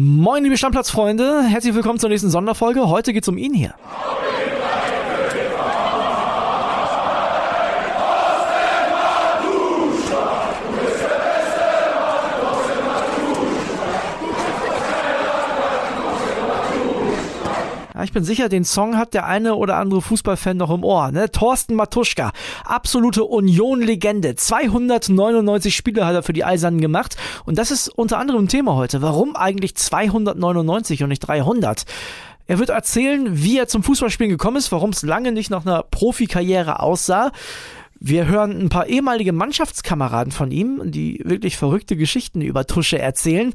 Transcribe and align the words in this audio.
Moin, 0.00 0.44
liebe 0.44 0.56
Stammplatzfreunde, 0.56 1.42
herzlich 1.42 1.74
willkommen 1.74 1.98
zur 1.98 2.08
nächsten 2.08 2.30
Sonderfolge. 2.30 2.88
Heute 2.88 3.12
geht's 3.12 3.26
um 3.26 3.36
ihn 3.36 3.52
hier. 3.52 3.74
Ja, 17.98 18.04
ich 18.04 18.12
bin 18.12 18.22
sicher, 18.22 18.48
den 18.48 18.64
Song 18.64 18.96
hat 18.96 19.12
der 19.12 19.26
eine 19.26 19.56
oder 19.56 19.74
andere 19.74 20.00
Fußballfan 20.00 20.56
noch 20.56 20.70
im 20.70 20.84
Ohr. 20.84 21.10
Ne? 21.10 21.32
Thorsten 21.32 21.74
Matuschka, 21.74 22.30
absolute 22.64 23.24
Union-Legende. 23.24 24.36
299 24.36 25.74
Spiele 25.74 26.06
hat 26.06 26.14
er 26.14 26.22
für 26.22 26.32
die 26.32 26.44
Eisernen 26.44 26.80
gemacht. 26.80 27.16
Und 27.44 27.58
das 27.58 27.72
ist 27.72 27.88
unter 27.88 28.18
anderem 28.18 28.46
Thema 28.46 28.76
heute. 28.76 29.02
Warum 29.02 29.34
eigentlich 29.34 29.74
299 29.74 31.02
und 31.02 31.08
nicht 31.08 31.26
300? 31.26 31.86
Er 32.46 32.60
wird 32.60 32.68
erzählen, 32.68 33.42
wie 33.42 33.58
er 33.58 33.66
zum 33.66 33.82
Fußballspielen 33.82 34.30
gekommen 34.30 34.58
ist, 34.58 34.70
warum 34.70 34.90
es 34.90 35.02
lange 35.02 35.32
nicht 35.32 35.50
nach 35.50 35.66
einer 35.66 35.82
Profikarriere 35.82 36.78
aussah. 36.78 37.32
Wir 37.98 38.26
hören 38.26 38.60
ein 38.60 38.68
paar 38.68 38.86
ehemalige 38.86 39.32
Mannschaftskameraden 39.32 40.30
von 40.30 40.52
ihm, 40.52 40.82
die 40.84 41.20
wirklich 41.24 41.56
verrückte 41.56 41.96
Geschichten 41.96 42.42
über 42.42 42.64
Tusche 42.64 43.00
erzählen. 43.00 43.52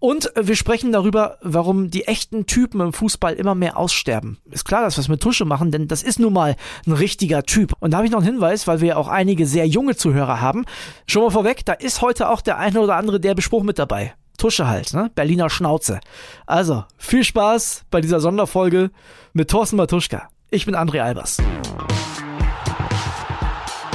Und 0.00 0.32
wir 0.34 0.56
sprechen 0.56 0.92
darüber, 0.92 1.36
warum 1.42 1.90
die 1.90 2.06
echten 2.06 2.46
Typen 2.46 2.80
im 2.80 2.94
Fußball 2.94 3.34
immer 3.34 3.54
mehr 3.54 3.76
aussterben. 3.76 4.38
Ist 4.50 4.64
klar, 4.64 4.82
dass 4.82 4.96
wir 4.96 5.02
es 5.02 5.08
mit 5.08 5.20
Tusche 5.20 5.44
machen, 5.44 5.70
denn 5.70 5.88
das 5.88 6.02
ist 6.02 6.18
nun 6.18 6.32
mal 6.32 6.56
ein 6.86 6.92
richtiger 6.92 7.42
Typ. 7.42 7.74
Und 7.80 7.90
da 7.90 7.98
habe 7.98 8.06
ich 8.06 8.12
noch 8.12 8.20
einen 8.20 8.32
Hinweis, 8.32 8.66
weil 8.66 8.80
wir 8.80 8.88
ja 8.88 8.96
auch 8.96 9.08
einige 9.08 9.46
sehr 9.46 9.66
junge 9.68 9.94
Zuhörer 9.94 10.40
haben. 10.40 10.64
Schon 11.06 11.22
mal 11.22 11.30
vorweg, 11.30 11.66
da 11.66 11.74
ist 11.74 12.00
heute 12.00 12.30
auch 12.30 12.40
der 12.40 12.56
eine 12.56 12.80
oder 12.80 12.96
andere 12.96 13.20
Derbe-Spruch 13.20 13.62
mit 13.62 13.78
dabei. 13.78 14.14
Tusche 14.38 14.66
halt, 14.66 14.94
ne? 14.94 15.10
Berliner 15.14 15.50
Schnauze. 15.50 16.00
Also, 16.46 16.84
viel 16.96 17.22
Spaß 17.22 17.84
bei 17.90 18.00
dieser 18.00 18.20
Sonderfolge 18.20 18.90
mit 19.34 19.50
Thorsten 19.50 19.76
Matuschka. 19.76 20.30
Ich 20.48 20.64
bin 20.64 20.74
André 20.74 21.02
Albers. 21.02 21.36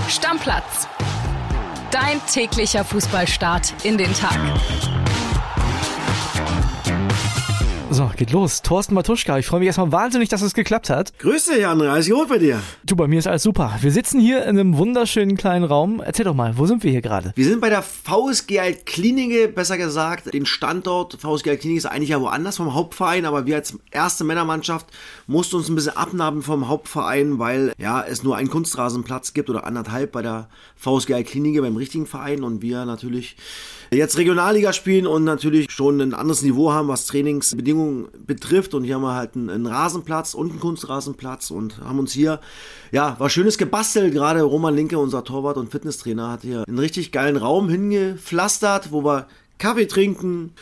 Stammplatz. 0.08 0.88
Dein 1.90 2.22
täglicher 2.32 2.86
Fußballstart 2.86 3.74
in 3.84 3.98
den 3.98 4.14
Tag. 4.14 4.38
So, 7.96 8.12
geht 8.14 8.34
los. 8.34 8.62
Thorsten 8.62 8.94
Matuschka, 8.94 9.40
ich 9.40 9.46
freue 9.46 9.62
mich 9.62 9.68
erstmal 9.68 9.90
wahnsinnig, 9.90 10.28
dass 10.28 10.42
es 10.42 10.54
geklappt 10.54 10.90
hat. 10.90 11.18
Grüß 11.18 11.46
dich, 11.46 11.66
André. 11.66 11.88
Alles 11.88 12.10
gut 12.10 12.28
bei 12.28 12.40
dir? 12.40 12.62
Du, 12.86 12.98
bei 12.98 13.08
mir 13.08 13.20
ist 13.20 13.26
alles 13.26 13.44
super. 13.44 13.78
Wir 13.80 13.90
sitzen 13.90 14.20
hier 14.20 14.44
in 14.44 14.60
einem 14.60 14.78
wunderschönen 14.78 15.38
kleinen 15.38 15.64
Raum. 15.64 16.02
Erzähl 16.06 16.26
doch 16.26 16.34
mal, 16.34 16.58
wo 16.58 16.66
sind 16.66 16.84
wir 16.84 16.92
hier 16.92 17.02
gerade? 17.02 17.32
Wir 17.38 17.46
sind 17.46 17.62
bei 17.62 17.70
der 17.70 17.82
VSG 17.82 18.60
Altklinike, 18.60 19.48
besser 19.48 19.78
gesagt. 19.78 20.34
Den 20.34 20.46
Standort 20.46 21.14
VSG 21.22 21.52
Altklinike 21.52 21.78
ist 21.78 21.86
eigentlich 21.86 22.10
ja 22.10 22.20
woanders 22.20 22.58
vom 22.58 22.74
Hauptverein, 22.74 23.24
aber 23.24 23.46
wir 23.46 23.56
als 23.56 23.80
erste 23.92 24.26
Männermannschaft 24.26 24.88
mussten 25.26 25.56
uns 25.56 25.70
ein 25.70 25.76
bisschen 25.76 25.96
abnahmen 25.96 26.42
vom 26.42 26.68
Hauptverein, 26.68 27.40
weil 27.40 27.72
ja 27.78 28.04
es 28.04 28.24
nur 28.24 28.36
einen 28.36 28.50
Kunstrasenplatz 28.50 29.34
gibt 29.34 29.50
oder 29.50 29.66
anderthalb 29.66 30.12
bei 30.12 30.22
der 30.22 30.50
VSG 30.76 31.14
Altklinike 31.14 31.62
beim 31.62 31.78
richtigen 31.78 32.08
Verein 32.08 32.44
und 32.44 32.62
wir 32.62 32.84
natürlich 32.84 33.38
jetzt 33.92 34.18
Regionalliga 34.18 34.74
spielen 34.74 35.08
und 35.08 35.24
natürlich 35.24 35.72
schon 35.72 36.02
ein 36.02 36.14
anderes 36.14 36.42
Niveau 36.42 36.74
haben, 36.74 36.90
was 36.90 37.06
Trainingsbedingungen 37.06 37.85
betrifft. 38.26 38.74
Und 38.74 38.84
hier 38.84 38.96
haben 38.96 39.02
wir 39.02 39.16
halt 39.16 39.36
einen, 39.36 39.50
einen 39.50 39.66
Rasenplatz 39.66 40.34
und 40.34 40.52
einen 40.52 40.60
Kunstrasenplatz 40.60 41.52
und 41.52 41.80
haben 41.80 42.00
uns 42.00 42.12
hier, 42.14 42.40
ja, 42.92 43.16
was 43.20 43.34
Schönes 43.34 43.58
gebastelt. 43.58 44.14
Gerade 44.14 44.42
Roman 44.42 44.76
Linke, 44.76 45.00
unser 45.00 45.24
Torwart 45.24 45.58
und 45.58 45.72
Fitnesstrainer, 45.72 46.32
hat 46.32 46.42
hier 46.42 46.64
einen 46.68 46.80
richtig 46.80 47.12
geilen 47.12 47.38
Raum 47.38 47.70
hingepflastert, 47.70 48.92
wo 48.92 49.04
wir 49.04 49.28
Kaffee 49.58 49.88
trinken. 49.88 50.54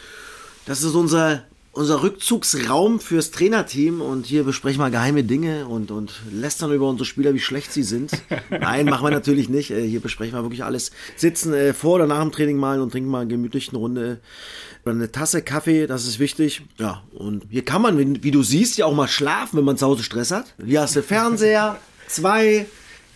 Das 0.66 0.83
ist 0.83 0.95
unser 0.95 1.44
unser 1.73 2.03
Rückzugsraum 2.03 2.99
fürs 2.99 3.31
Trainerteam 3.31 3.99
und 3.99 4.27
hier 4.27 4.44
besprechen 4.44 4.79
wir 4.79 4.91
geheime 4.91 5.23
Dinge 5.23 5.66
und, 5.66 5.89
und 5.89 6.13
lästern 6.31 6.71
über 6.71 6.88
unsere 6.88 7.05
Spieler, 7.05 7.33
wie 7.33 7.39
schlecht 7.39 7.73
sie 7.73 7.81
sind. 7.81 8.11
Nein, 8.51 8.85
machen 8.85 9.05
wir 9.05 9.11
natürlich 9.11 9.50
nicht. 9.50 9.72
Äh, 9.72 9.88
hier 9.88 10.00
besprechen 10.00 10.38
wir 10.38 10.44
wirklich 10.44 10.63
alles. 10.63 10.91
Sitzen 11.16 11.51
äh, 11.53 11.73
vor 11.73 11.95
oder 11.95 12.05
nach 12.05 12.22
dem 12.22 12.31
Training 12.31 12.57
mal 12.57 12.79
und 12.79 12.91
trinken 12.91 13.09
mal 13.09 13.28
gemütlich 13.28 13.69
eine 13.69 13.79
Runde 13.79 14.19
eine 14.91 15.11
Tasse 15.11 15.41
Kaffee, 15.41 15.88
das 15.88 16.05
ist 16.05 16.19
wichtig. 16.19 16.61
Ja, 16.77 17.03
und 17.13 17.44
hier 17.49 17.63
kann 17.63 17.81
man, 17.81 17.97
wie, 17.97 18.23
wie 18.23 18.31
du 18.31 18.44
siehst, 18.44 18.77
ja 18.77 18.85
auch 18.85 18.94
mal 18.94 19.07
schlafen, 19.07 19.57
wenn 19.57 19.66
man 19.66 19.77
zu 19.77 19.85
Hause 19.85 20.03
Stress 20.03 20.31
hat. 20.31 20.53
Hier 20.63 20.81
hast 20.81 20.95
du 20.95 21.03
Fernseher, 21.03 21.79
zwei, 22.07 22.66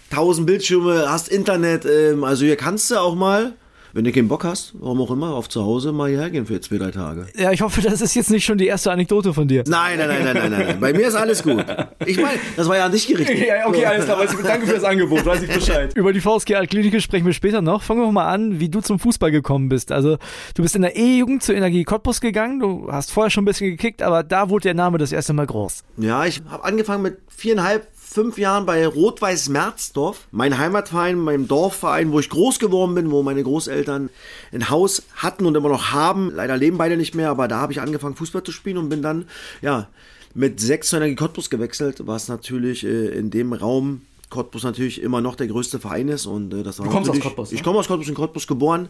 tausend 0.09 0.47
Bildschirme, 0.47 1.06
hast 1.09 1.27
Internet, 1.27 1.85
ähm, 1.85 2.23
also 2.23 2.45
hier 2.45 2.56
kannst 2.56 2.89
du 2.91 2.95
auch 2.97 3.16
mal 3.16 3.53
wenn 3.97 4.03
du 4.03 4.12
keinen 4.12 4.28
Bock 4.28 4.44
hast, 4.44 4.74
warum 4.75 5.02
auch 5.02 5.09
immer, 5.09 5.34
auf 5.34 5.50
zu 5.50 5.66
Hause 5.66 5.91
mal 5.91 6.08
hierher 6.08 6.30
gehen 6.30 6.46
für 6.46 6.62
zwei, 6.62 6.78
drei 6.78 6.91
Tage. 6.91 7.25
Ja, 7.35 7.52
ich 7.52 7.62
hoffe, 7.62 7.81
das 7.81 8.00
ist 8.00 8.13
jetzt 8.13 8.30
nicht 8.30 8.46
schon 8.46 8.59
die 8.59 8.68
erste 8.68 8.91
Anekdote 8.91 9.34
von 9.34 9.47
dir. 9.47 9.63
Nein, 9.66 9.97
nein, 9.97 10.08
nein, 10.08 10.24
nein, 10.24 10.34
nein, 10.35 10.52
nein. 10.52 10.66
nein. 10.68 10.80
Bei 10.80 10.94
mir 10.94 11.08
ist 11.08 11.16
alles 11.16 11.41
gut. 11.41 11.66
Ich 12.06 12.18
meine, 12.18 12.40
das 12.56 12.69
war 12.69 12.78
ja 12.78 12.86
an 12.86 12.91
dich 12.91 13.07
gerichtet. 13.07 13.40
Ja, 13.47 13.68
okay, 13.68 13.86
alles 13.86 14.06
klar. 14.06 14.24
Danke 14.44 14.68
für 14.68 14.75
das 14.75 14.84
Angebot, 14.84 15.25
weiß 15.25 15.41
ich 15.41 15.52
Bescheid. 15.52 15.96
Über 15.96 16.13
die 16.13 16.22
VSG 16.22 16.53
Altklinike 16.53 17.02
sprechen 17.02 17.25
wir 17.25 17.34
später 17.34 17.63
noch. 17.63 17.81
Fangen 17.81 18.02
wir 18.02 18.12
mal 18.12 18.28
an, 18.28 18.59
wie 18.59 18.69
du 18.69 18.81
zum 18.81 19.00
Fußball 19.00 19.31
gekommen 19.31 19.68
bist. 19.68 19.91
Also, 19.91 20.18
du 20.53 20.62
bist 20.62 20.75
in 20.75 20.84
der 20.84 20.96
E-Jugend 20.96 21.41
zur 21.41 21.56
Energie 21.56 21.84
Cottbus 21.84 22.22
gegangen. 22.22 22.59
Du 22.59 22.91
hast 22.91 23.12
vorher 23.12 23.31
schon 23.31 23.44
ein 23.44 23.46
bisschen 23.46 23.72
gekickt, 23.72 24.03
aber 24.03 24.22
da 24.22 24.50
wurde 24.50 24.63
der 24.63 24.74
Name 24.75 25.00
das 25.00 25.12
erste 25.12 25.34
Mal 25.34 25.47
groß. 25.47 25.84
Ja, 25.97 26.24
ich 26.24 26.44
habe 26.47 26.63
angefangen 26.63 27.02
mit 27.02 27.18
viereinhalb, 27.30 27.88
fünf 28.09 28.38
Jahren 28.38 28.66
bei 28.66 28.88
Rot-Weiß 28.88 29.50
Merzdorf, 29.50 30.28
mein 30.31 30.57
Heimatverein, 30.57 31.19
meinem 31.19 31.47
Dorfverein, 31.47 32.12
wo 32.12 32.19
ich 32.19 32.29
groß 32.29 32.57
geworden 32.57 32.95
bin, 32.95 33.12
wo 33.12 33.22
meine 33.22 33.44
Großeltern 33.44 34.09
ein 34.53 34.69
Haus 34.69 35.03
hatten 35.16 35.45
und 35.45 35.56
immer 35.56 35.69
noch 35.69 35.91
haben. 35.91 36.31
Leider 36.34 36.57
leben 36.57 36.78
beide 36.78 36.97
nicht 36.97 37.16
mehr, 37.16 37.29
aber 37.29 37.47
da 37.47 37.59
habe 37.59 37.73
ich 37.73 37.81
angefangen 37.81 38.16
Fußball 38.16 38.44
zu 38.44 38.51
spielen 38.51 38.78
und 38.78 38.90
bin 38.90 39.01
dann 39.01 39.25
ja 39.62 39.88
mit 40.34 40.59
sechs 40.59 40.90
zu 40.90 40.95
Energie 40.95 41.16
Cottbus 41.16 41.50
gewechselt, 41.50 42.07
was 42.07 42.28
natürlich 42.28 42.85
äh, 42.85 43.07
in 43.09 43.29
dem 43.29 43.53
Raum 43.53 44.01
Cottbus 44.29 44.63
natürlich 44.63 45.01
immer 45.01 45.22
noch 45.22 45.35
der 45.35 45.47
größte 45.47 45.79
Verein 45.79 46.07
ist 46.07 46.25
und 46.25 46.53
äh, 46.53 46.63
das 46.63 46.79
war 46.79 46.88
du 46.88 46.91
kommst 46.91 47.09
aus 47.09 47.19
Cottbus. 47.19 47.51
Ich 47.51 47.59
ne? 47.59 47.63
komme 47.63 47.79
aus 47.79 47.88
Cottbus, 47.88 48.07
in 48.07 48.16
Cottbus 48.16 48.47
geboren 48.47 48.88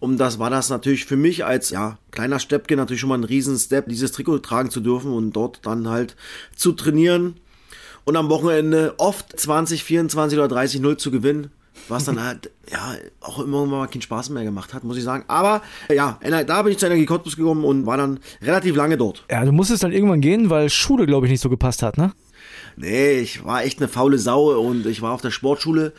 und 0.00 0.18
das 0.18 0.38
war 0.38 0.50
das 0.50 0.70
natürlich 0.70 1.06
für 1.06 1.16
mich 1.16 1.44
als 1.44 1.70
ja 1.70 1.98
kleiner 2.10 2.38
Steppke 2.38 2.76
natürlich 2.76 3.00
schon 3.00 3.08
mal 3.08 3.18
ein 3.18 3.24
riesen 3.24 3.58
Step, 3.58 3.88
dieses 3.88 4.12
Trikot 4.12 4.38
tragen 4.40 4.70
zu 4.70 4.80
dürfen 4.80 5.12
und 5.12 5.32
dort 5.32 5.60
dann 5.64 5.88
halt 5.88 6.16
zu 6.54 6.72
trainieren 6.72 7.36
und 8.06 8.16
am 8.16 8.30
Wochenende 8.30 8.94
oft 8.96 9.38
20, 9.38 9.84
24 9.84 10.38
oder 10.38 10.48
30 10.48 10.80
0 10.80 10.96
zu 10.96 11.10
gewinnen, 11.10 11.50
was 11.88 12.04
dann 12.04 12.22
halt 12.22 12.50
ja 12.70 12.94
auch 13.20 13.40
immer 13.40 13.66
mal 13.66 13.86
keinen 13.88 14.00
Spaß 14.00 14.30
mehr 14.30 14.44
gemacht 14.44 14.72
hat, 14.72 14.82
muss 14.84 14.96
ich 14.96 15.04
sagen. 15.04 15.24
Aber 15.28 15.60
ja, 15.92 16.18
da 16.46 16.62
bin 16.62 16.72
ich 16.72 16.78
zu 16.78 16.86
Energie 16.86 17.04
Cottbus 17.04 17.36
gekommen 17.36 17.64
und 17.64 17.84
war 17.84 17.98
dann 17.98 18.20
relativ 18.40 18.74
lange 18.74 18.96
dort. 18.96 19.24
Ja, 19.30 19.44
du 19.44 19.52
musstest 19.52 19.82
dann 19.82 19.92
irgendwann 19.92 20.20
gehen, 20.22 20.48
weil 20.48 20.70
Schule, 20.70 21.04
glaube 21.04 21.26
ich, 21.26 21.30
nicht 21.30 21.42
so 21.42 21.50
gepasst 21.50 21.82
hat, 21.82 21.98
ne? 21.98 22.12
Nee, 22.76 23.18
ich 23.18 23.44
war 23.44 23.64
echt 23.64 23.78
eine 23.78 23.88
faule 23.88 24.18
Sau 24.18 24.58
und 24.58 24.86
ich 24.86 25.02
war 25.02 25.12
auf 25.12 25.20
der 25.20 25.30
Sportschule 25.30 25.92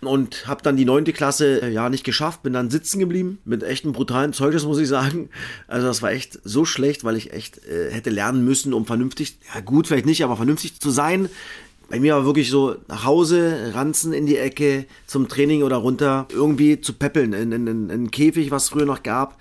und 0.00 0.46
habe 0.46 0.62
dann 0.62 0.76
die 0.76 0.84
neunte 0.84 1.12
Klasse 1.12 1.62
äh, 1.62 1.70
ja 1.70 1.88
nicht 1.88 2.04
geschafft, 2.04 2.42
bin 2.42 2.52
dann 2.52 2.70
sitzen 2.70 2.98
geblieben 2.98 3.38
mit 3.44 3.62
echten 3.62 3.92
brutalen 3.92 4.32
Zeugnis, 4.32 4.64
muss 4.64 4.78
ich 4.78 4.88
sagen. 4.88 5.30
Also 5.66 5.86
das 5.86 6.02
war 6.02 6.12
echt 6.12 6.38
so 6.44 6.64
schlecht, 6.64 7.04
weil 7.04 7.16
ich 7.16 7.32
echt 7.32 7.64
äh, 7.66 7.90
hätte 7.90 8.10
lernen 8.10 8.44
müssen, 8.44 8.72
um 8.72 8.86
vernünftig, 8.86 9.38
ja 9.54 9.60
gut, 9.60 9.86
vielleicht 9.86 10.06
nicht, 10.06 10.24
aber 10.24 10.36
vernünftig 10.36 10.80
zu 10.80 10.90
sein. 10.90 11.28
Bei 11.90 11.98
mir 11.98 12.14
war 12.14 12.24
wirklich 12.26 12.50
so 12.50 12.76
nach 12.86 13.04
Hause, 13.04 13.72
ranzen 13.74 14.12
in 14.12 14.26
die 14.26 14.36
Ecke, 14.36 14.84
zum 15.06 15.28
Training 15.28 15.62
oder 15.62 15.76
runter, 15.76 16.28
irgendwie 16.30 16.80
zu 16.80 16.92
peppeln 16.92 17.32
in, 17.32 17.50
in 17.52 17.90
einen 17.90 18.10
Käfig, 18.10 18.50
was 18.50 18.64
es 18.64 18.68
früher 18.68 18.84
noch 18.84 19.02
gab 19.02 19.38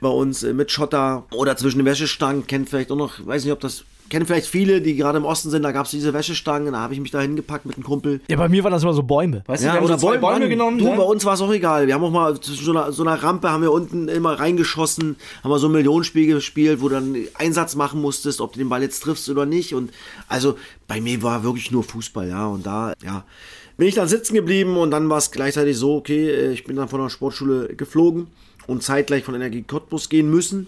bei 0.00 0.08
uns 0.08 0.42
äh, 0.42 0.52
mit 0.52 0.70
Schotter 0.70 1.26
oder 1.32 1.56
zwischen 1.56 1.78
den 1.78 1.86
Wäschestangen, 1.86 2.46
kennt 2.46 2.68
vielleicht 2.68 2.90
auch 2.90 2.96
noch, 2.96 3.24
weiß 3.24 3.44
nicht, 3.44 3.52
ob 3.52 3.60
das 3.60 3.84
kennen 4.08 4.26
vielleicht 4.26 4.46
viele, 4.46 4.80
die 4.80 4.96
gerade 4.96 5.18
im 5.18 5.24
Osten 5.24 5.50
sind, 5.50 5.62
da 5.62 5.72
gab 5.72 5.86
es 5.86 5.90
diese 5.90 6.12
Wäschestangen, 6.12 6.72
da 6.72 6.80
habe 6.80 6.94
ich 6.94 7.00
mich 7.00 7.10
da 7.10 7.20
hingepackt 7.20 7.66
mit 7.66 7.76
einem 7.76 7.84
Kumpel. 7.84 8.20
Ja, 8.28 8.36
bei 8.36 8.48
mir 8.48 8.64
waren 8.64 8.72
das 8.72 8.82
immer 8.82 8.92
so 8.92 9.02
Bäume. 9.02 9.42
Weißt 9.46 9.64
ja, 9.64 9.74
du, 9.74 9.80
wir 9.80 9.84
oder 9.84 9.98
so 9.98 10.06
Bäume, 10.06 10.20
Bäume 10.20 10.48
genommen. 10.48 10.78
Du, 10.78 10.88
ne? 10.88 10.96
bei 10.96 11.02
uns 11.02 11.24
war 11.24 11.34
es 11.34 11.40
auch 11.40 11.52
egal. 11.52 11.86
Wir 11.86 11.94
haben 11.94 12.04
auch 12.04 12.10
mal 12.10 12.38
zwischen 12.40 12.64
so 12.64 12.70
einer, 12.72 12.92
so 12.92 13.02
einer 13.02 13.22
Rampe 13.22 13.50
haben 13.50 13.62
wir 13.62 13.72
unten 13.72 14.08
immer 14.08 14.38
reingeschossen, 14.38 15.16
haben 15.42 15.50
wir 15.50 15.58
so 15.58 15.68
ein 15.68 15.72
Millionenspiel 15.72 16.26
gespielt, 16.26 16.80
wo 16.80 16.88
du 16.88 16.94
dann 16.94 17.16
Einsatz 17.34 17.74
machen 17.74 18.00
musstest, 18.00 18.40
ob 18.40 18.52
du 18.52 18.58
den 18.58 18.68
Ball 18.68 18.82
jetzt 18.82 19.00
triffst 19.00 19.28
oder 19.28 19.46
nicht. 19.46 19.74
Und 19.74 19.90
also 20.28 20.56
bei 20.86 21.00
mir 21.00 21.22
war 21.22 21.42
wirklich 21.42 21.70
nur 21.70 21.84
Fußball, 21.84 22.28
ja. 22.28 22.46
Und 22.46 22.66
da, 22.66 22.94
ja, 23.04 23.24
bin 23.76 23.88
ich 23.88 23.94
dann 23.94 24.08
sitzen 24.08 24.34
geblieben 24.34 24.76
und 24.76 24.90
dann 24.90 25.08
war 25.08 25.18
es 25.18 25.30
gleichzeitig 25.30 25.76
so, 25.76 25.96
okay, 25.96 26.50
ich 26.50 26.64
bin 26.64 26.76
dann 26.76 26.88
von 26.88 27.00
der 27.00 27.10
Sportschule 27.10 27.74
geflogen 27.76 28.26
und 28.66 28.82
zeitgleich 28.82 29.24
von 29.24 29.34
Energie 29.34 29.62
Cottbus 29.62 30.08
gehen 30.08 30.30
müssen 30.30 30.66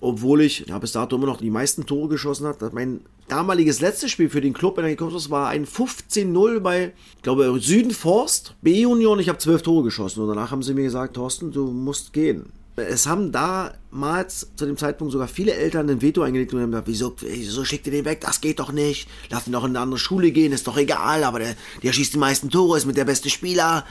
obwohl 0.00 0.42
ich 0.42 0.66
ja, 0.66 0.78
bis 0.78 0.92
dato 0.92 1.16
immer 1.16 1.26
noch 1.26 1.38
die 1.38 1.50
meisten 1.50 1.86
Tore 1.86 2.08
geschossen 2.08 2.46
habe. 2.46 2.70
Mein 2.72 3.00
damaliges 3.28 3.80
letztes 3.80 4.10
Spiel 4.10 4.28
für 4.28 4.40
den 4.40 4.52
Club 4.52 4.78
in 4.78 4.84
der 4.84 4.96
Cottbus 4.96 5.30
war 5.30 5.48
ein 5.48 5.66
15-0 5.66 6.60
bei, 6.60 6.92
ich 7.16 7.22
glaube, 7.22 7.58
Südenforst, 7.58 8.54
B-Union. 8.62 9.18
Ich 9.18 9.28
habe 9.28 9.38
zwölf 9.38 9.62
Tore 9.62 9.84
geschossen 9.84 10.20
und 10.20 10.28
danach 10.28 10.50
haben 10.50 10.62
sie 10.62 10.74
mir 10.74 10.84
gesagt, 10.84 11.14
Thorsten, 11.14 11.52
du 11.52 11.66
musst 11.66 12.12
gehen. 12.12 12.52
Es 12.76 13.06
haben 13.06 13.30
damals 13.30 14.48
zu 14.56 14.66
dem 14.66 14.76
Zeitpunkt 14.76 15.12
sogar 15.12 15.28
viele 15.28 15.54
Eltern 15.54 15.88
ein 15.88 16.02
Veto 16.02 16.22
eingelegt 16.22 16.52
und 16.52 16.60
haben 16.60 16.72
gesagt, 16.72 16.88
wieso, 16.88 17.14
wieso 17.20 17.64
schickt 17.64 17.86
ihr 17.86 17.92
den 17.92 18.04
weg? 18.04 18.20
Das 18.20 18.40
geht 18.40 18.58
doch 18.58 18.72
nicht. 18.72 19.08
Lass 19.30 19.46
ihn 19.46 19.52
doch 19.52 19.62
in 19.62 19.70
eine 19.70 19.80
andere 19.80 20.00
Schule 20.00 20.32
gehen, 20.32 20.52
ist 20.52 20.66
doch 20.66 20.76
egal, 20.76 21.22
aber 21.22 21.38
der, 21.38 21.54
der 21.84 21.92
schießt 21.92 22.14
die 22.14 22.18
meisten 22.18 22.50
Tore, 22.50 22.76
ist 22.76 22.86
mit 22.86 22.96
der 22.96 23.04
beste 23.04 23.30
Spieler. 23.30 23.84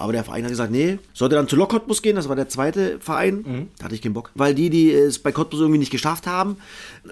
Aber 0.00 0.12
der 0.12 0.24
Verein 0.24 0.44
hat 0.44 0.50
gesagt, 0.50 0.72
nee, 0.72 0.98
sollte 1.12 1.34
dann 1.34 1.46
zu 1.46 1.56
Lok 1.56 1.70
Cottbus 1.70 2.00
gehen, 2.00 2.16
das 2.16 2.28
war 2.28 2.34
der 2.34 2.48
zweite 2.48 2.98
Verein. 3.00 3.68
Da 3.78 3.84
hatte 3.84 3.94
ich 3.94 4.00
keinen 4.00 4.14
Bock. 4.14 4.30
Weil 4.34 4.54
die, 4.54 4.70
die 4.70 4.90
es 4.90 5.18
bei 5.18 5.30
Cottbus 5.30 5.60
irgendwie 5.60 5.78
nicht 5.78 5.92
geschafft 5.92 6.26
haben, 6.26 6.56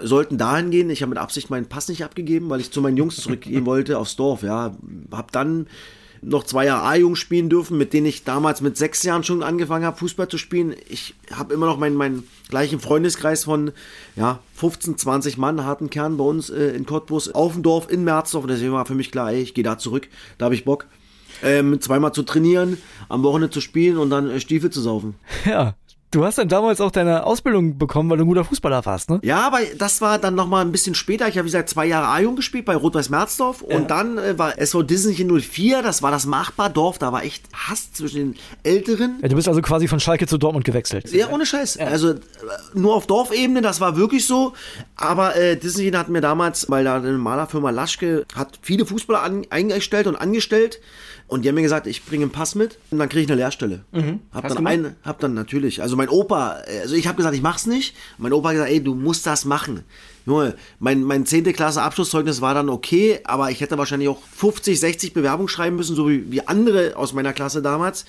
sollten 0.02 0.38
dahin 0.38 0.70
gehen. 0.70 0.88
Ich 0.88 1.02
habe 1.02 1.10
mit 1.10 1.18
Absicht 1.18 1.50
meinen 1.50 1.66
Pass 1.66 1.88
nicht 1.88 2.02
abgegeben, 2.02 2.48
weil 2.48 2.60
ich 2.60 2.70
zu 2.70 2.80
meinen 2.80 2.96
Jungs 2.96 3.16
zurückgehen 3.16 3.66
wollte 3.66 3.98
aufs 3.98 4.16
Dorf. 4.16 4.42
Ja, 4.42 4.74
hab 5.12 5.32
dann 5.32 5.66
noch 6.22 6.44
zwei 6.44 6.64
Jahre 6.64 6.86
A-Jugend 6.88 7.18
spielen 7.18 7.50
dürfen, 7.50 7.76
mit 7.76 7.92
denen 7.92 8.06
ich 8.06 8.24
damals 8.24 8.62
mit 8.62 8.78
sechs 8.78 9.02
Jahren 9.02 9.22
schon 9.22 9.42
angefangen 9.42 9.84
habe, 9.84 9.98
Fußball 9.98 10.28
zu 10.28 10.38
spielen. 10.38 10.74
Ich 10.88 11.14
habe 11.30 11.52
immer 11.52 11.66
noch 11.66 11.78
meinen, 11.78 11.94
meinen 11.94 12.26
gleichen 12.48 12.80
Freundeskreis 12.80 13.44
von 13.44 13.72
ja, 14.16 14.40
15, 14.54 14.96
20 14.96 15.36
Mann, 15.36 15.64
harten 15.64 15.90
Kern 15.90 16.16
bei 16.16 16.24
uns 16.24 16.48
äh, 16.48 16.70
in 16.70 16.86
Cottbus, 16.86 17.28
auf 17.30 17.52
dem 17.52 17.62
Dorf, 17.62 17.90
in 17.90 18.02
Merzdorf. 18.02 18.44
Und 18.44 18.50
deswegen 18.50 18.72
war 18.72 18.86
für 18.86 18.94
mich 18.94 19.12
klar, 19.12 19.30
ey, 19.30 19.42
ich 19.42 19.54
gehe 19.54 19.64
da 19.64 19.78
zurück, 19.78 20.08
da 20.38 20.46
habe 20.46 20.54
ich 20.54 20.64
Bock. 20.64 20.86
Ähm, 21.42 21.80
zweimal 21.80 22.12
zu 22.12 22.22
trainieren, 22.22 22.78
am 23.08 23.22
Wochenende 23.22 23.50
zu 23.50 23.60
spielen 23.60 23.98
und 23.98 24.10
dann 24.10 24.30
äh, 24.30 24.40
Stiefel 24.40 24.70
zu 24.70 24.80
saufen. 24.80 25.14
Ja. 25.44 25.74
Du 26.10 26.24
hast 26.24 26.38
dann 26.38 26.48
damals 26.48 26.80
auch 26.80 26.90
deine 26.90 27.24
Ausbildung 27.24 27.76
bekommen, 27.76 28.08
weil 28.08 28.16
du 28.16 28.24
ein 28.24 28.28
guter 28.28 28.44
Fußballer 28.44 28.86
warst, 28.86 29.10
ne? 29.10 29.20
Ja, 29.22 29.46
aber 29.46 29.58
das 29.76 30.00
war 30.00 30.18
dann 30.18 30.34
nochmal 30.34 30.64
ein 30.64 30.72
bisschen 30.72 30.94
später. 30.94 31.28
Ich 31.28 31.36
habe, 31.36 31.44
wie 31.44 31.50
gesagt, 31.50 31.68
zwei 31.68 31.84
Jahre 31.84 32.06
A-Jung 32.06 32.34
gespielt 32.34 32.64
bei 32.64 32.74
Rot-Weiß 32.74 33.10
Merzdorf. 33.10 33.60
Und 33.60 33.90
dann 33.90 34.16
äh, 34.16 34.38
war 34.38 34.58
SV 34.58 34.84
Disney 34.84 35.12
04, 35.14 35.82
das 35.82 36.00
war 36.02 36.10
das 36.10 36.24
Machbardorf. 36.24 36.96
Da 36.96 37.12
war 37.12 37.24
echt 37.24 37.44
Hass 37.52 37.92
zwischen 37.92 38.16
den 38.16 38.34
Älteren. 38.62 39.18
Ja, 39.20 39.28
du 39.28 39.36
bist 39.36 39.48
also 39.48 39.60
quasi 39.60 39.86
von 39.86 40.00
Schalke 40.00 40.26
zu 40.26 40.38
Dortmund 40.38 40.64
gewechselt. 40.64 41.12
Ja, 41.12 41.28
ohne 41.28 41.44
Scheiß. 41.44 41.76
Also 41.76 42.12
äh, 42.12 42.18
nur 42.72 42.94
auf 42.94 43.06
Dorfebene, 43.06 43.60
das 43.60 43.82
war 43.82 43.98
wirklich 43.98 44.26
so. 44.26 44.54
Aber 44.96 45.36
äh, 45.36 45.58
Disney 45.58 45.90
hat 45.90 46.08
mir 46.08 46.22
damals, 46.22 46.70
weil 46.70 46.84
da 46.84 46.96
eine 46.96 47.12
Malerfirma 47.18 47.68
Laschke 47.68 48.24
hat 48.34 48.58
viele 48.62 48.86
Fußballer 48.86 49.22
an, 49.22 49.46
eingestellt 49.50 50.06
und 50.06 50.16
angestellt. 50.16 50.80
Und 51.28 51.44
die 51.44 51.48
haben 51.48 51.56
mir 51.56 51.62
gesagt, 51.62 51.86
ich 51.86 52.04
bringe 52.04 52.24
einen 52.24 52.32
Pass 52.32 52.54
mit 52.54 52.78
und 52.90 52.98
dann 52.98 53.10
kriege 53.10 53.22
ich 53.24 53.30
eine 53.30 53.36
Lehrstelle. 53.36 53.84
Hab 54.32 54.44
Hast 54.44 54.56
dann 54.56 54.64
du 54.64 54.70
ein, 54.70 54.96
hab 55.04 55.20
dann 55.20 55.34
natürlich, 55.34 55.82
also 55.82 55.94
mein 55.94 56.08
Opa, 56.08 56.62
also 56.80 56.94
ich 56.94 57.06
habe 57.06 57.18
gesagt, 57.18 57.36
ich 57.36 57.42
mach's 57.42 57.66
nicht. 57.66 57.94
Mein 58.16 58.32
Opa 58.32 58.48
hat 58.48 58.54
gesagt, 58.54 58.70
ey, 58.70 58.82
du 58.82 58.94
musst 58.94 59.26
das 59.26 59.44
machen. 59.44 59.84
Junge, 60.24 60.54
mein, 60.78 61.02
mein 61.02 61.26
10. 61.26 61.44
Klasse 61.52 61.82
Abschlusszeugnis 61.82 62.40
war 62.40 62.54
dann 62.54 62.70
okay, 62.70 63.20
aber 63.24 63.50
ich 63.50 63.60
hätte 63.60 63.76
wahrscheinlich 63.76 64.08
auch 64.08 64.20
50, 64.36 64.80
60 64.80 65.12
Bewerbungen 65.12 65.48
schreiben 65.48 65.76
müssen, 65.76 65.94
so 65.94 66.08
wie, 66.08 66.32
wie 66.32 66.46
andere 66.48 66.96
aus 66.96 67.12
meiner 67.12 67.34
Klasse 67.34 67.60
damals. 67.60 68.06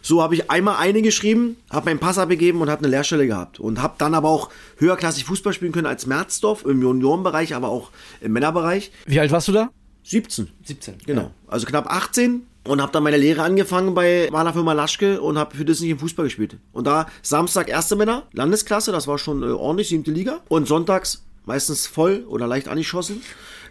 So 0.00 0.22
habe 0.22 0.34
ich 0.34 0.50
einmal 0.50 0.76
eine 0.76 1.02
geschrieben, 1.02 1.56
habe 1.70 1.90
meinen 1.90 1.98
Pass 1.98 2.18
abgegeben 2.18 2.60
und 2.60 2.70
habe 2.70 2.84
eine 2.84 2.88
Lehrstelle 2.88 3.26
gehabt. 3.26 3.58
Und 3.58 3.82
habe 3.82 3.94
dann 3.98 4.14
aber 4.14 4.28
auch 4.28 4.50
höherklassig 4.76 5.24
Fußball 5.24 5.52
spielen 5.52 5.72
können 5.72 5.86
als 5.86 6.06
Merzdorf, 6.06 6.64
im 6.64 6.80
Juniorenbereich, 6.80 7.54
aber 7.54 7.68
auch 7.68 7.90
im 8.20 8.32
Männerbereich. 8.32 8.92
Wie 9.06 9.20
alt 9.20 9.32
warst 9.32 9.48
du 9.48 9.52
da? 9.52 9.70
17. 10.04 10.48
17. 10.64 10.94
Genau. 11.06 11.30
Also 11.46 11.66
knapp 11.66 11.86
18 11.86 12.46
und 12.64 12.82
habe 12.82 12.92
dann 12.92 13.02
meine 13.02 13.16
Lehre 13.16 13.42
angefangen 13.42 13.94
bei 13.94 14.28
Malerfirma 14.30 14.72
Laschke 14.72 15.20
und 15.20 15.38
habe 15.38 15.56
für 15.56 15.64
Disney 15.64 15.90
im 15.90 15.98
Fußball 15.98 16.26
gespielt. 16.26 16.58
Und 16.72 16.86
da 16.86 17.06
Samstag 17.22 17.68
erste 17.68 17.96
Männer, 17.96 18.24
Landesklasse, 18.32 18.92
das 18.92 19.06
war 19.06 19.18
schon 19.18 19.42
äh, 19.42 19.46
ordentlich, 19.46 19.88
siebte 19.88 20.10
Liga. 20.10 20.40
Und 20.48 20.68
sonntags 20.68 21.24
meistens 21.46 21.86
voll 21.86 22.24
oder 22.28 22.46
leicht 22.46 22.68
angeschossen, 22.68 23.22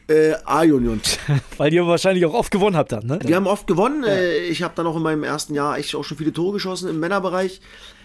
äh, 0.07 0.33
A-Union. 0.43 1.01
Weil 1.57 1.73
ihr 1.73 1.85
wahrscheinlich 1.85 2.25
auch 2.25 2.33
oft 2.33 2.51
gewonnen 2.51 2.75
habt 2.75 2.91
dann, 2.91 3.05
ne? 3.05 3.19
Wir 3.23 3.35
haben 3.35 3.47
oft 3.47 3.67
gewonnen. 3.67 4.03
Äh, 4.03 4.39
ich 4.39 4.63
habe 4.63 4.73
dann 4.75 4.87
auch 4.87 4.95
in 4.95 5.03
meinem 5.03 5.23
ersten 5.23 5.53
Jahr 5.53 5.77
echt 5.77 5.95
auch 5.95 6.03
schon 6.03 6.17
viele 6.17 6.33
Tore 6.33 6.53
geschossen 6.53 6.89
im 6.89 6.99
Männerbereich. 6.99 7.61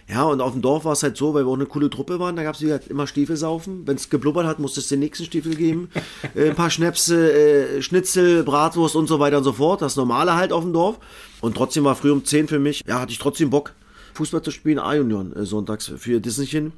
Ja, 0.06 0.25
und 0.25 0.43
auf 0.43 0.53
dem 0.53 0.61
Dorf 0.61 0.85
war 0.85 0.93
es 0.93 1.03
halt 1.03 1.17
so, 1.17 1.33
weil 1.33 1.47
wir 1.47 1.51
auch 1.51 1.55
eine 1.55 1.65
coole 1.65 1.89
Truppe 1.89 2.19
waren, 2.19 2.37
da 2.37 2.43
gab 2.43 2.55
es 2.55 2.62
halt 2.62 2.89
immer 2.89 3.06
Stiefelsaufen. 3.06 3.87
Wenn 3.87 3.97
es 3.97 4.11
geblubbert 4.11 4.47
hat, 4.47 4.59
musste 4.59 4.81
es 4.81 4.89
den 4.89 5.01
nächsten 5.01 5.25
Stiefel 5.25 5.55
geben. 5.55 5.89
äh, 6.35 6.51
ein 6.51 6.55
paar 6.55 6.71
Schnäpse, 6.71 7.33
äh, 7.33 7.83
Schnitzel, 7.83 8.45
Bratwurst 8.45 8.97
und 8.97 9.06
so 9.06 9.19
weiter 9.19 9.39
und 9.39 9.45
so 9.45 9.55
fort. 9.55 9.81
Das 9.81 9.97
Normale 9.97 10.35
halt 10.35 10.53
auf 10.53 10.62
dem 10.62 10.75
Dorf. 10.75 10.99
Und 11.41 11.56
trotzdem 11.56 11.85
war 11.85 11.95
früh 11.95 12.11
um 12.11 12.25
10 12.25 12.49
für 12.49 12.59
mich, 12.59 12.83
ja, 12.87 13.01
hatte 13.01 13.12
ich 13.12 13.19
trotzdem 13.19 13.49
Bock, 13.49 13.73
Fußball 14.12 14.43
zu 14.43 14.51
spielen, 14.51 14.79
A-Union 14.79 15.35
äh, 15.35 15.47
sonntags 15.47 15.91
für 15.97 16.21
Disneychen. 16.21 16.73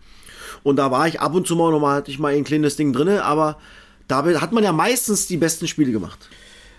Und 0.62 0.76
da 0.76 0.90
war 0.92 1.08
ich 1.08 1.20
ab 1.20 1.34
und 1.34 1.46
zu 1.46 1.56
mal 1.56 1.72
nochmal, 1.72 1.96
hatte 1.96 2.10
ich 2.10 2.18
mal 2.18 2.32
ein 2.32 2.44
kleines 2.44 2.76
Ding 2.76 2.92
drinne, 2.92 3.24
aber 3.24 3.58
da 4.08 4.24
hat 4.40 4.52
man 4.52 4.62
ja 4.62 4.72
meistens 4.72 5.26
die 5.26 5.36
besten 5.36 5.66
Spiele 5.66 5.90
gemacht. 5.90 6.28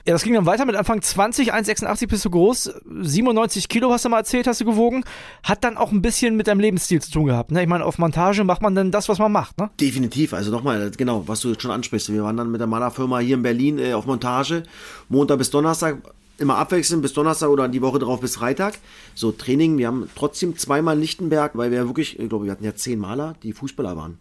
Ja, 0.07 0.13
das 0.13 0.23
ging 0.23 0.35
dann 0.35 0.45
weiter 0.45 0.63
mit 0.63 0.77
Anfang 0.77 1.01
20, 1.01 1.53
1,86 1.53 2.07
bist 2.07 2.23
du 2.23 2.29
groß, 2.29 2.71
97 3.01 3.67
Kilo 3.67 3.91
hast 3.91 4.05
du 4.05 4.09
mal 4.09 4.19
erzählt, 4.19 4.47
hast 4.47 4.61
du 4.61 4.63
gewogen. 4.63 5.03
Hat 5.43 5.65
dann 5.65 5.75
auch 5.75 5.91
ein 5.91 6.01
bisschen 6.01 6.37
mit 6.37 6.47
deinem 6.47 6.61
Lebensstil 6.61 7.01
zu 7.01 7.11
tun 7.11 7.25
gehabt. 7.25 7.51
Ne? 7.51 7.61
Ich 7.61 7.67
meine, 7.67 7.83
auf 7.83 7.97
Montage 7.97 8.45
macht 8.45 8.61
man 8.61 8.73
dann 8.73 8.89
das, 8.89 9.09
was 9.09 9.19
man 9.19 9.33
macht. 9.33 9.57
Ne? 9.57 9.69
Definitiv, 9.81 10.33
also 10.33 10.49
nochmal, 10.49 10.91
genau, 10.95 11.27
was 11.27 11.41
du 11.41 11.53
schon 11.59 11.71
ansprichst. 11.71 12.13
Wir 12.13 12.23
waren 12.23 12.37
dann 12.37 12.49
mit 12.49 12.61
der 12.61 12.67
Malerfirma 12.67 13.19
hier 13.19 13.35
in 13.35 13.41
Berlin 13.41 13.79
äh, 13.79 13.91
auf 13.91 14.05
Montage, 14.05 14.63
Montag 15.09 15.39
bis 15.39 15.49
Donnerstag, 15.49 15.97
immer 16.37 16.55
abwechselnd 16.55 17.01
bis 17.01 17.11
Donnerstag 17.11 17.49
oder 17.49 17.67
die 17.67 17.81
Woche 17.81 17.99
drauf 17.99 18.21
bis 18.21 18.37
Freitag. 18.37 18.75
So 19.13 19.33
Training, 19.33 19.77
wir 19.77 19.87
haben 19.87 20.09
trotzdem 20.15 20.57
zweimal 20.57 20.97
Lichtenberg, 20.97 21.57
weil 21.57 21.71
wir 21.71 21.85
wirklich, 21.85 22.17
ich 22.17 22.29
glaube, 22.29 22.45
wir 22.45 22.53
hatten 22.53 22.63
ja 22.63 22.73
zehn 22.73 22.97
Maler, 22.97 23.35
die 23.43 23.51
Fußballer 23.51 23.97
waren. 23.97 24.19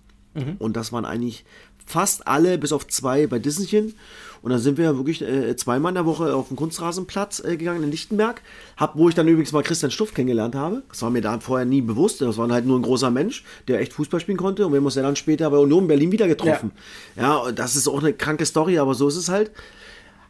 Und 0.59 0.77
das 0.77 0.93
waren 0.93 1.05
eigentlich 1.05 1.45
fast 1.87 2.27
alle, 2.27 2.59
bis 2.59 2.73
auf 2.73 2.87
zwei 2.89 3.27
bei 3.27 3.39
Disneychen. 3.39 3.95
Und 4.43 4.51
dann 4.51 4.61
sind 4.61 4.79
wir 4.79 4.97
wirklich 4.97 5.23
äh, 5.23 5.57
zweimal 5.57 5.91
in 5.91 5.95
der 5.95 6.07
Woche 6.07 6.35
auf 6.35 6.49
den 6.49 6.57
Kunstrasenplatz 6.57 7.41
äh, 7.45 7.57
gegangen 7.57 7.83
in 7.83 7.91
Lichtenberg, 7.91 8.43
hab, 8.77 8.97
wo 8.97 9.09
ich 9.09 9.15
dann 9.15 9.29
übrigens 9.29 9.53
mal 9.53 9.63
Christian 9.63 9.91
Stuff 9.91 10.15
kennengelernt 10.15 10.55
habe. 10.55 10.83
Das 10.89 11.03
war 11.03 11.11
mir 11.11 11.23
da 11.23 11.39
vorher 11.41 11.67
nie 11.67 11.81
bewusst. 11.81 12.21
Das 12.21 12.37
war 12.39 12.49
halt 12.51 12.67
nur 12.67 12.79
ein 12.79 12.83
großer 12.83 13.11
Mensch, 13.11 13.45
der 13.69 13.81
echt 13.81 13.93
Fußball 13.93 14.21
spielen 14.21 14.39
konnte. 14.39 14.67
Und 14.67 14.73
wir 14.73 14.79
haben 14.79 14.85
uns 14.85 14.95
ja 14.95 15.03
dann 15.03 15.17
später 15.17 15.51
bei 15.51 15.59
Union 15.59 15.87
Berlin 15.87 16.13
wieder 16.13 16.29
getroffen. 16.29 16.73
Ja, 17.17 17.37
und 17.37 17.59
das 17.59 17.77
ist 17.77 17.89
auch 17.89 18.01
eine 18.01 18.13
kranke 18.13 18.47
Story, 18.47 18.79
aber 18.79 18.95
so 18.95 19.09
ist 19.09 19.17
es 19.17 19.29
halt. 19.29 19.51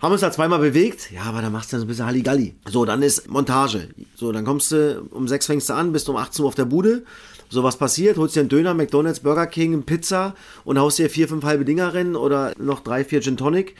Haben 0.00 0.12
uns 0.12 0.20
da 0.20 0.31
zweimal 0.31 0.59
bewegt, 0.59 1.11
ja, 1.11 1.23
aber 1.23 1.41
dann 1.41 1.52
machst 1.52 1.73
du 1.73 1.76
dann 1.76 1.81
so 1.81 1.87
ein 1.87 1.88
bisschen 1.88 2.06
Halligalli. 2.06 2.55
So, 2.69 2.85
dann 2.85 3.02
ist 3.02 3.31
Montage. 3.31 3.88
So, 4.14 4.31
dann 4.31 4.44
kommst 4.44 4.70
du, 4.70 5.02
um 5.11 5.26
sechs 5.26 5.47
fängst 5.47 5.70
du 5.70 5.75
an, 5.75 5.93
bist 5.93 6.09
um 6.11 6.17
18 6.17 6.43
Uhr 6.43 6.49
auf 6.49 6.55
der 6.55 6.67
Bude. 6.67 7.05
So, 7.49 7.63
was 7.63 7.77
passiert? 7.77 8.17
Holst 8.17 8.37
dir 8.37 8.41
einen 8.41 8.49
Döner, 8.49 8.75
McDonalds, 8.75 9.21
Burger 9.21 9.47
King, 9.47 9.83
Pizza 9.83 10.35
und 10.65 10.79
haust 10.79 10.99
dir 10.99 11.11
vier, 11.11 11.29
fünf 11.29 11.45
halbe 11.45 11.65
Dinger 11.65 11.95
rein 11.95 12.17
oder 12.17 12.53
noch 12.59 12.81
drei, 12.81 13.05
vier 13.05 13.21
Gin 13.21 13.37
Tonic 13.37 13.75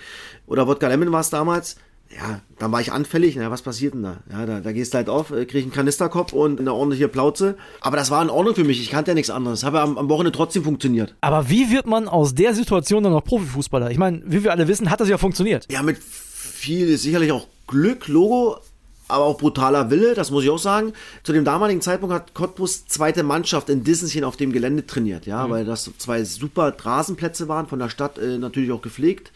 oder 0.47 0.67
Wodka 0.67 0.89
Lemon 0.89 1.13
war 1.13 1.21
es 1.21 1.31
damals. 1.31 1.77
Ja, 2.15 2.41
dann 2.59 2.71
war 2.71 2.81
ich 2.81 2.93
anfällig. 2.93 3.35
Na, 3.37 3.51
was 3.51 3.63
passiert 3.63 3.95
denn 3.95 4.05
da? 4.05 4.19
Ja, 4.31 4.47
da, 4.47 4.61
da 4.61 4.73
gehst 4.73 4.95
du 4.95 4.99
halt 4.99 5.09
auf, 5.09 5.33
äh, 5.33 5.45
krieg 5.45 5.65
einen 5.65 5.73
Kanisterkopf 5.73 6.33
und 6.33 6.61
eine 6.61 6.73
ordentliche 6.73 7.09
Plauze. 7.09 7.57
Aber 7.81 7.97
das 7.97 8.11
war 8.11 8.23
in 8.23 8.31
Ordnung 8.31 8.55
für 8.55 8.65
mich. 8.65 8.81
Ich 8.81 8.91
kannte 8.91 9.11
ja 9.11 9.15
nichts 9.15 9.31
anderes. 9.31 9.65
Habe 9.65 9.81
am, 9.81 9.99
am 9.99 10.09
Wochenende 10.09 10.37
trotzdem 10.37 10.63
funktioniert. 10.63 11.15
Aber 11.21 11.51
wie 11.51 11.71
wird 11.71 11.87
man 11.87 12.07
aus 12.07 12.35
der 12.35 12.55
Situation 12.55 13.03
dann 13.03 13.13
noch 13.13 13.25
Profifußballer? 13.25 13.91
Ich 13.91 13.99
meine, 13.99 14.23
wie 14.25 14.45
wir 14.45 14.53
alle 14.53 14.69
wissen, 14.69 14.91
hat 14.91 15.01
das 15.01 15.09
ja 15.09 15.19
funktioniert. 15.19 15.67
Ja, 15.71 15.83
mit 15.83 15.99
viel, 15.99 16.97
sicherlich 16.97 17.33
auch 17.33 17.49
Glück, 17.67 18.07
Logo, 18.07 18.59
aber 19.08 19.25
auch 19.25 19.38
brutaler 19.38 19.91
Wille, 19.91 20.14
das 20.14 20.31
muss 20.31 20.44
ich 20.44 20.50
auch 20.50 20.58
sagen. 20.58 20.93
Zu 21.23 21.32
dem 21.32 21.44
damaligen 21.44 21.81
Zeitpunkt 21.81 22.14
hat 22.14 22.35
Cottbus 22.35 22.87
zweite 22.87 23.23
Mannschaft 23.23 23.69
in 23.69 23.85
Disneychen 23.85 24.25
auf 24.25 24.37
dem 24.37 24.53
Gelände 24.53 24.87
trainiert, 24.87 25.26
ja, 25.26 25.49
weil 25.49 25.64
das 25.64 25.91
zwei 25.99 26.25
super 26.25 26.75
Rasenplätze 26.79 27.49
waren, 27.49 27.67
von 27.67 27.79
der 27.79 27.88
Stadt 27.88 28.19
äh, 28.19 28.38
natürlich 28.38 28.73
auch 28.73 28.82
gepflegt. 28.82 29.32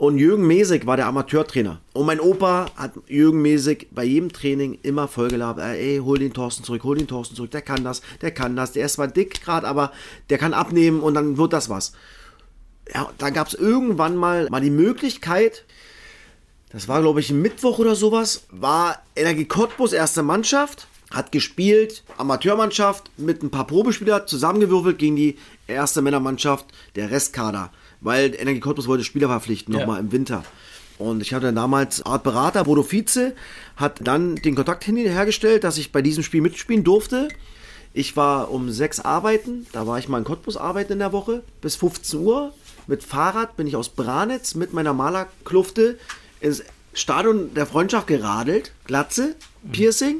Und 0.00 0.16
Jürgen 0.16 0.46
Mesig 0.46 0.86
war 0.86 0.96
der 0.96 1.08
Amateurtrainer. 1.08 1.78
Und 1.92 2.06
mein 2.06 2.20
Opa 2.20 2.70
hat 2.74 2.92
Jürgen 3.06 3.42
Mesig 3.42 3.88
bei 3.90 4.02
jedem 4.02 4.32
Training 4.32 4.78
immer 4.82 5.08
vollgelabert. 5.08 5.76
Ey, 5.76 5.98
hol 5.98 6.18
den 6.18 6.32
Thorsten 6.32 6.64
zurück, 6.64 6.84
hol 6.84 6.96
den 6.96 7.06
Thorsten 7.06 7.36
zurück. 7.36 7.50
Der 7.50 7.60
kann 7.60 7.84
das, 7.84 8.00
der 8.22 8.30
kann 8.30 8.56
das. 8.56 8.72
Der 8.72 8.86
ist 8.86 8.94
zwar 8.94 9.08
dick 9.08 9.42
gerade, 9.42 9.68
aber 9.68 9.92
der 10.30 10.38
kann 10.38 10.54
abnehmen 10.54 11.00
und 11.00 11.12
dann 11.12 11.36
wird 11.36 11.52
das 11.52 11.68
was. 11.68 11.92
Ja, 12.94 13.10
da 13.18 13.28
gab 13.28 13.48
es 13.48 13.52
irgendwann 13.52 14.16
mal, 14.16 14.48
mal 14.48 14.62
die 14.62 14.70
Möglichkeit, 14.70 15.66
das 16.70 16.88
war 16.88 17.00
glaube 17.00 17.20
ich 17.20 17.30
ein 17.30 17.40
Mittwoch 17.42 17.78
oder 17.78 17.94
sowas, 17.94 18.44
war 18.50 19.02
Energie 19.16 19.44
Cottbus 19.44 19.92
erste 19.92 20.22
Mannschaft, 20.22 20.86
hat 21.10 21.32
gespielt, 21.32 22.04
Amateurmannschaft 22.18 23.10
mit 23.16 23.42
ein 23.42 23.50
paar 23.50 23.66
Probespieler 23.66 24.26
zusammengewürfelt 24.26 24.98
gegen 24.98 25.16
die 25.16 25.36
erste 25.66 26.02
Männermannschaft, 26.02 26.66
der 26.94 27.10
Restkader, 27.10 27.70
weil 28.00 28.34
Energie 28.38 28.60
Cottbus 28.60 28.86
wollte 28.88 29.04
Spieler 29.04 29.28
verpflichten, 29.28 29.74
Ja. 29.74 29.80
nochmal 29.80 30.00
im 30.00 30.12
Winter. 30.12 30.44
Und 30.98 31.22
ich 31.22 31.32
hatte 31.32 31.52
damals 31.52 32.04
Art 32.04 32.22
Berater, 32.22 32.64
Bodo 32.64 32.82
Vize, 32.82 33.34
hat 33.76 34.00
dann 34.06 34.36
den 34.36 34.54
Kontakt 34.54 34.84
hin- 34.84 34.96
hergestellt, 34.96 35.64
dass 35.64 35.78
ich 35.78 35.92
bei 35.92 36.02
diesem 36.02 36.22
Spiel 36.22 36.42
mitspielen 36.42 36.84
durfte. 36.84 37.28
Ich 37.94 38.16
war 38.16 38.50
um 38.52 38.70
sechs 38.70 39.00
arbeiten, 39.00 39.66
da 39.72 39.86
war 39.86 39.98
ich 39.98 40.08
mal 40.08 40.18
in 40.18 40.24
Cottbus 40.24 40.56
arbeiten 40.56 40.92
in 40.92 40.98
der 41.00 41.12
Woche, 41.12 41.42
bis 41.62 41.74
15 41.76 42.20
Uhr. 42.20 42.52
Mit 42.86 43.02
Fahrrad 43.02 43.56
bin 43.56 43.66
ich 43.66 43.76
aus 43.76 43.88
Branitz 43.88 44.54
mit 44.54 44.72
meiner 44.74 44.92
Malerklufte 44.92 45.98
ins 46.40 46.62
Stadion 46.92 47.54
der 47.54 47.66
Freundschaft 47.66 48.06
geradelt. 48.06 48.72
Glatze, 48.84 49.36
Piercing, 49.70 50.16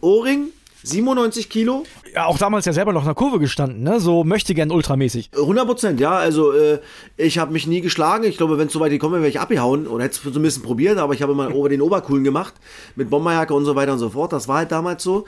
Ohrring, 0.00 0.48
97 0.82 1.48
Kilo. 1.48 1.84
Ja, 2.14 2.26
auch 2.26 2.38
damals 2.38 2.64
ja 2.64 2.72
selber 2.72 2.92
noch 2.92 3.02
in 3.02 3.06
der 3.08 3.14
Kurve 3.14 3.38
gestanden, 3.38 3.82
ne? 3.82 4.00
So 4.00 4.24
möchte 4.24 4.54
gern 4.54 4.70
ultramäßig. 4.70 5.30
100 5.34 5.66
Prozent, 5.66 6.00
ja. 6.00 6.12
Also 6.12 6.52
äh, 6.52 6.78
ich 7.16 7.38
habe 7.38 7.52
mich 7.52 7.66
nie 7.66 7.80
geschlagen. 7.80 8.24
Ich 8.24 8.36
glaube, 8.36 8.58
wenn 8.58 8.68
es 8.68 8.72
so 8.72 8.80
weit 8.80 8.90
gekommen 8.90 9.14
wäre, 9.14 9.22
wäre 9.24 9.30
ich 9.30 9.40
abgehauen 9.40 9.86
oder 9.86 10.04
hätte 10.04 10.16
es 10.16 10.34
so 10.34 10.38
ein 10.38 10.42
bisschen 10.42 10.62
probiert. 10.62 10.98
Aber 10.98 11.14
ich 11.14 11.22
habe 11.22 11.32
immer 11.32 11.54
ober 11.54 11.68
den 11.68 11.82
Obercoolen 11.82 12.24
gemacht 12.24 12.54
mit 12.96 13.10
Bomberjacke 13.10 13.52
und 13.54 13.64
so 13.64 13.74
weiter 13.74 13.92
und 13.92 13.98
so 13.98 14.10
fort. 14.10 14.32
Das 14.32 14.48
war 14.48 14.58
halt 14.58 14.72
damals 14.72 15.02
so. 15.02 15.26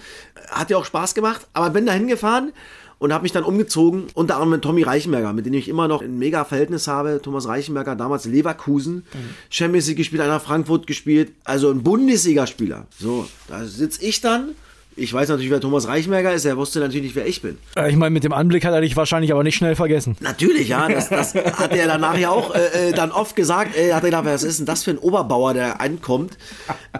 Hat 0.50 0.71
ja 0.71 0.76
auch 0.76 0.85
Spaß 0.85 1.14
gemacht. 1.14 1.47
Aber 1.52 1.71
bin 1.71 1.87
da 1.87 1.92
hingefahren 1.92 2.52
und 3.00 3.12
habe 3.14 3.23
mich 3.23 3.33
dann 3.33 3.45
umgezogen, 3.45 4.07
unter 4.14 4.35
anderem 4.35 4.50
mit 4.50 4.62
Tommy 4.62 4.83
Reichenberger, 4.83 5.33
mit 5.33 5.47
dem 5.47 5.54
ich 5.54 5.69
immer 5.69 5.88
noch 5.88 6.02
ein 6.02 6.19
mega 6.19 6.45
Verhältnis 6.45 6.87
habe. 6.87 7.21
Thomas 7.23 7.49
Reichenberger, 7.49 7.97
damals 7.97 8.26
Leverkusen, 8.26 8.97
mhm. 8.97 9.30
Champions 9.49 9.88
League 9.88 9.97
gespielt, 9.97 10.23
einer 10.23 10.38
Frankfurt 10.38 10.87
gespielt, 10.87 11.33
also 11.45 11.71
ein 11.71 11.83
Bundesligaspieler. 11.83 12.87
So, 12.99 13.26
da 13.49 13.64
sitze 13.64 14.04
ich 14.04 14.21
dann 14.21 14.50
ich 14.97 15.13
weiß 15.13 15.29
natürlich, 15.29 15.51
wer 15.51 15.61
Thomas 15.61 15.87
Reichmerger 15.87 16.33
ist. 16.33 16.45
Er 16.45 16.57
wusste 16.57 16.81
natürlich 16.81 17.05
nicht, 17.05 17.17
wer 17.17 17.27
ich 17.27 17.41
bin. 17.43 17.59
Ich 17.89 17.97
meine, 17.97 18.11
mit 18.11 18.25
dem 18.25 18.33
Anblick 18.33 18.65
hat 18.65 18.73
er 18.75 18.81
dich 18.81 18.97
wahrscheinlich 18.97 19.33
aber 19.33 19.45
nicht 19.45 19.55
schnell 19.55 19.77
vergessen. 19.77 20.17
Natürlich, 20.21 20.69
ja. 20.69 20.89
Das, 20.89 21.09
das 21.09 21.35
hat 21.35 21.73
er 21.73 21.87
danach 21.87 22.19
ja 22.19 22.31
auch 22.31 22.55
äh, 22.55 22.89
äh, 22.89 22.93
dann 22.93 23.13
oft 23.13 23.37
gesagt. 23.37 23.77
Er 23.77 23.97
hat 23.97 24.05
gedacht, 24.05 24.25
was 24.25 24.43
ist 24.43 24.59
denn 24.59 24.67
das 24.67 24.83
für 24.83 24.91
ein 24.91 24.99
Oberbauer, 24.99 25.55
der 25.55 25.81
ankommt? 25.81 26.37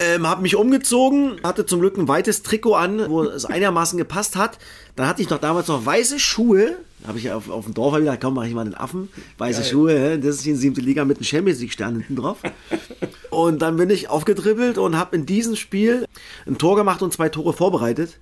Ähm, 0.01 0.29
hab 0.29 0.41
mich 0.41 0.57
umgezogen, 0.57 1.41
hatte 1.43 1.67
zum 1.67 1.81
Glück 1.81 1.97
ein 1.99 2.09
weites 2.09 2.43
Trikot 2.43 2.75
an, 2.75 3.11
wo 3.11 3.25
es 3.25 3.45
einigermaßen 3.45 3.99
gepasst 3.99 4.37
hat. 4.37 4.59
Dann 4.97 5.09
hatte 5.09 5.23
ich 5.23 5.31
noch 5.31 5.39
damals 5.39 5.69
noch 5.69 5.85
weiße 5.85 6.19
Schuhe. 6.21 6.77
Habe 7.07 7.19
ich 7.19 7.31
auf, 7.31 7.49
auf 7.49 7.65
dem 7.65 7.75
Dorf 7.75 7.99
wieder, 7.99 8.17
komm, 8.17 8.35
mach 8.35 8.45
ich 8.45 8.53
mal 8.53 8.65
den 8.65 8.75
Affen. 8.75 9.09
Weiße 9.39 9.61
Geil. 9.61 9.71
Schuhe, 9.71 10.19
das 10.19 10.37
ist 10.37 10.45
die 10.45 10.55
siebte 10.55 10.81
Liga 10.81 11.05
mit 11.05 11.17
einem 11.17 11.25
Champions 11.25 11.61
League 11.61 11.73
Stern 11.73 11.97
hinten 11.97 12.17
drauf. 12.17 12.39
Und 13.31 13.63
dann 13.63 13.77
bin 13.77 13.91
ich 13.91 14.09
aufgedribbelt 14.09 14.77
und 14.77 14.97
habe 14.97 15.15
in 15.17 15.25
diesem 15.25 15.57
Spiel 15.57 16.07
ein 16.47 16.59
Tor 16.59 16.75
gemacht 16.75 17.01
und 17.01 17.13
zwei 17.13 17.29
Tore 17.29 17.53
vorbereitet. 17.53 18.19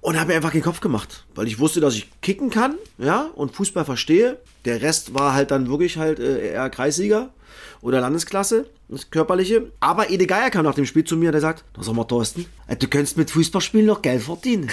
Und 0.00 0.18
habe 0.18 0.30
mir 0.30 0.34
einfach 0.34 0.50
den 0.50 0.62
Kopf 0.62 0.80
gemacht, 0.80 1.24
weil 1.36 1.46
ich 1.46 1.60
wusste, 1.60 1.80
dass 1.80 1.94
ich 1.94 2.10
kicken 2.20 2.50
kann, 2.50 2.74
ja, 2.98 3.30
und 3.36 3.54
Fußball 3.54 3.84
verstehe. 3.84 4.38
Der 4.64 4.82
Rest 4.82 5.14
war 5.14 5.32
halt 5.32 5.52
dann 5.52 5.68
wirklich 5.68 5.96
halt 5.96 6.18
äh, 6.18 6.48
eher 6.54 6.68
Kreissieger 6.70 7.32
oder 7.80 8.00
Landesklasse 8.00 8.66
das 8.92 9.10
Körperliche. 9.10 9.72
Aber 9.80 10.10
Ede 10.10 10.26
Geier 10.26 10.50
kam 10.50 10.64
nach 10.64 10.74
dem 10.74 10.86
Spiel 10.86 11.04
zu 11.04 11.16
mir, 11.16 11.32
der 11.32 11.40
sagt, 11.40 11.64
na 11.76 11.82
sag 11.82 11.94
mal 11.94 12.04
Thorsten, 12.04 12.46
äh, 12.68 12.76
du 12.76 12.86
kannst 12.86 13.16
mit 13.16 13.30
Fußballspielen 13.30 13.86
noch 13.86 14.02
Geld 14.02 14.22
verdienen. 14.22 14.68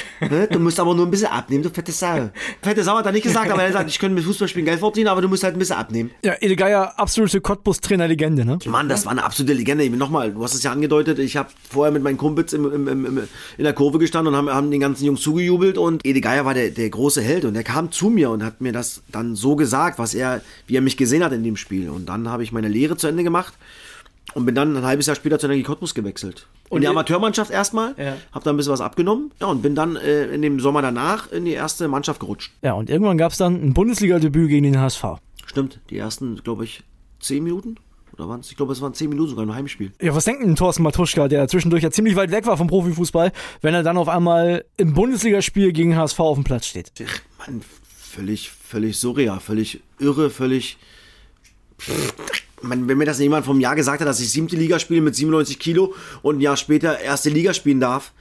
Du 0.51 0.59
musst 0.59 0.79
aber 0.79 0.93
nur 0.93 1.05
ein 1.05 1.11
bisschen 1.11 1.29
abnehmen, 1.29 1.63
du 1.63 1.69
fette 1.69 1.91
Sau. 1.91 2.29
Fette 2.61 2.83
Sau 2.83 2.97
hat 2.97 3.05
er 3.05 3.11
nicht 3.11 3.23
gesagt, 3.23 3.49
aber 3.49 3.63
er 3.63 3.71
sagt, 3.71 3.89
ich 3.89 3.99
könnte 3.99 4.15
mit 4.15 4.23
Fußballspielen 4.25 4.65
Geld 4.65 4.79
verdienen, 4.79 5.07
aber 5.07 5.21
du 5.21 5.27
musst 5.27 5.43
halt 5.43 5.55
ein 5.55 5.59
bisschen 5.59 5.77
abnehmen. 5.77 6.11
Ja, 6.23 6.35
Ede 6.39 6.55
Geier, 6.55 6.99
absolute 6.99 7.41
Cottbus-Trainer-Legende, 7.41 8.45
ne? 8.45 8.59
Mann, 8.65 8.89
das 8.89 9.05
war 9.05 9.11
eine 9.11 9.23
absolute 9.23 9.53
Legende. 9.53 9.89
Nochmal, 9.89 10.33
du 10.33 10.43
hast 10.43 10.53
es 10.53 10.63
ja 10.63 10.71
angedeutet, 10.71 11.19
ich 11.19 11.37
habe 11.37 11.49
vorher 11.69 11.91
mit 11.91 12.03
meinen 12.03 12.17
Kumpels 12.17 12.53
im, 12.53 12.71
im, 12.71 12.87
im, 12.87 13.17
in 13.57 13.63
der 13.63 13.73
Kurve 13.73 13.99
gestanden 13.99 14.33
und 14.33 14.37
haben, 14.37 14.49
haben 14.49 14.71
den 14.71 14.81
ganzen 14.81 15.05
Jungs 15.05 15.21
zugejubelt 15.21 15.77
und 15.77 16.05
Ede 16.05 16.21
Geier 16.21 16.45
war 16.45 16.53
der, 16.53 16.69
der 16.69 16.89
große 16.89 17.21
Held 17.21 17.45
und 17.45 17.55
er 17.55 17.63
kam 17.63 17.91
zu 17.91 18.09
mir 18.09 18.29
und 18.29 18.43
hat 18.43 18.61
mir 18.61 18.73
das 18.73 19.01
dann 19.11 19.35
so 19.35 19.55
gesagt, 19.55 19.99
was 19.99 20.13
er, 20.13 20.41
wie 20.67 20.75
er 20.75 20.81
mich 20.81 20.97
gesehen 20.97 21.23
hat 21.23 21.31
in 21.31 21.43
dem 21.43 21.55
Spiel. 21.55 21.89
Und 21.89 22.07
dann 22.07 22.29
habe 22.29 22.43
ich 22.43 22.51
meine 22.51 22.67
Lehre 22.69 22.97
zu 22.97 23.07
Ende 23.07 23.23
gemacht 23.23 23.53
und 24.33 24.45
bin 24.45 24.55
dann 24.55 24.75
ein 24.75 24.85
halbes 24.85 25.07
Jahr 25.07 25.15
später 25.15 25.39
zu 25.39 25.47
Energie 25.47 25.63
Cottbus 25.63 25.93
gewechselt. 25.93 26.47
Und 26.69 26.77
in 26.77 26.81
die 26.81 26.87
Amateurmannschaft 26.87 27.51
erstmal, 27.51 27.95
ja. 27.97 28.15
habe 28.31 28.43
da 28.43 28.51
ein 28.51 28.57
bisschen 28.57 28.73
was 28.73 28.81
abgenommen 28.81 29.31
ja, 29.39 29.47
und 29.47 29.61
bin 29.61 29.75
dann 29.75 29.95
äh, 29.95 30.25
in 30.25 30.41
dem 30.41 30.59
Sommer 30.59 30.81
danach 30.81 31.31
in 31.31 31.45
die 31.45 31.53
erste 31.53 31.87
Mannschaft 31.87 32.19
gerutscht. 32.19 32.51
Ja, 32.61 32.73
und 32.73 32.89
irgendwann 32.89 33.17
gab 33.17 33.31
es 33.31 33.37
dann 33.37 33.55
ein 33.55 33.73
Bundesliga-Debüt 33.73 34.49
gegen 34.49 34.63
den 34.63 34.79
HSV. 34.79 35.03
Stimmt, 35.45 35.79
die 35.89 35.97
ersten, 35.97 36.41
glaube 36.43 36.63
ich, 36.63 36.83
zehn 37.19 37.43
Minuten 37.43 37.77
oder 38.13 38.29
waren 38.29 38.41
es? 38.41 38.51
Ich 38.51 38.57
glaube, 38.57 38.73
es 38.73 38.81
waren 38.81 38.93
zehn 38.93 39.09
Minuten 39.09 39.31
sogar 39.31 39.43
im 39.43 39.53
Heimspiel. 39.53 39.93
Ja, 39.99 40.13
was 40.13 40.25
denkt 40.25 40.43
denn 40.43 40.55
Thorsten 40.55 40.83
Matuschka, 40.83 41.27
der 41.27 41.47
zwischendurch 41.47 41.81
ja 41.81 41.89
ziemlich 41.89 42.15
weit 42.15 42.29
weg 42.31 42.45
war 42.45 42.57
vom 42.57 42.67
Profifußball, 42.67 43.31
wenn 43.61 43.73
er 43.73 43.81
dann 43.81 43.97
auf 43.97 44.09
einmal 44.09 44.65
im 44.77 44.93
Bundesligaspiel 44.93 45.71
gegen 45.71 45.95
HSV 45.95 46.19
auf 46.19 46.37
dem 46.37 46.43
Platz 46.43 46.67
steht? 46.67 46.91
Ach, 47.03 47.47
Mann, 47.47 47.61
völlig, 47.97 48.51
völlig 48.51 48.97
surreal, 48.97 49.39
völlig 49.39 49.81
irre, 49.97 50.29
völlig. 50.29 50.77
Pff 51.79 52.38
wenn 52.61 52.85
mir 52.85 53.05
das 53.05 53.19
jemand 53.19 53.45
vom 53.45 53.59
Jahr 53.59 53.75
gesagt 53.75 54.01
hat, 54.01 54.07
dass 54.07 54.19
ich 54.19 54.31
siebte 54.31 54.55
Liga 54.55 54.79
spiele 54.79 55.01
mit 55.01 55.15
97 55.15 55.59
Kilo 55.59 55.93
und 56.21 56.37
ein 56.37 56.41
Jahr 56.41 56.57
später 56.57 56.99
erste 56.99 57.29
Liga 57.29 57.53
spielen 57.53 57.79
darf, 57.79 58.11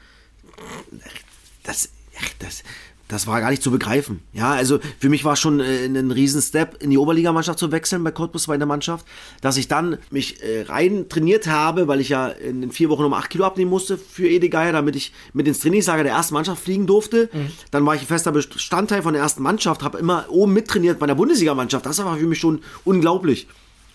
das, 1.62 1.90
das, 2.38 2.62
das 3.08 3.26
war 3.26 3.40
gar 3.40 3.50
nicht 3.50 3.62
zu 3.62 3.70
begreifen. 3.70 4.20
Ja, 4.34 4.52
also 4.52 4.80
für 4.98 5.08
mich 5.08 5.24
war 5.24 5.34
schon 5.34 5.60
äh, 5.60 5.86
ein 5.86 6.10
riesen 6.10 6.42
Step 6.42 6.82
in 6.82 6.90
die 6.90 6.98
Oberligamannschaft 6.98 7.58
zu 7.58 7.72
wechseln 7.72 8.04
bei 8.04 8.10
Cottbus 8.10 8.46
bei 8.46 8.58
der 8.58 8.66
Mannschaft, 8.66 9.06
dass 9.40 9.56
ich 9.56 9.66
dann 9.66 9.96
mich 10.10 10.42
äh, 10.42 10.62
rein 10.62 11.08
trainiert 11.08 11.46
habe, 11.46 11.88
weil 11.88 12.00
ich 12.00 12.10
ja 12.10 12.28
in 12.28 12.60
den 12.60 12.70
vier 12.70 12.90
Wochen 12.90 13.04
um 13.04 13.14
acht 13.14 13.30
Kilo 13.30 13.44
abnehmen 13.44 13.70
musste 13.70 13.96
für 13.96 14.28
Ede 14.28 14.50
Geier, 14.50 14.72
damit 14.72 14.94
ich 14.94 15.12
mit 15.32 15.48
ins 15.48 15.60
Trainingslager 15.60 16.04
der 16.04 16.12
ersten 16.12 16.34
Mannschaft 16.34 16.62
fliegen 16.62 16.86
durfte. 16.86 17.30
Mhm. 17.32 17.50
Dann 17.70 17.86
war 17.86 17.94
ich 17.94 18.02
ein 18.02 18.06
fester 18.06 18.30
Bestandteil 18.30 19.02
von 19.02 19.14
der 19.14 19.22
ersten 19.22 19.42
Mannschaft, 19.42 19.82
habe 19.82 19.98
immer 19.98 20.26
oben 20.28 20.52
mittrainiert 20.52 20.98
bei 20.98 21.06
der 21.06 21.14
Bundesligamannschaft. 21.14 21.86
Das 21.86 21.98
war 22.04 22.16
für 22.18 22.26
mich 22.26 22.38
schon 22.38 22.60
unglaublich. 22.84 23.48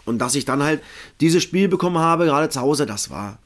Und 0.05 0.19
dass 0.19 0.36
ich 0.36 0.45
dann 0.45 0.63
halt 0.63 0.81
dieses 1.22 1.43
Spiel 1.43 1.67
bekommen 1.67 1.98
habe, 1.98 2.25
gerade 2.25 2.50
zu 2.50 2.60
Hause, 2.60 2.86
das 2.86 3.10
war, 3.10 3.39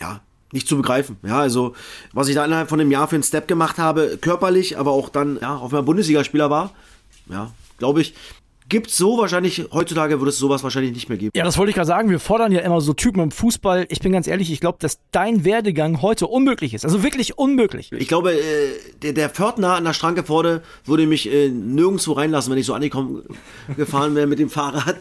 ja, 0.00 0.20
nicht 0.52 0.68
zu 0.68 0.76
begreifen. 0.76 1.16
Ja, 1.22 1.40
also, 1.40 1.74
was 2.12 2.28
ich 2.28 2.34
da 2.34 2.44
innerhalb 2.44 2.68
von 2.68 2.80
einem 2.80 2.90
Jahr 2.90 3.08
für 3.08 3.16
einen 3.16 3.22
Step 3.22 3.48
gemacht 3.48 3.78
habe, 3.78 4.18
körperlich, 4.20 4.78
aber 4.78 4.92
auch 4.92 5.08
dann, 5.08 5.38
ja, 5.40 5.56
auf 5.56 5.72
einmal 5.72 5.82
Bundesligaspieler 5.82 6.50
war, 6.50 6.72
ja, 7.28 7.50
glaube 7.78 8.00
ich, 8.00 8.14
Gibt 8.68 8.90
so 8.90 9.16
wahrscheinlich, 9.16 9.64
heutzutage 9.72 10.18
würde 10.18 10.30
es 10.30 10.38
sowas 10.38 10.64
wahrscheinlich 10.64 10.92
nicht 10.92 11.08
mehr 11.08 11.16
geben. 11.16 11.30
Ja, 11.36 11.44
das 11.44 11.56
wollte 11.56 11.70
ich 11.70 11.76
gerade 11.76 11.86
sagen. 11.86 12.10
Wir 12.10 12.18
fordern 12.18 12.50
ja 12.50 12.60
immer 12.60 12.80
so 12.80 12.94
Typen 12.94 13.20
im 13.20 13.30
Fußball. 13.30 13.86
Ich 13.90 14.00
bin 14.00 14.10
ganz 14.10 14.26
ehrlich, 14.26 14.50
ich 14.50 14.58
glaube, 14.58 14.78
dass 14.80 14.98
dein 15.12 15.44
Werdegang 15.44 16.02
heute 16.02 16.26
unmöglich 16.26 16.74
ist. 16.74 16.84
Also 16.84 17.04
wirklich 17.04 17.38
unmöglich. 17.38 17.92
Ich 17.92 18.08
glaube, 18.08 18.32
äh, 18.32 18.40
der, 19.02 19.12
der 19.12 19.30
Pförtner 19.30 19.74
an 19.74 19.84
der 19.84 19.92
Schranke 19.92 20.24
vorne 20.24 20.62
würde 20.84 21.06
mich 21.06 21.32
äh, 21.32 21.48
nirgendwo 21.48 22.12
reinlassen, 22.12 22.50
wenn 22.50 22.58
ich 22.58 22.66
so 22.66 22.74
angekommen 22.74 23.22
gefahren 23.76 24.16
wäre 24.16 24.26
mit 24.26 24.40
dem 24.40 24.50
Fahrrad. 24.50 24.96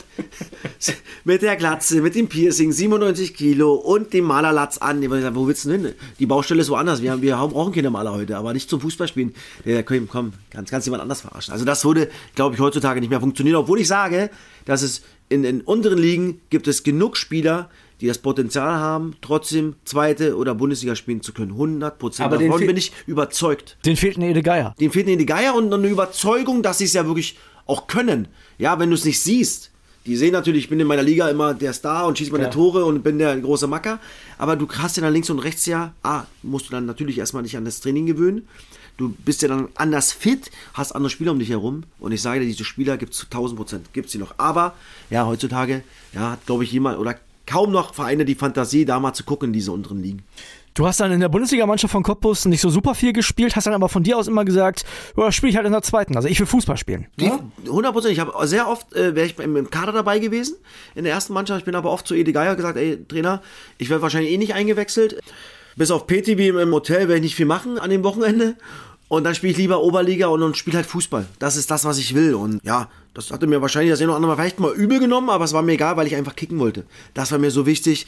mit 1.23 1.41
der 1.41 1.55
Glatze, 1.55 2.01
mit 2.01 2.13
dem 2.13 2.27
Piercing, 2.27 2.71
97 2.71 3.33
Kilo 3.33 3.73
und 3.73 4.13
dem 4.13 4.25
Malerlatz 4.25 4.77
an. 4.77 5.01
Ich 5.01 5.09
gesagt, 5.09 5.35
wo 5.35 5.47
willst 5.47 5.65
du 5.65 5.71
hin? 5.71 5.93
Die 6.19 6.27
Baustelle 6.27 6.61
ist 6.61 6.69
woanders. 6.69 7.01
Wir, 7.01 7.11
haben, 7.11 7.23
wir 7.23 7.35
brauchen 7.35 7.73
keine 7.73 7.89
Maler 7.89 8.13
heute, 8.13 8.37
aber 8.37 8.53
nicht 8.53 8.69
zum 8.69 8.79
Fußballspielen. 8.79 9.33
Der, 9.65 9.81
komm, 9.81 10.07
komm 10.07 10.33
kannst, 10.51 10.71
kannst 10.71 10.85
jemand 10.85 11.01
anders 11.01 11.21
verarschen. 11.21 11.51
Also 11.51 11.65
das 11.65 11.83
würde, 11.83 12.09
glaube 12.35 12.53
ich, 12.53 12.61
heutzutage 12.61 12.99
nicht 12.99 13.09
mehr 13.09 13.19
funktionieren 13.19 13.54
spielen, 13.55 13.63
obwohl 13.63 13.79
ich 13.79 13.87
sage, 13.87 14.29
dass 14.65 14.81
es 14.81 15.01
in 15.29 15.43
den 15.43 15.61
unteren 15.61 15.97
Ligen 15.97 16.41
gibt 16.49 16.67
es 16.67 16.83
genug 16.83 17.17
Spieler, 17.17 17.69
die 18.01 18.07
das 18.07 18.17
Potenzial 18.17 18.75
haben, 18.75 19.15
trotzdem 19.21 19.75
zweite 19.85 20.35
oder 20.35 20.53
Bundesliga 20.53 20.95
spielen 20.95 21.21
zu 21.21 21.33
können. 21.33 21.51
100 21.51 21.97
Prozent. 21.97 22.31
Davon 22.31 22.65
bin 22.65 22.77
ich 22.77 22.91
überzeugt. 23.07 23.77
Den 23.85 23.95
fehlt 23.95 24.17
eine 24.17 24.29
Ede 24.29 24.43
Geier. 24.43 24.75
Den 24.79 24.91
fehlt 24.91 25.05
eine 25.05 25.13
Ede 25.13 25.25
Geier 25.25 25.55
und 25.55 25.73
eine 25.73 25.87
Überzeugung, 25.87 26.61
dass 26.61 26.79
sie 26.79 26.85
es 26.85 26.93
ja 26.93 27.07
wirklich 27.07 27.37
auch 27.65 27.87
können. 27.87 28.27
Ja, 28.57 28.77
wenn 28.79 28.89
du 28.89 28.95
es 28.95 29.05
nicht 29.05 29.19
siehst. 29.19 29.71
Die 30.05 30.17
sehen 30.17 30.33
natürlich, 30.33 30.65
ich 30.65 30.69
bin 30.69 30.79
in 30.79 30.85
meiner 30.85 31.01
Liga 31.01 31.29
immer 31.29 31.55
der 31.55 31.73
Star 31.73 32.05
und 32.05 32.15
schieße 32.15 32.31
meine 32.31 32.43
ja. 32.43 32.49
Tore 32.51 32.85
und 32.85 33.01
bin 33.01 33.17
der 33.17 33.35
große 33.37 33.65
Macker. 33.65 33.99
Aber 34.37 34.55
du 34.55 34.67
hast 34.69 34.97
ja 34.97 35.01
dann 35.01 35.13
links 35.13 35.31
und 35.31 35.39
rechts 35.39 35.65
ja, 35.65 35.95
ah, 36.03 36.25
musst 36.43 36.67
du 36.67 36.71
dann 36.71 36.85
natürlich 36.85 37.17
erstmal 37.17 37.41
nicht 37.41 37.57
an 37.57 37.65
das 37.65 37.79
Training 37.79 38.05
gewöhnen 38.05 38.47
du 38.97 39.09
bist 39.09 39.41
ja 39.41 39.47
dann 39.47 39.69
anders 39.75 40.11
fit, 40.13 40.51
hast 40.73 40.93
andere 40.93 41.09
Spieler 41.09 41.31
um 41.31 41.39
dich 41.39 41.49
herum. 41.49 41.83
Und 41.99 42.11
ich 42.11 42.21
sage 42.21 42.41
dir, 42.41 42.45
diese 42.45 42.65
Spieler 42.65 42.97
gibt 42.97 43.13
es 43.13 43.19
zu 43.19 43.25
1000 43.25 43.57
Prozent, 43.57 43.93
gibt 43.93 44.07
es 44.07 44.11
sie 44.11 44.17
noch. 44.17 44.35
Aber, 44.37 44.73
ja, 45.09 45.25
heutzutage, 45.25 45.83
ja, 46.13 46.31
hat, 46.31 46.45
glaube 46.45 46.63
ich, 46.63 46.71
jemand 46.71 46.97
oder 46.99 47.15
kaum 47.45 47.71
noch 47.71 47.93
Vereine 47.93 48.25
die 48.25 48.35
Fantasie, 48.35 48.85
da 48.85 48.99
mal 48.99 49.13
zu 49.13 49.23
gucken, 49.23 49.53
diese 49.53 49.71
unteren 49.71 50.01
Ligen. 50.01 50.23
Du 50.75 50.85
hast 50.85 50.99
dann 50.99 51.09
in 51.13 51.21
der 51.21 51.29
Bundesligamannschaft 51.29 51.93
von 51.93 52.03
Cottbus 52.03 52.43
nicht 52.45 52.59
so 52.59 52.69
super 52.69 52.95
viel 52.95 53.13
gespielt, 53.13 53.55
hast 53.55 53.65
dann 53.65 53.73
aber 53.73 53.87
von 53.87 54.03
dir 54.03 54.17
aus 54.17 54.27
immer 54.27 54.43
gesagt, 54.43 54.83
ja, 55.15 55.31
spiele 55.31 55.51
ich 55.51 55.55
halt 55.55 55.65
in 55.65 55.71
der 55.71 55.83
zweiten. 55.83 56.17
Also 56.17 56.27
ich 56.27 56.37
will 56.37 56.45
Fußball 56.45 56.75
spielen. 56.75 57.07
Ja? 57.17 57.39
100 57.63 57.93
Prozent. 57.93 58.11
Ich 58.11 58.19
habe 58.19 58.45
sehr 58.45 58.67
oft, 58.67 58.93
äh, 58.93 59.15
wäre 59.15 59.25
ich 59.25 59.39
im, 59.39 59.55
im, 59.55 59.69
Kader 59.69 59.93
dabei 59.93 60.19
gewesen, 60.19 60.57
in 60.93 61.05
der 61.05 61.13
ersten 61.13 61.31
Mannschaft. 61.31 61.59
Ich 61.59 61.65
bin 61.65 61.75
aber 61.75 61.91
oft 61.91 62.05
zu 62.05 62.13
Edi 62.13 62.33
Geier 62.33 62.57
gesagt, 62.57 62.77
ey, 62.77 63.01
Trainer, 63.07 63.41
ich 63.77 63.89
werde 63.89 64.01
wahrscheinlich 64.01 64.33
eh 64.33 64.37
nicht 64.37 64.53
eingewechselt. 64.53 65.21
Bis 65.75 65.91
auf 65.91 66.07
PTB 66.07 66.39
im 66.61 66.71
Hotel 66.71 67.01
werde 67.01 67.15
ich 67.15 67.21
nicht 67.21 67.35
viel 67.35 67.45
machen 67.45 67.77
an 67.77 67.89
dem 67.89 68.03
Wochenende. 68.03 68.55
Und 69.07 69.23
dann 69.23 69.35
spiele 69.35 69.51
ich 69.51 69.57
lieber 69.57 69.83
Oberliga 69.83 70.27
und, 70.27 70.41
und 70.41 70.57
spiele 70.57 70.77
halt 70.77 70.85
Fußball. 70.85 71.25
Das 71.37 71.57
ist 71.57 71.69
das, 71.69 71.85
was 71.85 71.99
ich 71.99 72.15
will. 72.15 72.33
Und 72.33 72.63
ja, 72.63 72.89
das 73.13 73.31
hatte 73.31 73.45
mir 73.45 73.61
wahrscheinlich 73.61 73.91
das 73.91 73.99
eine 73.99 74.09
oder 74.09 74.15
andere 74.15 74.31
Mal 74.31 74.35
vielleicht 74.35 74.59
mal 74.59 74.73
übel 74.73 74.99
genommen, 74.99 75.29
aber 75.29 75.45
es 75.45 75.53
war 75.53 75.61
mir 75.61 75.73
egal, 75.73 75.95
weil 75.95 76.07
ich 76.07 76.15
einfach 76.15 76.35
kicken 76.35 76.59
wollte. 76.59 76.85
Das 77.13 77.31
war 77.31 77.37
mir 77.37 77.51
so 77.51 77.65
wichtig, 77.65 78.07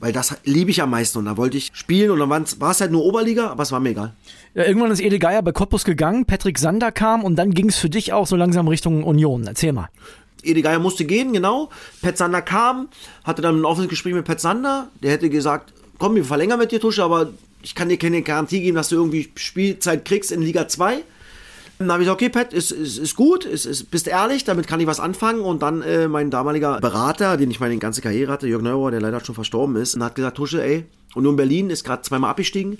weil 0.00 0.12
das 0.12 0.36
liebe 0.44 0.70
ich 0.70 0.82
am 0.82 0.90
meisten. 0.90 1.18
Und 1.18 1.26
da 1.26 1.36
wollte 1.36 1.56
ich 1.56 1.70
spielen 1.74 2.10
und 2.10 2.18
dann 2.18 2.28
war 2.28 2.70
es 2.70 2.80
halt 2.80 2.90
nur 2.90 3.04
Oberliga, 3.04 3.50
aber 3.50 3.62
es 3.62 3.70
war 3.70 3.78
mir 3.78 3.90
egal. 3.90 4.14
Ja, 4.54 4.64
irgendwann 4.64 4.90
ist 4.90 5.00
Ede 5.00 5.20
Geier 5.20 5.42
bei 5.42 5.52
Cottbus 5.52 5.84
gegangen, 5.84 6.24
Patrick 6.24 6.58
Sander 6.58 6.90
kam 6.90 7.22
und 7.22 7.36
dann 7.36 7.52
ging 7.52 7.68
es 7.68 7.76
für 7.76 7.88
dich 7.88 8.12
auch 8.12 8.26
so 8.26 8.34
langsam 8.34 8.66
Richtung 8.66 9.04
Union. 9.04 9.46
Erzähl 9.46 9.72
mal. 9.72 9.88
Ede 10.42 10.60
Geier 10.60 10.80
musste 10.80 11.04
gehen, 11.04 11.32
genau. 11.32 11.70
Pet 12.02 12.18
Sander 12.18 12.42
kam, 12.42 12.88
hatte 13.22 13.42
dann 13.42 13.60
ein 13.60 13.64
offenes 13.64 13.88
Gespräch 13.88 14.12
mit 14.12 14.24
Pet 14.24 14.40
Sander. 14.40 14.88
Der 15.02 15.12
hätte 15.12 15.30
gesagt, 15.30 15.72
komm, 15.98 16.14
wir 16.14 16.24
verlängern 16.24 16.58
mit 16.58 16.72
dir, 16.72 16.80
Tusche, 16.80 17.02
aber 17.04 17.30
ich 17.62 17.74
kann 17.74 17.88
dir 17.88 17.96
keine 17.96 18.22
Garantie 18.22 18.60
geben, 18.60 18.76
dass 18.76 18.88
du 18.88 18.96
irgendwie 18.96 19.30
Spielzeit 19.36 20.04
kriegst 20.04 20.32
in 20.32 20.42
Liga 20.42 20.68
2. 20.68 21.02
Dann 21.78 21.90
habe 21.90 22.02
ich 22.02 22.06
gesagt, 22.06 22.22
okay, 22.22 22.28
Pat, 22.28 22.52
ist, 22.52 22.70
ist, 22.70 22.98
ist 22.98 23.16
gut, 23.16 23.44
ist, 23.44 23.66
ist, 23.66 23.90
bist 23.90 24.06
ehrlich, 24.06 24.44
damit 24.44 24.66
kann 24.68 24.78
ich 24.80 24.86
was 24.86 25.00
anfangen. 25.00 25.40
Und 25.40 25.62
dann 25.62 25.82
äh, 25.82 26.06
mein 26.06 26.30
damaliger 26.30 26.78
Berater, 26.80 27.36
den 27.36 27.50
ich 27.50 27.60
meine 27.60 27.76
ganze 27.78 28.00
Karriere 28.00 28.30
hatte, 28.30 28.46
Jörg 28.46 28.62
Neuer, 28.62 28.90
der 28.90 29.00
leider 29.00 29.24
schon 29.24 29.34
verstorben 29.34 29.76
ist, 29.76 29.94
und 29.94 30.04
hat 30.04 30.14
gesagt, 30.14 30.36
Tusche, 30.36 30.62
ey, 30.62 30.84
und 31.14 31.24
nur 31.24 31.32
in 31.32 31.36
Berlin 31.36 31.70
ist 31.70 31.84
gerade 31.84 32.02
zweimal 32.02 32.30
abgestiegen. 32.30 32.78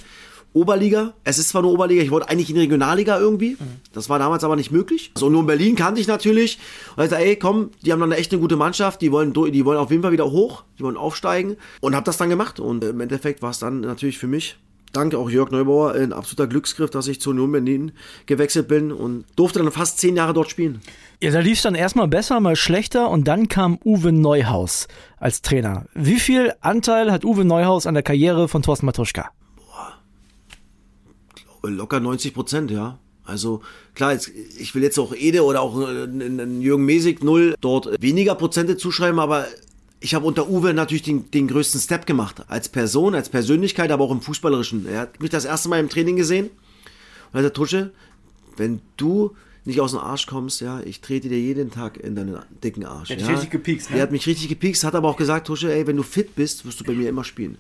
Oberliga. 0.52 1.14
Es 1.24 1.38
ist 1.38 1.50
zwar 1.50 1.62
nur 1.62 1.72
Oberliga, 1.72 2.02
ich 2.02 2.10
wollte 2.10 2.28
eigentlich 2.28 2.50
in 2.50 2.56
die 2.56 2.62
Regionalliga 2.62 3.18
irgendwie. 3.18 3.56
Das 3.92 4.08
war 4.08 4.18
damals 4.18 4.44
aber 4.44 4.56
nicht 4.56 4.70
möglich. 4.70 5.12
So, 5.16 5.30
nur 5.30 5.40
in 5.40 5.46
Berlin 5.46 5.76
kannte 5.76 6.00
ich 6.00 6.06
natürlich. 6.06 6.58
Und 6.96 7.04
ich 7.04 7.10
dachte, 7.10 7.24
ey, 7.24 7.36
komm, 7.36 7.70
die 7.84 7.92
haben 7.92 8.00
dann 8.00 8.12
echt 8.12 8.32
eine 8.32 8.40
gute 8.40 8.56
Mannschaft, 8.56 9.00
die 9.00 9.12
wollen, 9.12 9.32
die 9.32 9.64
wollen 9.64 9.78
auf 9.78 9.90
jeden 9.90 10.02
Fall 10.02 10.12
wieder 10.12 10.30
hoch, 10.30 10.64
die 10.78 10.82
wollen 10.82 10.96
aufsteigen. 10.96 11.56
Und 11.80 11.94
habe 11.94 12.04
das 12.04 12.16
dann 12.16 12.28
gemacht. 12.28 12.60
Und 12.60 12.84
im 12.84 13.00
Endeffekt 13.00 13.42
war 13.42 13.50
es 13.50 13.58
dann 13.58 13.80
natürlich 13.80 14.18
für 14.18 14.28
mich 14.28 14.56
danke 14.92 15.18
auch 15.18 15.30
Jörg 15.30 15.50
Neubauer, 15.50 15.94
ein 15.94 16.12
absoluter 16.12 16.46
Glücksgriff, 16.46 16.90
dass 16.90 17.08
ich 17.08 17.20
zu 17.20 17.30
Union 17.30 17.52
Berlin 17.52 17.92
gewechselt 18.26 18.68
bin 18.68 18.92
und 18.92 19.24
durfte 19.36 19.58
dann 19.58 19.72
fast 19.72 19.98
zehn 19.98 20.16
Jahre 20.16 20.34
dort 20.34 20.50
spielen. 20.50 20.80
Ja, 21.20 21.30
da 21.30 21.40
lief 21.40 21.58
es 21.58 21.62
dann 21.62 21.74
erstmal 21.74 22.08
besser, 22.08 22.40
mal 22.40 22.56
schlechter 22.56 23.08
und 23.08 23.26
dann 23.28 23.48
kam 23.48 23.78
Uwe 23.84 24.12
Neuhaus 24.12 24.88
als 25.18 25.42
Trainer. 25.42 25.86
Wie 25.94 26.20
viel 26.20 26.52
Anteil 26.60 27.10
hat 27.10 27.24
Uwe 27.24 27.44
Neuhaus 27.44 27.86
an 27.86 27.94
der 27.94 28.02
Karriere 28.02 28.48
von 28.48 28.62
Thorsten 28.62 28.86
Matuschka? 28.86 29.30
Locker 31.62 32.00
90 32.00 32.34
Prozent, 32.34 32.70
ja. 32.70 32.98
Also 33.24 33.62
klar, 33.94 34.12
jetzt, 34.12 34.28
ich 34.58 34.74
will 34.74 34.82
jetzt 34.82 34.98
auch 34.98 35.14
Ede 35.14 35.44
oder 35.44 35.60
auch 35.60 35.76
einen 35.76 36.60
Jürgen 36.60 36.84
Mesig 36.84 37.22
null 37.22 37.54
dort 37.60 38.00
weniger 38.02 38.34
Prozente 38.34 38.76
zuschreiben, 38.76 39.20
aber 39.20 39.46
ich 40.00 40.14
habe 40.14 40.26
unter 40.26 40.48
Uwe 40.48 40.74
natürlich 40.74 41.02
den, 41.02 41.30
den 41.30 41.46
größten 41.46 41.80
Step 41.80 42.06
gemacht. 42.06 42.42
Als 42.48 42.68
Person, 42.68 43.14
als 43.14 43.28
Persönlichkeit, 43.28 43.92
aber 43.92 44.04
auch 44.04 44.10
im 44.10 44.20
Fußballerischen. 44.20 44.86
Er 44.86 45.02
hat 45.02 45.20
mich 45.20 45.30
das 45.30 45.44
erste 45.44 45.68
Mal 45.68 45.78
im 45.78 45.88
Training 45.88 46.16
gesehen 46.16 46.46
und 46.46 47.34
hat 47.34 47.42
gesagt, 47.42 47.56
Tusche, 47.56 47.92
wenn 48.56 48.80
du 48.96 49.36
nicht 49.64 49.80
aus 49.80 49.92
dem 49.92 50.00
Arsch 50.00 50.26
kommst, 50.26 50.60
ja, 50.60 50.80
ich 50.80 51.00
trete 51.00 51.28
dir 51.28 51.38
jeden 51.38 51.70
Tag 51.70 51.98
in 51.98 52.16
deinen 52.16 52.36
dicken 52.64 52.84
Arsch. 52.84 53.10
Er 53.10 53.16
hat 53.16 53.22
ja. 53.22 53.28
richtig 53.30 53.50
gepiekst, 53.50 53.90
ne? 53.90 53.98
Er 53.98 54.02
hat 54.02 54.10
mich 54.10 54.26
richtig 54.26 54.48
gepiekst, 54.48 54.82
hat 54.82 54.96
aber 54.96 55.08
auch 55.08 55.16
gesagt, 55.16 55.46
Tusche, 55.46 55.72
ey, 55.72 55.86
wenn 55.86 55.96
du 55.96 56.02
fit 56.02 56.34
bist, 56.34 56.66
wirst 56.66 56.80
du 56.80 56.84
bei 56.84 56.94
mir 56.94 57.08
immer 57.08 57.22
spielen. 57.22 57.56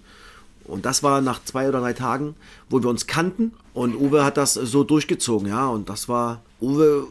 Und 0.64 0.86
das 0.86 1.02
war 1.02 1.20
nach 1.20 1.44
zwei 1.44 1.68
oder 1.68 1.80
drei 1.80 1.92
Tagen, 1.92 2.34
wo 2.70 2.82
wir 2.82 2.88
uns 2.88 3.06
kannten 3.06 3.52
und 3.74 3.96
Uwe 3.96 4.24
hat 4.24 4.36
das 4.36 4.54
so 4.54 4.84
durchgezogen, 4.84 5.48
ja, 5.48 5.68
und 5.68 5.88
das 5.88 6.08
war, 6.08 6.42
Uwe 6.60 7.06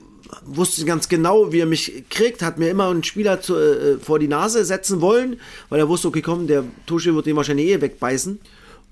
wusste 0.45 0.85
ganz 0.85 1.09
genau, 1.09 1.51
wie 1.51 1.59
er 1.59 1.65
mich 1.65 2.05
kriegt, 2.09 2.41
hat 2.41 2.57
mir 2.57 2.69
immer 2.69 2.89
einen 2.89 3.03
Spieler 3.03 3.41
zu, 3.41 3.55
äh, 3.55 3.97
vor 3.97 4.19
die 4.19 4.27
Nase 4.27 4.63
setzen 4.63 5.01
wollen, 5.01 5.39
weil 5.69 5.79
er 5.79 5.89
wusste, 5.89 6.07
okay, 6.07 6.21
komm, 6.21 6.47
der 6.47 6.63
Tusche 6.85 7.15
wird 7.15 7.25
den 7.25 7.35
wahrscheinlich 7.35 7.67
eh 7.67 7.81
wegbeißen. 7.81 8.39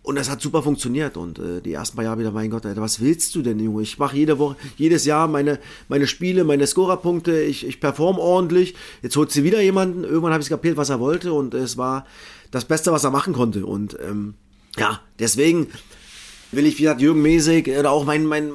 Und 0.01 0.15
das 0.15 0.29
hat 0.29 0.41
super 0.41 0.63
funktioniert. 0.63 1.17
Und 1.17 1.39
äh, 1.39 1.61
die 1.61 1.73
ersten 1.73 1.97
paar 1.97 2.05
Jahre 2.05 2.19
wieder, 2.19 2.31
mein 2.31 2.49
Gott, 2.49 2.65
Alter, 2.65 2.81
was 2.81 3.01
willst 3.01 3.35
du 3.35 3.41
denn, 3.41 3.59
Junge? 3.59 3.83
Ich 3.83 3.99
mache 3.99 4.15
jede 4.15 4.39
Woche, 4.39 4.55
jedes 4.77 5.05
Jahr 5.05 5.27
meine, 5.27 5.59
meine 5.87 6.07
Spiele, 6.07 6.45
meine 6.45 6.65
Scorerpunkte, 6.65 7.41
ich, 7.41 7.67
ich 7.67 7.79
performe 7.79 8.19
ordentlich. 8.19 8.75
Jetzt 9.01 9.17
holt 9.17 9.31
sie 9.31 9.43
wieder 9.43 9.61
jemanden. 9.61 10.05
Irgendwann 10.05 10.31
habe 10.31 10.41
ich 10.41 10.49
kapiert, 10.49 10.77
was 10.77 10.89
er 10.89 10.99
wollte. 10.99 11.33
Und 11.33 11.53
es 11.53 11.77
war 11.77 12.07
das 12.49 12.65
Beste, 12.65 12.91
was 12.91 13.03
er 13.03 13.11
machen 13.11 13.33
konnte. 13.33 13.65
Und 13.65 13.97
ähm, 14.01 14.35
ja, 14.77 15.01
deswegen 15.19 15.67
will 16.51 16.65
ich, 16.65 16.77
wie 16.77 16.83
gesagt, 16.83 17.01
Jürgen 17.01 17.21
Mesig 17.21 17.67
oder 17.67 17.91
auch 17.91 18.05
mein, 18.05 18.25
mein 18.25 18.51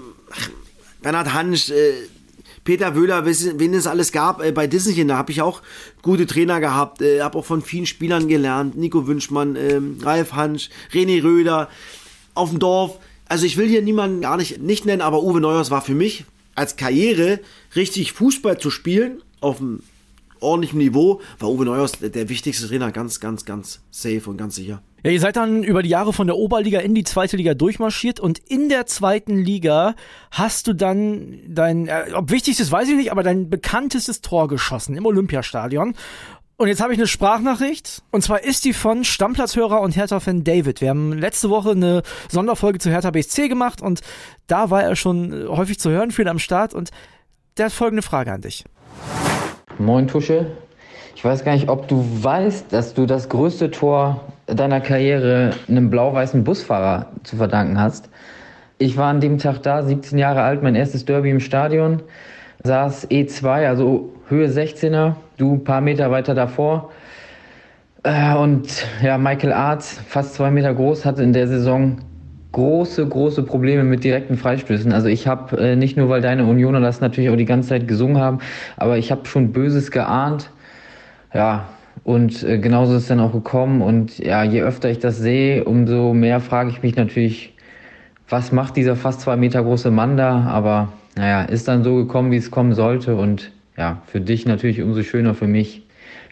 Bernhard 1.03 1.33
Hansch, 1.33 1.71
äh, 1.71 1.95
Peter 2.65 2.97
Wöhler, 2.97 3.27
wen 3.27 3.75
es 3.75 3.87
alles 3.87 4.11
gab 4.11 4.43
äh, 4.43 4.51
bei 4.51 4.67
Disney, 4.67 5.07
da 5.07 5.19
habe 5.19 5.31
ich 5.31 5.43
auch 5.43 5.61
gute 6.01 6.27
Trainer 6.27 6.61
gehabt, 6.61 7.03
äh, 7.03 7.21
habe 7.21 7.39
auch 7.39 7.45
von 7.45 7.63
vielen 7.63 7.87
Spielern 7.87 8.27
gelernt, 8.27 8.77
Nico 8.77 9.07
Wünschmann, 9.07 9.55
äh, 9.55 9.81
Ralf 10.01 10.33
Hansch, 10.33 10.71
René 10.93 11.23
Röder, 11.23 11.69
auf 12.35 12.51
dem 12.51 12.59
Dorf. 12.59 12.99
Also 13.29 13.45
ich 13.45 13.57
will 13.57 13.69
hier 13.69 13.83
niemanden 13.83 14.23
gar 14.23 14.37
nicht, 14.37 14.61
nicht 14.61 14.87
nennen, 14.87 15.03
aber 15.03 15.23
Uwe 15.23 15.41
Neuers 15.41 15.71
war 15.71 15.83
für 15.83 15.95
mich 15.95 16.25
als 16.55 16.77
Karriere 16.77 17.41
richtig 17.77 18.13
Fußball 18.13 18.59
zu 18.59 18.71
spielen 18.71 19.23
auf 19.41 19.59
dem 19.59 19.81
ordentlichen 20.45 20.79
Niveau, 20.79 21.21
war 21.39 21.51
Uwe 21.51 21.65
Neuhaus 21.65 21.93
der 21.93 22.29
wichtigste 22.29 22.69
Trainer, 22.69 22.93
ganz, 22.93 23.21
ganz, 23.21 23.45
ganz 23.45 23.83
safe 23.91 24.23
und 24.29 24.37
ganz 24.37 24.55
sicher. 24.55 24.83
Ja, 25.03 25.11
ihr 25.11 25.21
seid 25.21 25.37
dann 25.37 25.63
über 25.63 25.83
die 25.83 25.91
Jahre 25.91 26.13
von 26.13 26.27
der 26.27 26.37
Oberliga 26.37 26.81
in 26.81 26.95
die 26.95 27.05
zweite 27.05 27.37
Liga 27.37 27.53
durchmarschiert 27.53 28.21
und 28.21 28.39
in 28.39 28.71
der 28.71 28.87
zweiten 28.87 29.37
Liga 29.37 29.97
hast 30.31 30.67
du 30.67 30.73
dann 30.73 31.41
dein, 31.47 31.89
äh, 31.89 32.13
ob 32.15 32.31
wichtigstes 32.31 32.73
weiß 32.73 32.89
ich 32.89 32.97
nicht, 32.97 33.13
aber 33.13 33.23
dein 33.23 33.51
bekanntestes 33.51 34.23
Tor 34.23 34.49
geschossen 34.49 34.97
im 34.97 35.05
Olympiastadion. 35.05 35.95
Und 36.57 36.69
jetzt 36.69 36.81
habe 36.81 36.93
ich 36.93 36.99
eine 36.99 37.09
Sprachnachricht. 37.09 38.03
Und 38.13 38.23
zwar 38.23 38.45
ist 38.45 38.65
die 38.65 38.73
von 38.73 39.05
Stammplatzhörer 39.05 39.81
und 39.81 39.97
Hertha-Fan 39.97 40.45
David. 40.45 40.81
Wir 40.81 40.91
haben 40.91 41.13
letzte 41.13 41.51
Woche 41.51 41.73
eine 41.73 42.03
Sonderfolge 42.31 42.79
zu 42.79 42.91
Hertha 42.91 43.11
BSC 43.11 43.49
gemacht 43.49 43.83
und 43.83 44.01
da 44.47 44.71
war 44.71 44.83
er 44.85 44.95
schon 44.95 45.49
häufig 45.49 45.81
zu 45.81 45.91
hören, 45.91 46.13
viel 46.13 46.29
am 46.29 46.39
Start. 46.39 46.73
Und 46.73 46.91
der 47.57 47.67
hat 47.67 47.73
folgende 47.73 48.03
Frage 48.03 48.33
an 48.33 48.41
dich. 48.41 48.65
Moin 49.79 50.07
Tusche. 50.07 50.47
Ich 51.17 51.25
weiß 51.25 51.45
gar 51.45 51.53
nicht, 51.53 51.69
ob 51.69 51.89
du 51.89 52.05
weißt, 52.23 52.73
dass 52.73 52.95
du 52.95 53.07
das 53.07 53.29
größte 53.29 53.71
Tor 53.73 54.21
deiner 54.47 54.81
Karriere 54.81 55.51
einem 55.69 55.91
blau-weißen 55.91 56.45
Busfahrer 56.45 57.07
zu 57.25 57.37
verdanken 57.37 57.81
hast. 57.81 58.09
Ich 58.79 58.97
war 58.97 59.09
an 59.09 59.21
dem 59.21 59.39
Tag 59.39 59.63
da, 59.63 59.83
17 59.83 60.17
Jahre 60.17 60.43
alt, 60.43 60.63
mein 60.63 60.77
erstes 60.77 61.05
Derby 61.05 61.31
im 61.31 61.41
Stadion, 61.41 62.03
saß 62.63 63.11
E2, 63.11 63.67
also 63.67 64.13
Höhe 64.29 64.47
16er, 64.47 65.15
du 65.39 65.55
ein 65.55 65.65
paar 65.65 65.81
Meter 65.81 66.11
weiter 66.11 66.35
davor. 66.35 66.91
Äh, 68.05 68.37
und 68.37 68.87
ja, 69.03 69.19
Michael 69.19 69.53
Arzt, 69.53 70.01
fast 70.07 70.35
zwei 70.35 70.51
Meter 70.51 70.73
groß, 70.73 71.05
hatte 71.05 71.23
in 71.23 71.33
der 71.33 71.49
Saison 71.49 71.97
große, 72.55 73.07
große 73.07 73.43
Probleme 73.43 73.85
mit 73.85 74.05
direkten 74.05 74.37
Freistößen. 74.37 74.93
Also 74.93 75.09
ich 75.09 75.27
habe 75.27 75.59
äh, 75.59 75.77
nicht 75.77 75.97
nur, 75.97 76.09
weil 76.09 76.23
deine 76.23 76.47
Unioner 76.47 76.81
das 76.81 77.01
natürlich 77.01 77.29
auch 77.29 77.37
die 77.37 77.45
ganze 77.45 77.71
Zeit 77.71 77.89
gesungen 77.89 78.19
haben, 78.19 78.39
aber 78.77 78.97
ich 78.97 79.11
habe 79.11 79.27
schon 79.27 79.53
Böses 79.53 79.91
geahnt. 79.91 80.51
Ja, 81.35 81.67
und 82.05 82.45
äh, 82.45 82.59
genauso 82.59 82.95
ist 82.95 83.03
es 83.03 83.09
dann 83.09 83.21
auch 83.21 83.33
gekommen. 83.33 83.83
Und 83.83 84.19
ja, 84.19 84.45
je 84.45 84.63
öfter 84.63 84.89
ich 84.89 85.01
das 85.01 85.19
sehe, 85.19 85.65
umso 85.65 86.15
mehr 86.15 86.41
frage 86.41 86.71
ich 86.71 86.83
mich 86.83 86.95
natürlich, 86.95 87.55
was 88.29 88.53
macht 88.53 88.77
dieser 88.77 88.95
fast 88.95 89.21
zwei 89.21 89.37
Meter 89.37 89.63
große 89.63 89.91
Mann 89.91 90.17
da? 90.17 90.43
Aber 90.43 90.93
naja, 91.17 91.43
ist 91.43 91.67
dann 91.67 91.83
so 91.83 91.97
gekommen, 91.97 92.31
wie 92.31 92.37
es 92.37 92.53
kommen 92.53 92.73
sollte. 92.73 93.17
Und 93.17 93.51
ja, 93.77 94.03
für 94.07 94.21
dich 94.21 94.47
natürlich 94.47 94.81
umso 94.81 95.03
schöner 95.03 95.35
für 95.35 95.49
mich. 95.49 95.83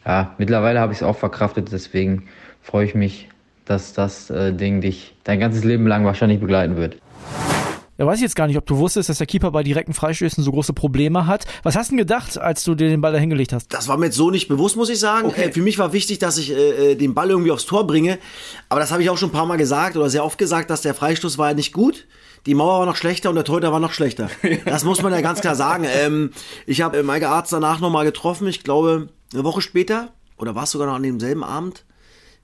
Ja, 0.07 0.35
mittlerweile 0.39 0.79
habe 0.79 0.93
ich 0.93 0.99
es 0.99 1.03
auch 1.03 1.17
verkraftet, 1.17 1.73
deswegen 1.73 2.25
freue 2.61 2.87
ich 2.87 2.95
mich 2.95 3.29
dass 3.65 3.93
das 3.93 4.31
äh, 4.31 4.53
Ding 4.53 4.81
dich 4.81 5.15
dein 5.25 5.41
ganzes 5.41 5.65
Leben 5.65 5.87
lang 5.87 6.05
wahrscheinlich 6.05 6.41
begleiten 6.41 6.77
wird. 6.77 6.97
Ja, 7.99 8.07
weiß 8.07 8.17
ich 8.17 8.23
jetzt 8.23 8.37
gar 8.37 8.47
nicht, 8.47 8.57
ob 8.57 8.67
du 8.67 8.79
wusstest, 8.79 9.11
dass 9.11 9.19
der 9.19 9.27
Keeper 9.27 9.51
bei 9.51 9.63
direkten 9.63 9.93
Freistößen 9.93 10.43
so 10.43 10.51
große 10.51 10.73
Probleme 10.73 11.27
hat. 11.27 11.45
Was 11.63 11.77
hast 11.77 11.89
du 11.89 11.93
denn 11.93 11.99
gedacht, 11.99 12.39
als 12.39 12.65
du 12.65 12.75
dir 12.75 12.89
den 12.89 13.01
Ball 13.03 13.13
da 13.13 13.19
hingelegt 13.19 13.53
hast? 13.53 13.73
Das 13.73 13.87
war 13.87 13.99
mir 13.99 14.07
jetzt 14.07 14.17
so 14.17 14.31
nicht 14.31 14.49
bewusst, 14.49 14.77
muss 14.77 14.89
ich 14.89 14.99
sagen. 14.99 15.29
Okay. 15.29 15.45
Äh, 15.45 15.53
für 15.53 15.61
mich 15.61 15.79
war 15.79 15.93
wichtig, 15.93 16.19
dass 16.19 16.39
ich 16.39 16.51
äh, 16.51 16.93
äh, 16.93 16.95
den 16.97 17.15
Ball 17.15 17.31
irgendwie 17.31 17.53
aufs 17.53 17.67
Tor 17.67 17.87
bringe. 17.87 18.19
Aber 18.71 18.81
das 18.81 18.93
habe 18.93 19.03
ich 19.03 19.11
auch 19.11 19.19
schon 19.19 19.29
ein 19.29 19.33
paar 19.33 19.47
Mal 19.47 19.57
gesagt 19.57 19.97
oder 19.97 20.09
sehr 20.09 20.25
oft 20.25 20.39
gesagt, 20.39 20.71
dass 20.71 20.81
der 20.81 20.95
Freistoß 20.95 21.37
war 21.37 21.53
nicht 21.53 21.73
gut. 21.73 22.07
Die 22.47 22.55
Mauer 22.55 22.81
war 22.81 22.87
noch 22.87 22.97
schlechter 22.97 23.29
und 23.29 23.37
der 23.37 23.45
Torhüter 23.45 23.73
war 23.73 23.79
noch 23.79 23.93
schlechter. 23.93 24.31
Das 24.65 24.85
muss 24.85 25.03
man 25.03 25.13
ja 25.13 25.21
ganz 25.21 25.41
klar 25.41 25.55
sagen. 25.55 25.85
Ähm, 25.87 26.33
ich 26.67 26.81
habe 26.81 26.99
äh, 26.99 27.03
Maike 27.03 27.29
Arzt 27.29 27.53
danach 27.53 27.79
nochmal 27.79 28.05
getroffen. 28.05 28.49
Ich 28.49 28.65
glaube, 28.65 29.11
eine 29.33 29.45
Woche 29.45 29.61
später 29.61 30.09
oder 30.39 30.55
war 30.55 30.65
es 30.65 30.71
sogar 30.71 30.89
noch 30.89 30.95
an 30.95 31.03
demselben 31.03 31.45
Abend 31.45 31.85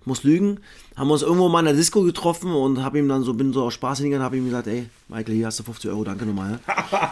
muss 0.04 0.24
lügen, 0.24 0.60
haben 0.96 1.08
wir 1.08 1.14
uns 1.14 1.22
irgendwo 1.22 1.48
mal 1.48 1.60
in 1.60 1.66
der 1.66 1.74
Disco 1.74 2.02
getroffen 2.02 2.52
und 2.52 2.82
habe 2.82 2.98
ihm 2.98 3.08
dann 3.08 3.22
so, 3.22 3.34
bin 3.34 3.52
so 3.52 3.64
aus 3.64 3.74
Spaß 3.74 3.98
hingegangen, 3.98 4.24
habe 4.24 4.36
ihm 4.36 4.46
gesagt, 4.46 4.66
ey, 4.66 4.86
Michael, 5.08 5.34
hier 5.34 5.46
hast 5.46 5.58
du 5.58 5.62
50 5.64 5.90
Euro, 5.90 6.04
danke 6.04 6.24
nochmal. 6.24 6.60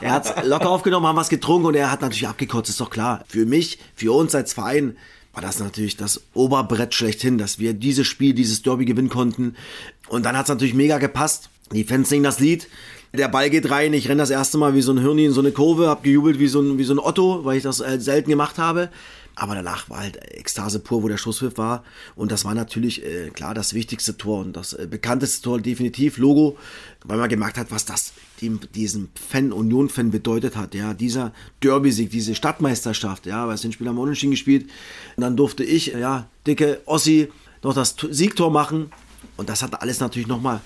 er 0.00 0.12
hat 0.12 0.44
locker 0.46 0.70
aufgenommen, 0.70 1.06
haben 1.06 1.16
was 1.16 1.28
getrunken 1.28 1.66
und 1.66 1.74
er 1.74 1.90
hat 1.90 2.00
natürlich 2.00 2.26
abgekotzt, 2.26 2.70
ist 2.70 2.80
doch 2.80 2.90
klar. 2.90 3.24
Für 3.28 3.46
mich, 3.46 3.78
für 3.94 4.12
uns 4.12 4.34
als 4.34 4.54
Verein, 4.54 4.96
war 5.36 5.42
das 5.42 5.60
natürlich 5.60 5.98
das 5.98 6.22
Oberbrett 6.32 6.94
schlechthin, 6.94 7.36
dass 7.36 7.58
wir 7.58 7.74
dieses 7.74 8.06
Spiel, 8.06 8.32
dieses 8.32 8.62
Derby 8.62 8.86
gewinnen 8.86 9.10
konnten. 9.10 9.54
Und 10.08 10.24
dann 10.24 10.34
hat 10.34 10.44
es 10.44 10.48
natürlich 10.48 10.72
mega 10.72 10.96
gepasst. 10.96 11.50
Die 11.72 11.84
Fans 11.84 12.08
singen 12.08 12.24
das 12.24 12.40
Lied. 12.40 12.68
Der 13.12 13.28
Ball 13.28 13.50
geht 13.50 13.70
rein, 13.70 13.92
ich 13.92 14.08
renne 14.08 14.22
das 14.22 14.30
erste 14.30 14.56
Mal 14.56 14.74
wie 14.74 14.80
so 14.80 14.92
ein 14.92 14.98
Hirni 14.98 15.26
in 15.26 15.32
so 15.32 15.40
eine 15.40 15.52
Kurve, 15.52 15.88
hab 15.88 16.02
gejubelt 16.02 16.38
wie 16.38 16.48
so 16.48 16.60
ein, 16.60 16.78
wie 16.78 16.84
so 16.84 16.94
ein 16.94 16.98
Otto, 16.98 17.44
weil 17.44 17.58
ich 17.58 17.62
das 17.62 17.80
äh, 17.80 18.00
selten 18.00 18.30
gemacht 18.30 18.58
habe. 18.58 18.88
Aber 19.38 19.54
danach 19.54 19.90
war 19.90 19.98
halt 19.98 20.16
Ekstase 20.32 20.78
pur, 20.78 21.02
wo 21.02 21.08
der 21.08 21.18
Schusspfiff 21.18 21.58
war. 21.58 21.84
Und 22.14 22.32
das 22.32 22.46
war 22.46 22.54
natürlich 22.54 23.04
äh, 23.04 23.28
klar 23.28 23.52
das 23.52 23.74
wichtigste 23.74 24.16
Tor 24.16 24.40
und 24.40 24.56
das 24.56 24.72
äh, 24.72 24.86
bekannteste 24.90 25.42
Tor 25.42 25.60
definitiv, 25.60 26.16
Logo, 26.16 26.56
weil 27.04 27.18
man 27.18 27.28
gemerkt 27.28 27.58
hat, 27.58 27.70
was 27.70 27.84
das 27.84 28.14
dem, 28.40 28.60
diesem 28.74 29.10
Fan, 29.14 29.52
Union-Fan 29.52 30.10
bedeutet 30.10 30.56
hat. 30.56 30.74
Ja, 30.74 30.94
dieser 30.94 31.32
Derby-Sieg, 31.62 32.08
diese 32.08 32.34
Stadtmeisterschaft, 32.34 33.26
ja, 33.26 33.46
weil 33.46 33.56
es 33.56 33.60
den 33.60 33.72
Spieler 33.72 33.90
haben 33.90 33.98
unentschieden 33.98 34.30
gespielt. 34.30 34.70
Und 35.16 35.20
dann 35.20 35.36
durfte 35.36 35.64
ich, 35.64 35.88
ja, 35.88 36.30
dicke 36.46 36.80
Ossi, 36.86 37.30
noch 37.62 37.74
das 37.74 37.94
Siegtor 38.10 38.50
machen. 38.50 38.90
Und 39.36 39.50
das 39.50 39.62
hat 39.62 39.82
alles 39.82 40.00
natürlich 40.00 40.28
nochmal 40.28 40.62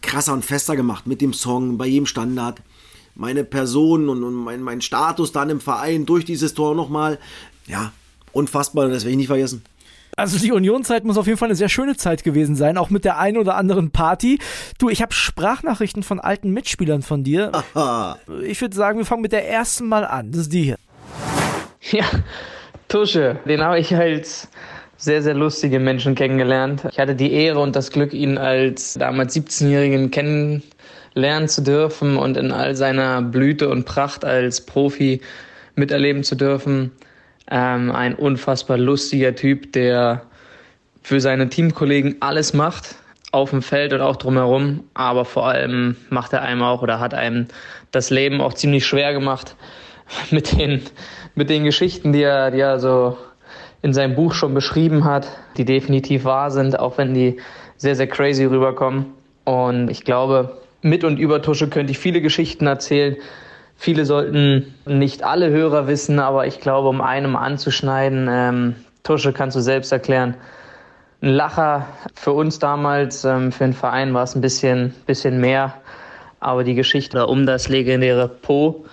krasser 0.00 0.32
und 0.32 0.44
fester 0.44 0.74
gemacht 0.74 1.06
mit 1.06 1.20
dem 1.20 1.32
Song, 1.32 1.78
bei 1.78 1.86
jedem 1.86 2.06
Standard 2.06 2.60
meine 3.14 3.44
Person 3.44 4.08
und, 4.08 4.24
und 4.24 4.34
mein, 4.34 4.62
mein 4.62 4.80
Status 4.80 5.32
dann 5.32 5.50
im 5.50 5.60
Verein 5.60 6.06
durch 6.06 6.24
dieses 6.24 6.54
Tor 6.54 6.74
nochmal 6.74 7.18
ja, 7.66 7.92
unfassbar, 8.32 8.88
das 8.88 9.04
werde 9.04 9.10
ich 9.10 9.16
nicht 9.16 9.26
vergessen. 9.28 9.62
Also 10.14 10.38
die 10.38 10.52
Unionzeit 10.52 11.04
muss 11.04 11.16
auf 11.16 11.26
jeden 11.26 11.38
Fall 11.38 11.48
eine 11.48 11.56
sehr 11.56 11.70
schöne 11.70 11.96
Zeit 11.96 12.22
gewesen 12.22 12.54
sein, 12.54 12.76
auch 12.76 12.90
mit 12.90 13.04
der 13.04 13.18
einen 13.18 13.38
oder 13.38 13.56
anderen 13.56 13.90
Party. 13.92 14.38
Du, 14.78 14.90
ich 14.90 15.00
habe 15.00 15.14
Sprachnachrichten 15.14 16.02
von 16.02 16.20
alten 16.20 16.50
Mitspielern 16.50 17.00
von 17.02 17.24
dir. 17.24 17.50
Aha. 17.54 18.18
Ich 18.44 18.60
würde 18.60 18.76
sagen, 18.76 18.98
wir 18.98 19.06
fangen 19.06 19.22
mit 19.22 19.32
der 19.32 19.48
ersten 19.48 19.88
mal 19.88 20.04
an. 20.04 20.30
Das 20.30 20.42
ist 20.42 20.52
die 20.52 20.64
hier. 20.64 20.76
Ja, 21.90 22.04
Tusche, 22.88 23.38
den 23.46 23.62
habe 23.62 23.78
ich 23.78 23.94
als 23.96 24.48
sehr, 24.98 25.22
sehr 25.22 25.34
lustige 25.34 25.80
Menschen 25.80 26.14
kennengelernt. 26.14 26.82
Ich 26.90 26.98
hatte 26.98 27.14
die 27.14 27.32
Ehre 27.32 27.58
und 27.58 27.74
das 27.74 27.90
Glück, 27.90 28.12
ihn 28.12 28.38
als 28.38 28.94
damals 28.94 29.34
17-Jährigen 29.34 30.10
kennenlernen 30.10 31.48
zu 31.48 31.62
dürfen 31.62 32.16
und 32.18 32.36
in 32.36 32.52
all 32.52 32.76
seiner 32.76 33.22
Blüte 33.22 33.68
und 33.70 33.84
Pracht 33.84 34.24
als 34.24 34.60
Profi 34.60 35.22
miterleben 35.74 36.22
zu 36.22 36.36
dürfen. 36.36 36.92
Ähm, 37.50 37.90
ein 37.90 38.14
unfassbar 38.14 38.78
lustiger 38.78 39.34
Typ, 39.34 39.72
der 39.72 40.22
für 41.02 41.20
seine 41.20 41.48
Teamkollegen 41.48 42.16
alles 42.20 42.54
macht, 42.54 42.94
auf 43.32 43.50
dem 43.50 43.62
Feld 43.62 43.92
und 43.92 44.00
auch 44.00 44.16
drumherum, 44.16 44.84
aber 44.94 45.24
vor 45.24 45.48
allem 45.48 45.96
macht 46.10 46.32
er 46.32 46.42
einem 46.42 46.62
auch 46.62 46.82
oder 46.82 47.00
hat 47.00 47.14
einem 47.14 47.46
das 47.90 48.10
Leben 48.10 48.40
auch 48.40 48.52
ziemlich 48.52 48.86
schwer 48.86 49.12
gemacht 49.12 49.56
mit 50.30 50.58
den, 50.58 50.82
mit 51.34 51.50
den 51.50 51.64
Geschichten, 51.64 52.12
die 52.12 52.22
er, 52.22 52.50
die 52.50 52.60
er 52.60 52.78
so 52.78 53.16
in 53.80 53.92
seinem 53.92 54.14
Buch 54.14 54.32
schon 54.32 54.54
beschrieben 54.54 55.04
hat, 55.04 55.26
die 55.56 55.64
definitiv 55.64 56.24
wahr 56.24 56.50
sind, 56.50 56.78
auch 56.78 56.98
wenn 56.98 57.14
die 57.14 57.40
sehr, 57.76 57.96
sehr 57.96 58.06
crazy 58.06 58.44
rüberkommen. 58.44 59.06
Und 59.44 59.90
ich 59.90 60.04
glaube, 60.04 60.58
mit 60.82 61.02
und 61.02 61.18
über 61.18 61.42
Tusche 61.42 61.68
könnte 61.68 61.90
ich 61.90 61.98
viele 61.98 62.20
Geschichten 62.20 62.66
erzählen. 62.66 63.16
Viele 63.82 64.04
sollten 64.04 64.72
nicht 64.86 65.24
alle 65.24 65.50
Hörer 65.50 65.88
wissen, 65.88 66.20
aber 66.20 66.46
ich 66.46 66.60
glaube, 66.60 66.88
um 66.88 67.00
einem 67.00 67.34
anzuschneiden, 67.34 68.28
ähm, 68.30 68.76
Tusche 69.02 69.32
kannst 69.32 69.56
du 69.56 69.60
selbst 69.60 69.90
erklären. 69.90 70.36
Ein 71.20 71.30
Lacher 71.30 71.88
für 72.14 72.30
uns 72.30 72.60
damals, 72.60 73.24
ähm, 73.24 73.50
für 73.50 73.64
den 73.64 73.72
Verein 73.72 74.14
war 74.14 74.22
es 74.22 74.36
ein 74.36 74.40
bisschen, 74.40 74.94
bisschen 75.06 75.40
mehr. 75.40 75.74
Aber 76.38 76.62
die 76.62 76.76
Geschichte 76.76 77.26
um 77.26 77.44
das 77.44 77.68
legendäre 77.68 78.28
Po-Poster 78.28 78.90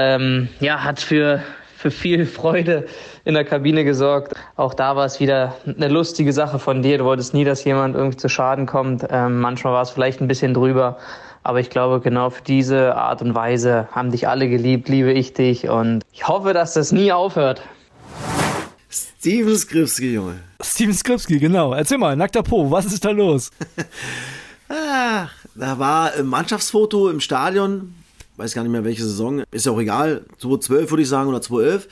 ähm, 0.00 0.48
ja, 0.58 0.82
hat 0.82 0.98
für, 0.98 1.40
für 1.76 1.92
viel 1.92 2.26
Freude 2.26 2.86
in 3.24 3.34
der 3.34 3.44
Kabine 3.44 3.84
gesorgt. 3.84 4.34
Auch 4.56 4.74
da 4.74 4.96
war 4.96 5.06
es 5.06 5.20
wieder 5.20 5.54
eine 5.64 5.86
lustige 5.86 6.32
Sache 6.32 6.58
von 6.58 6.82
dir. 6.82 6.98
Du 6.98 7.04
wolltest 7.04 7.34
nie, 7.34 7.44
dass 7.44 7.62
jemand 7.62 7.94
irgendwie 7.94 8.16
zu 8.16 8.28
Schaden 8.28 8.66
kommt. 8.66 9.06
Ähm, 9.08 9.38
manchmal 9.38 9.74
war 9.74 9.82
es 9.82 9.90
vielleicht 9.90 10.20
ein 10.20 10.26
bisschen 10.26 10.54
drüber. 10.54 10.98
Aber 11.48 11.60
ich 11.60 11.70
glaube, 11.70 12.00
genau 12.02 12.28
für 12.28 12.42
diese 12.42 12.94
Art 12.94 13.22
und 13.22 13.34
Weise 13.34 13.88
haben 13.92 14.10
dich 14.10 14.28
alle 14.28 14.50
geliebt, 14.50 14.90
liebe 14.90 15.14
ich 15.14 15.32
dich. 15.32 15.66
Und 15.66 16.02
ich 16.12 16.28
hoffe, 16.28 16.52
dass 16.52 16.74
das 16.74 16.92
nie 16.92 17.10
aufhört. 17.10 17.62
Steven 18.90 19.56
Skripski, 19.56 20.12
Junge. 20.12 20.40
Steven 20.60 20.92
Skripski, 20.92 21.38
genau. 21.38 21.72
Erzähl 21.72 21.96
mal, 21.96 22.14
nackter 22.16 22.42
Po, 22.42 22.70
was 22.70 22.84
ist 22.84 23.02
da 23.02 23.12
los? 23.12 23.50
Ach, 24.68 25.30
da 25.54 25.78
war 25.78 26.12
ein 26.12 26.26
Mannschaftsfoto 26.26 27.08
im 27.08 27.20
Stadion. 27.20 27.94
Weiß 28.36 28.52
gar 28.52 28.62
nicht 28.62 28.72
mehr 28.72 28.84
welche 28.84 29.04
Saison. 29.04 29.42
Ist 29.50 29.64
ja 29.64 29.72
auch 29.72 29.80
egal. 29.80 30.26
2012 30.40 30.90
würde 30.90 31.02
ich 31.02 31.08
sagen 31.08 31.30
oder 31.30 31.40
2011 31.40 31.88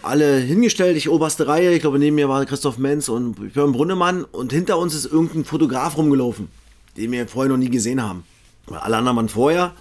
alle 0.00 0.38
hingestellt, 0.38 0.96
ich 0.96 1.10
oberste 1.10 1.46
Reihe, 1.46 1.74
ich 1.74 1.82
glaube 1.82 1.98
neben 1.98 2.16
mir 2.16 2.30
war 2.30 2.42
Christoph 2.46 2.78
Menz 2.78 3.10
und 3.10 3.52
Björn 3.52 3.72
Brunnemann 3.72 4.24
und 4.24 4.50
hinter 4.50 4.78
uns 4.78 4.94
ist 4.94 5.04
irgendein 5.04 5.44
Fotograf 5.44 5.98
rumgelaufen, 5.98 6.48
den 6.96 7.12
wir 7.12 7.28
vorher 7.28 7.50
noch 7.50 7.58
nie 7.58 7.68
gesehen 7.68 8.02
haben. 8.02 8.24
Alle 8.68 8.96
anderen 8.96 9.16
waren 9.16 9.28
vorher 9.28 9.72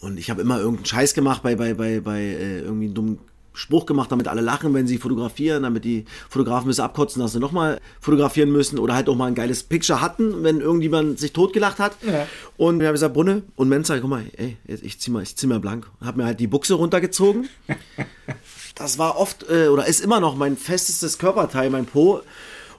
und 0.00 0.18
ich 0.18 0.30
habe 0.30 0.42
immer 0.42 0.58
irgendeinen 0.58 0.86
Scheiß 0.86 1.14
gemacht 1.14 1.42
bei, 1.42 1.56
bei, 1.56 1.74
bei, 1.74 2.00
bei 2.00 2.20
äh, 2.20 2.60
irgendwie 2.60 2.86
einem 2.86 2.94
dummen 2.94 3.18
Spruch 3.56 3.86
gemacht, 3.86 4.12
damit 4.12 4.28
alle 4.28 4.42
lachen, 4.42 4.74
wenn 4.74 4.86
sie 4.86 4.98
fotografieren, 4.98 5.62
damit 5.62 5.84
die 5.84 6.04
Fotografen 6.28 6.66
müssen 6.66 6.82
abkotzen, 6.82 7.22
dass 7.22 7.32
sie 7.32 7.40
nochmal 7.40 7.80
fotografieren 8.00 8.52
müssen 8.52 8.78
oder 8.78 8.94
halt 8.94 9.08
auch 9.08 9.16
mal 9.16 9.26
ein 9.26 9.34
geiles 9.34 9.62
Picture 9.62 10.02
hatten, 10.02 10.44
wenn 10.44 10.60
irgendjemand 10.60 11.18
sich 11.18 11.32
totgelacht 11.32 11.78
hat. 11.78 11.96
Ja. 12.02 12.26
Und 12.58 12.80
wir 12.80 12.88
haben 12.88 12.94
gesagt, 12.94 13.14
Brunne 13.14 13.42
und 13.56 13.70
Menzer, 13.70 13.98
guck 14.00 14.10
mal, 14.10 14.24
ey, 14.36 14.58
ich 14.66 15.00
zieh 15.00 15.10
mal, 15.10 15.22
ich 15.22 15.36
zieh 15.36 15.46
mal 15.46 15.58
blank. 15.58 15.86
Hab 16.04 16.16
mir 16.16 16.26
halt 16.26 16.38
die 16.38 16.46
Buchse 16.46 16.74
runtergezogen. 16.74 17.48
das 18.74 18.98
war 18.98 19.16
oft 19.16 19.46
äh, 19.48 19.68
oder 19.68 19.86
ist 19.86 20.00
immer 20.00 20.20
noch 20.20 20.36
mein 20.36 20.58
festestes 20.58 21.18
Körperteil, 21.18 21.70
mein 21.70 21.86
Po. 21.86 22.20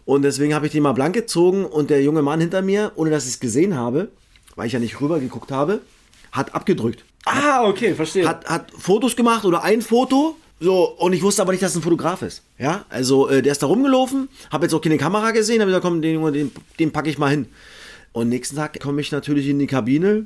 Und 0.05 0.21
deswegen 0.21 0.53
habe 0.53 0.67
ich 0.67 0.71
den 0.71 0.83
mal 0.83 0.93
blank 0.93 1.15
gezogen 1.15 1.65
und 1.65 1.89
der 1.89 2.03
junge 2.03 2.21
Mann 2.21 2.39
hinter 2.39 2.61
mir, 2.61 2.91
ohne 2.95 3.09
dass 3.09 3.25
ich 3.25 3.31
es 3.31 3.39
gesehen 3.39 3.75
habe, 3.75 4.09
weil 4.57 4.67
ich 4.67 4.73
ja 4.73 4.79
nicht 4.79 4.99
rüber 4.99 5.21
geguckt 5.21 5.51
habe, 5.51 5.81
hat 6.33 6.53
abgedrückt. 6.53 7.05
Ah, 7.25 7.63
okay, 7.65 7.95
verstehe. 7.95 8.27
Hat, 8.27 8.45
hat 8.45 8.71
Fotos 8.77 9.15
gemacht 9.15 9.45
oder 9.45 9.63
ein 9.63 9.81
Foto. 9.81 10.35
So, 10.59 10.85
und 10.97 11.13
ich 11.13 11.21
wusste 11.21 11.43
aber 11.43 11.51
nicht, 11.51 11.61
dass 11.61 11.71
es 11.71 11.77
ein 11.77 11.83
Fotograf 11.83 12.23
ist. 12.23 12.41
Ja, 12.57 12.83
also 12.89 13.29
äh, 13.29 13.43
der 13.43 13.51
ist 13.51 13.61
da 13.61 13.67
rumgelaufen, 13.67 14.27
habe 14.51 14.65
jetzt 14.65 14.73
auch 14.73 14.81
keine 14.81 14.97
Kamera 14.97 15.29
gesehen, 15.31 15.61
habe 15.61 15.69
gesagt, 15.69 15.85
komm, 15.85 16.01
den, 16.01 16.33
den, 16.33 16.51
den 16.79 16.91
packe 16.91 17.09
ich 17.09 17.19
mal 17.19 17.29
hin. 17.29 17.45
Und 18.11 18.29
nächsten 18.29 18.55
Tag 18.55 18.79
komme 18.79 18.99
ich 18.99 19.11
natürlich 19.11 19.47
in 19.47 19.59
die 19.59 19.67
Kabine 19.67 20.25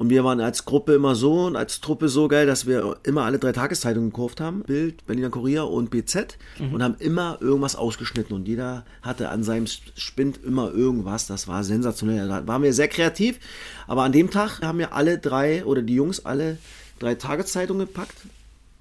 und 0.00 0.08
wir 0.08 0.24
waren 0.24 0.40
als 0.40 0.64
Gruppe 0.64 0.94
immer 0.94 1.14
so 1.14 1.44
und 1.44 1.56
als 1.56 1.82
Truppe 1.82 2.08
so 2.08 2.26
geil, 2.26 2.46
dass 2.46 2.66
wir 2.66 2.96
immer 3.02 3.26
alle 3.26 3.38
drei 3.38 3.52
Tageszeitungen 3.52 4.08
gekauft 4.08 4.40
haben. 4.40 4.62
Bild, 4.62 5.04
Berliner 5.04 5.28
Kurier 5.28 5.68
und 5.68 5.90
BZ. 5.90 6.38
Mhm. 6.58 6.72
Und 6.72 6.82
haben 6.82 6.96
immer 7.00 7.36
irgendwas 7.42 7.76
ausgeschnitten. 7.76 8.34
Und 8.34 8.48
jeder 8.48 8.86
hatte 9.02 9.28
an 9.28 9.44
seinem 9.44 9.66
Spind 9.66 10.42
immer 10.42 10.72
irgendwas. 10.72 11.26
Das 11.26 11.48
war 11.48 11.64
sensationell. 11.64 12.28
Da 12.28 12.46
waren 12.46 12.62
wir 12.62 12.72
sehr 12.72 12.88
kreativ. 12.88 13.38
Aber 13.86 14.02
an 14.02 14.12
dem 14.12 14.30
Tag 14.30 14.62
haben 14.62 14.78
wir 14.78 14.94
alle 14.94 15.18
drei 15.18 15.66
oder 15.66 15.82
die 15.82 15.96
Jungs 15.96 16.24
alle 16.24 16.56
drei 16.98 17.14
Tageszeitungen 17.14 17.86
gepackt. 17.86 18.16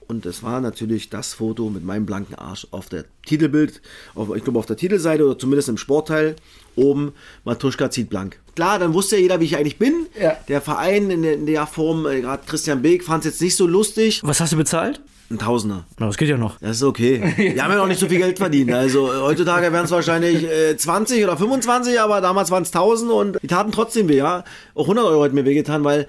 Und 0.09 0.25
es 0.25 0.41
war 0.41 0.59
natürlich 0.59 1.11
das 1.11 1.35
Foto 1.35 1.69
mit 1.69 1.85
meinem 1.85 2.07
blanken 2.07 2.33
Arsch 2.33 2.65
auf 2.71 2.89
der 2.89 3.05
Titelbild, 3.27 3.79
auf, 4.15 4.35
ich 4.35 4.43
glaube 4.43 4.57
auf 4.57 4.65
der 4.65 4.75
Titelseite 4.75 5.23
oder 5.23 5.37
zumindest 5.37 5.69
im 5.69 5.77
Sportteil 5.77 6.35
oben, 6.75 7.13
Matuschka 7.45 7.91
zieht 7.91 8.09
blank. 8.09 8.39
Klar, 8.55 8.79
dann 8.79 8.95
wusste 8.95 9.17
ja 9.17 9.21
jeder, 9.21 9.39
wie 9.39 9.45
ich 9.45 9.55
eigentlich 9.55 9.77
bin. 9.77 10.07
Ja. 10.19 10.35
Der 10.47 10.61
Verein 10.61 11.11
in 11.11 11.21
der, 11.21 11.33
in 11.35 11.45
der 11.45 11.67
Form, 11.67 12.07
äh, 12.07 12.21
gerade 12.21 12.41
Christian 12.47 12.81
Beek, 12.81 13.03
fand 13.03 13.23
es 13.23 13.33
jetzt 13.33 13.41
nicht 13.41 13.55
so 13.55 13.67
lustig. 13.67 14.21
Was 14.23 14.39
hast 14.39 14.51
du 14.51 14.57
bezahlt? 14.57 14.99
Ein 15.31 15.37
Tausender. 15.37 15.85
Na, 15.99 16.07
das 16.07 16.17
geht 16.17 16.27
ja 16.27 16.37
noch. 16.37 16.57
Das 16.57 16.77
ist 16.77 16.83
okay. 16.83 17.21
Wir 17.37 17.63
haben 17.63 17.71
ja 17.71 17.77
noch 17.77 17.87
nicht 17.87 17.99
so 17.99 18.07
viel 18.07 18.17
Geld 18.17 18.39
verdient. 18.39 18.73
Also 18.73 19.13
heutzutage 19.13 19.71
wären 19.71 19.85
es 19.85 19.91
wahrscheinlich 19.91 20.43
äh, 20.43 20.75
20 20.75 21.23
oder 21.23 21.37
25, 21.37 22.01
aber 22.01 22.19
damals 22.19 22.49
waren 22.49 22.63
es 22.63 22.69
1000 22.69 23.11
und 23.11 23.39
die 23.43 23.45
taten 23.45 23.71
trotzdem 23.71 24.09
weh. 24.09 24.17
Ja? 24.17 24.43
Auch 24.73 24.85
100 24.85 25.05
Euro 25.05 25.23
hat 25.23 25.33
mir 25.33 25.45
wehgetan, 25.45 25.83
weil, 25.83 26.07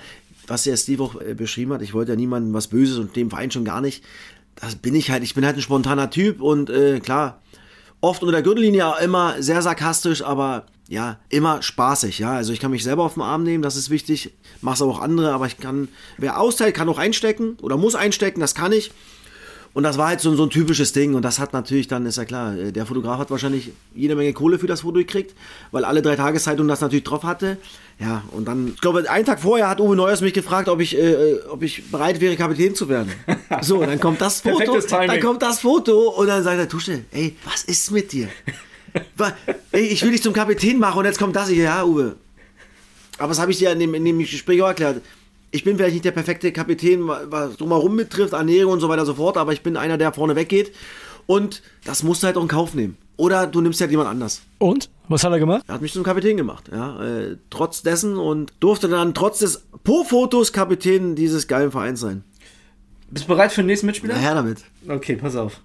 was 0.51 0.65
der 0.65 0.77
Steve 0.77 1.03
auch 1.03 1.15
beschrieben 1.37 1.73
hat, 1.73 1.83
ich 1.83 1.95
wollte 1.95 2.13
ja 2.13 2.17
niemandem 2.17 2.53
was 2.53 2.69
Böses 2.69 2.99
und 2.99 3.17
dem 3.17 3.31
Verein 3.31 3.51
schon 3.51 3.65
gar 3.65 3.81
nicht. 3.81 4.05
Das 4.57 4.75
bin 4.75 4.95
ich 4.95 5.11
halt. 5.11 5.23
Ich 5.23 5.35
bin 5.35 5.47
halt 5.47 5.57
ein 5.57 5.63
spontaner 5.63 6.11
Typ 6.11 6.43
und 6.43 6.69
äh, 6.69 7.01
klar, 7.01 7.41
oft 8.01 8.23
unter 8.23 8.33
der 8.33 8.43
Gürtellinie 8.43 8.95
immer 9.03 9.41
sehr 9.43 9.63
sarkastisch, 9.63 10.23
aber 10.23 10.67
ja, 10.89 11.21
immer 11.29 11.63
spaßig, 11.63 12.19
ja. 12.19 12.33
Also 12.33 12.53
ich 12.53 12.59
kann 12.59 12.73
mich 12.73 12.83
selber 12.83 13.05
auf 13.05 13.15
den 13.15 13.23
Arm 13.23 13.45
nehmen, 13.45 13.63
das 13.63 13.77
ist 13.77 13.91
wichtig. 13.91 14.33
Mach's 14.61 14.83
auch 14.83 15.01
andere, 15.01 15.33
aber 15.33 15.47
ich 15.47 15.59
kann, 15.59 15.89
wer 16.19 16.41
austeilt, 16.41 16.75
kann 16.75 16.89
auch 16.89 16.99
einstecken 16.99 17.57
oder 17.63 17.77
muss 17.77 17.95
einstecken, 17.95 18.41
das 18.41 18.57
kann 18.57 18.73
ich. 18.73 18.91
Und 19.73 19.85
das 19.85 19.99
war 19.99 20.09
halt 20.09 20.21
so, 20.21 20.35
so 20.35 20.43
ein 20.43 20.51
typisches 20.51 20.93
Ding. 20.93 21.15
Und 21.15 21.23
das 21.23 21.39
hat 21.39 21.53
natürlich 21.53 21.87
dann, 21.87 22.05
ist 22.05 22.17
ja 22.17 22.25
klar, 22.25 22.57
äh, 22.57 22.73
der 22.73 22.87
Fotograf 22.87 23.19
hat 23.19 23.31
wahrscheinlich 23.31 23.71
jede 23.95 24.17
Menge 24.17 24.33
Kohle 24.33 24.59
für 24.59 24.67
das 24.67 24.81
Foto 24.81 24.99
gekriegt, 24.99 25.35
weil 25.71 25.85
alle 25.85 26.03
drei 26.03 26.17
Tageszeitungen 26.17 26.69
das 26.69 26.81
natürlich 26.81 27.05
drauf 27.05 27.23
hatte. 27.23 27.57
Ja, 28.01 28.25
und 28.33 28.49
dann, 28.49 28.73
ich 28.75 28.81
glaube, 28.81 29.09
einen 29.09 29.25
Tag 29.25 29.41
vorher 29.41 29.69
hat 29.69 29.81
Uwe 29.81 29.95
Neuers 29.95 30.23
mich 30.23 30.33
gefragt, 30.33 30.69
ob 30.69 30.81
ich, 30.81 30.97
äh, 30.97 31.13
äh 31.13 31.43
ob 31.49 31.63
ich 31.63 31.89
bereit 31.91 32.21
wäre, 32.21 32.37
Kapitän 32.37 32.75
zu 32.75 32.89
werden. 32.89 33.13
So, 33.63 33.85
dann 33.85 34.01
kommt 34.01 34.21
das 34.21 34.41
Foto. 34.41 34.79
Dann 34.89 35.21
kommt 35.21 35.43
das 35.43 35.61
Foto 35.61 36.11
und 36.11 36.29
dann 36.29 36.43
sagt 36.43 36.59
er, 36.59 36.69
Tusche, 36.69 37.05
ey, 37.11 37.37
was 37.45 37.65
ist 37.65 37.91
mit 37.91 38.13
dir? 38.13 38.29
ey, 39.73 39.83
ich 39.83 40.03
will 40.03 40.13
dich 40.13 40.23
zum 40.23 40.33
Kapitän 40.33 40.79
machen 40.79 41.01
und 41.01 41.05
jetzt 41.05 41.19
kommt 41.19 41.37
das. 41.37 41.51
Ich, 41.51 41.59
ja, 41.59 41.85
Uwe. 41.85 42.17
Aber 43.19 43.29
das 43.29 43.41
habe 43.41 43.51
ich 43.51 43.59
dir 43.59 43.73
in 43.73 43.81
dem, 43.81 43.93
in 43.95 44.05
dem 44.05 44.19
Gespräch 44.19 44.63
auch 44.63 44.69
erklärt 44.69 45.03
ich 45.51 45.65
bin 45.65 45.77
vielleicht 45.77 45.95
nicht 45.95 46.05
der 46.05 46.13
perfekte 46.13 46.53
Kapitän, 46.53 47.07
was 47.07 47.57
drumherum 47.57 47.97
betrifft, 47.97 48.33
Ernährung 48.33 48.75
und 48.75 48.81
so 48.81 48.89
weiter 48.89 49.03
und 49.03 49.07
so 49.07 49.15
fort, 49.15 49.37
aber 49.37 49.53
ich 49.53 49.63
bin 49.63 49.77
einer, 49.77 49.99
der 49.99 50.13
vorne 50.13 50.37
weggeht. 50.37 50.73
Und 51.27 51.63
das 51.85 52.03
musst 52.03 52.23
du 52.23 52.27
halt 52.27 52.37
auch 52.37 52.43
in 52.43 52.49
Kauf 52.49 52.75
nehmen. 52.75 52.97
Oder 53.17 53.47
du 53.47 53.61
nimmst 53.61 53.81
halt 53.81 53.91
jemand 53.91 54.09
anders. 54.09 54.43
Und? 54.59 54.91
Was 55.09 55.25
hat 55.25 55.33
er 55.33 55.39
gemacht? 55.39 55.65
Er 55.67 55.75
hat 55.75 55.83
mich 55.83 55.93
zum 55.93 56.03
Kapitän 56.03 56.37
gemacht, 56.37 56.71
ja. 56.73 57.03
Äh, 57.05 57.37
trotz 57.51 57.83
dessen 57.83 58.17
und 58.17 58.53
durfte 58.61 58.89
dann 58.89 59.13
trotz 59.13 59.41
des 59.41 59.67
Po-Fotos 59.85 60.53
Kapitän 60.53 61.17
dieses 61.17 61.47
geilen 61.47 61.71
Vereins 61.71 62.01
sein. 62.01 62.25
Bist 63.11 63.27
du 63.27 63.29
bereit 63.29 63.53
für 63.53 63.63
den 63.63 63.67
nächsten 63.67 63.87
Mitspieler? 63.87 64.15
Na 64.17 64.21
her 64.21 64.35
damit. 64.35 64.65
Okay, 64.89 65.17
pass 65.17 65.37
auf. 65.37 65.61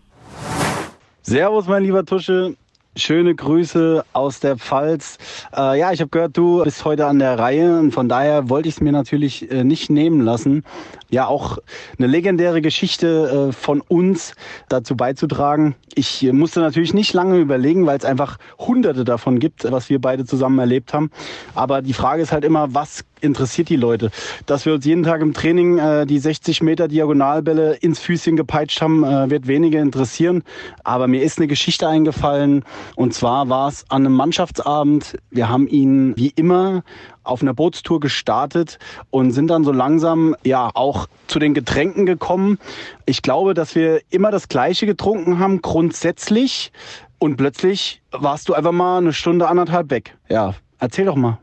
Servus, 1.21 1.67
mein 1.67 1.84
lieber 1.84 2.06
Tusche. 2.06 2.56
Schöne 2.97 3.36
Grüße 3.36 4.05
aus 4.13 4.39
der 4.39 4.55
Pfalz. 4.55 5.17
Äh, 5.53 5.77
ja, 5.77 5.91
ich 5.91 5.99
habe 5.99 6.10
gehört, 6.10 6.38
du 6.38 6.63
bist 6.63 6.86
heute 6.86 7.08
an 7.08 7.19
der 7.19 7.38
Reihe 7.38 7.77
und 7.77 7.91
von 7.91 8.08
daher 8.08 8.49
wollte 8.49 8.69
ich 8.69 8.75
es 8.75 8.81
mir 8.81 8.93
natürlich 8.93 9.51
äh, 9.51 9.65
nicht 9.65 9.89
nehmen 9.89 10.21
lassen, 10.21 10.63
ja 11.10 11.27
auch 11.27 11.58
eine 11.97 12.08
legendäre 12.08 12.62
Geschichte 12.62 13.49
äh, 13.49 13.51
von 13.51 13.81
uns 13.81 14.34
dazu 14.69 14.95
beizutragen. 14.95 15.75
Ich 15.93 16.23
äh, 16.23 16.31
musste 16.31 16.62
natürlich 16.62 16.93
nicht 16.93 17.12
lange 17.12 17.38
überlegen, 17.38 17.86
weil 17.86 17.97
es 17.97 18.05
einfach 18.05 18.38
hunderte 18.60 19.03
davon 19.03 19.39
gibt, 19.39 19.69
was 19.69 19.89
wir 19.89 19.99
beide 19.99 20.23
zusammen 20.23 20.60
erlebt 20.60 20.93
haben. 20.93 21.12
Aber 21.53 21.81
die 21.81 21.93
Frage 21.93 22.21
ist 22.21 22.31
halt 22.31 22.45
immer, 22.45 22.73
was 22.73 23.03
interessiert 23.21 23.69
die 23.69 23.75
Leute. 23.75 24.12
Dass 24.45 24.65
wir 24.65 24.73
uns 24.73 24.86
jeden 24.86 25.04
Tag 25.04 25.21
im 25.21 25.34
Training 25.34 25.78
äh, 25.78 26.06
die 26.06 26.19
60 26.19 26.62
Meter 26.62 26.88
Diagonalbälle 26.88 27.75
ins 27.75 27.99
Füßchen 27.99 28.36
gepeitscht 28.36 28.82
haben, 28.82 29.04
äh, 29.04 29.30
wird 29.30 29.47
wenige 29.47 29.80
interessieren. 29.80 30.43
Aber 30.84 31.08
mir 31.08 31.23
ist 31.23 31.38
eine 31.38 31.47
Geschichte 31.47 31.88
eingefallen. 31.88 32.63
Und 32.95 33.13
zwar 33.13 33.49
war 33.49 33.69
es 33.69 33.86
an 33.89 34.06
einem 34.06 34.15
Mannschaftsabend. 34.15 35.17
Wir 35.32 35.49
haben 35.49 35.67
ihn 35.67 36.13
wie 36.15 36.34
immer 36.36 36.84
auf 37.23 37.41
einer 37.41 37.54
Bootstour 37.54 37.99
gestartet 37.99 38.78
und 39.10 39.32
sind 39.32 39.47
dann 39.47 39.63
so 39.63 39.71
langsam 39.71 40.36
ja 40.43 40.69
auch 40.73 41.08
zu 41.28 41.39
den 41.39 41.54
Getränken 41.54 42.06
gekommen. 42.06 42.60
Ich 43.06 43.21
glaube, 43.21 43.54
dass 43.54 43.75
wir 43.75 44.01
immer 44.10 44.32
das 44.32 44.47
Gleiche 44.47 44.86
getrunken 44.86 45.39
haben, 45.39 45.62
grundsätzlich. 45.62 46.71
Und 47.17 47.38
plötzlich 47.38 48.01
warst 48.12 48.49
du 48.49 48.54
einfach 48.54 48.71
mal 48.71 48.99
eine 48.99 49.13
Stunde, 49.13 49.47
anderthalb 49.47 49.89
weg. 49.89 50.15
Ja, 50.30 50.54
erzähl 50.80 51.06
doch 51.06 51.15
mal. 51.15 51.39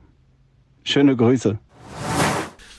Schöne 0.85 1.17
Grüße. 1.17 1.59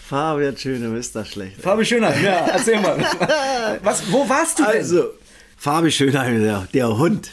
Fabian 0.08 0.56
Schöne, 0.58 0.98
ist 0.98 1.16
das 1.16 1.30
schlecht. 1.30 1.60
Fabi 1.62 1.86
Schöner, 1.86 2.16
ja, 2.20 2.46
erzähl 2.52 2.80
mal. 2.80 2.98
Was, 3.84 4.12
wo 4.12 4.28
warst 4.28 4.60
du 4.60 4.64
denn? 4.64 4.74
Also, 4.74 5.06
Fabi 5.58 5.90
Schöner, 5.90 6.30
der, 6.30 6.68
der 6.74 6.98
Hund. 6.98 7.32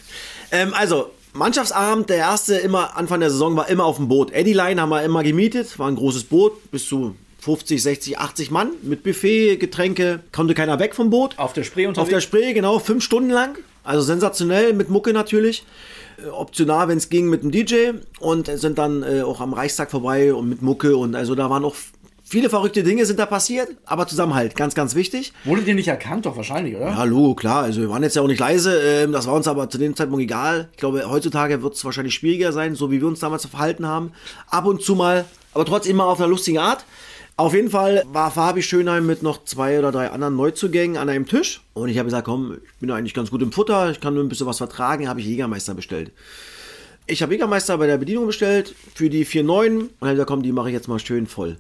Ähm, 0.53 0.73
also, 0.73 1.11
Mannschaftsabend, 1.33 2.09
der 2.09 2.19
erste 2.19 2.57
immer 2.57 2.97
Anfang 2.97 3.21
der 3.21 3.31
Saison 3.31 3.57
war 3.57 3.69
immer 3.69 3.85
auf 3.85 3.97
dem 3.97 4.09
Boot. 4.09 4.33
Eddie 4.33 4.53
Line 4.53 4.81
haben 4.81 4.89
wir 4.89 5.03
immer 5.03 5.23
gemietet, 5.23 5.79
war 5.79 5.89
ein 5.89 5.97
großes 5.97 6.25
Boot, 6.25 6.71
bis 6.71 6.87
zu 6.87 7.17
50, 7.41 7.83
60, 7.83 8.19
80 8.19 8.51
Mann 8.51 8.71
mit 8.83 9.03
Buffet, 9.03 9.57
Getränke, 9.57 10.21
konnte 10.33 10.55
keiner 10.55 10.79
weg 10.79 10.95
vom 10.95 11.11
Boot. 11.11 11.39
Auf 11.39 11.53
der 11.53 11.65
Spree 11.65 11.87
Auf 11.87 12.09
der 12.09 12.21
Spree, 12.21 12.53
genau, 12.53 12.79
fünf 12.79 13.05
Stunden 13.05 13.31
lang. 13.31 13.59
Also 13.85 14.03
sensationell, 14.03 14.73
mit 14.73 14.89
Mucke 14.89 15.13
natürlich. 15.13 15.65
Äh, 16.19 16.29
Optional, 16.29 16.89
wenn 16.89 16.99
es 16.99 17.09
ging, 17.09 17.29
mit 17.29 17.43
dem 17.43 17.51
DJ. 17.51 17.93
Und 18.19 18.47
sind 18.47 18.79
dann 18.79 19.03
äh, 19.03 19.23
auch 19.23 19.41
am 19.41 19.53
Reichstag 19.53 19.91
vorbei 19.91 20.35
und 20.35 20.49
mit 20.49 20.63
Mucke. 20.63 20.97
Und 20.97 21.15
also 21.15 21.35
da 21.35 21.51
waren 21.51 21.65
auch 21.65 21.75
viele 22.31 22.49
verrückte 22.49 22.85
Dinge 22.85 23.05
sind 23.05 23.19
da 23.19 23.27
passiert. 23.27 23.69
Aber 23.85 24.07
Zusammenhalt, 24.07 24.55
ganz, 24.55 24.75
ganz 24.75 24.95
wichtig. 24.95 25.33
Wurde 25.45 25.63
dir 25.63 25.75
nicht 25.75 25.89
erkannt, 25.89 26.27
doch 26.27 26.37
wahrscheinlich, 26.37 26.77
oder? 26.77 26.97
Hallo, 26.97 27.35
klar, 27.35 27.65
also 27.65 27.81
wir 27.81 27.91
waren 27.91 28.05
jetzt 28.05 28.17
ja 28.17 28.23
auch 28.23 28.29
nicht 28.29 28.39
leise, 28.39 28.81
ähm, 28.81 29.13
das 29.13 29.27
war 29.27 29.35
uns 29.35 29.49
aber 29.49 29.69
zu 29.69 29.79
dem 29.79 29.97
Zeitpunkt 29.97 30.23
egal. 30.23 30.69
Ich 30.73 30.79
glaube, 30.79 31.11
heutzutage 31.11 31.63
wird 31.63 31.75
es 31.75 31.85
wahrscheinlich 31.85 32.15
schwieriger 32.15 32.53
sein, 32.53 32.77
so 32.77 32.91
wie 32.91 33.01
wir 33.01 33.09
uns 33.09 33.19
damals 33.19 33.45
verhalten 33.47 33.85
haben. 33.87 34.13
Ab 34.49 34.67
und 34.67 34.83
zu 34.83 34.95
mal, 34.95 35.25
aber 35.53 35.65
trotzdem 35.65 35.93
immer 35.93 36.05
auf 36.05 36.21
einer 36.21 36.29
lustigen 36.29 36.59
Art. 36.59 36.85
Auf 37.41 37.55
jeden 37.55 37.71
Fall 37.71 38.05
war 38.13 38.31
Fabi 38.31 38.63
Schönheim 38.63 39.07
mit 39.07 39.23
noch 39.23 39.45
zwei 39.45 39.79
oder 39.79 39.91
drei 39.93 40.11
anderen 40.11 40.37
Neuzugängen 40.37 40.99
an 40.99 41.09
einem 41.09 41.27
Tisch. 41.27 41.63
Und 41.73 41.89
ich 41.89 41.97
habe 41.97 42.05
gesagt, 42.05 42.27
komm, 42.27 42.59
ich 42.63 42.75
bin 42.81 42.91
eigentlich 42.91 43.15
ganz 43.15 43.31
gut 43.31 43.41
im 43.41 43.51
Futter, 43.51 43.91
ich 43.91 43.99
kann 43.99 44.13
nur 44.13 44.23
ein 44.23 44.29
bisschen 44.29 44.47
was 44.47 44.59
vertragen, 44.59 45.09
habe 45.09 45.21
ich 45.21 45.27
Jägermeister 45.27 45.73
bestellt. 45.73 46.13
Ich 47.07 47.23
habe 47.23 47.33
Jägermeister 47.33 47.79
bei 47.79 47.87
der 47.87 47.97
Bedienung 47.97 48.27
bestellt 48.27 48.75
für 48.95 49.09
die 49.09 49.25
4,9 49.25 49.69
und 49.79 49.91
habe 50.03 50.11
gesagt, 50.13 50.29
komm, 50.29 50.43
die 50.43 50.53
mache 50.53 50.69
ich 50.69 50.75
jetzt 50.75 50.87
mal 50.87 50.99
schön 50.99 51.27
voll. 51.27 51.57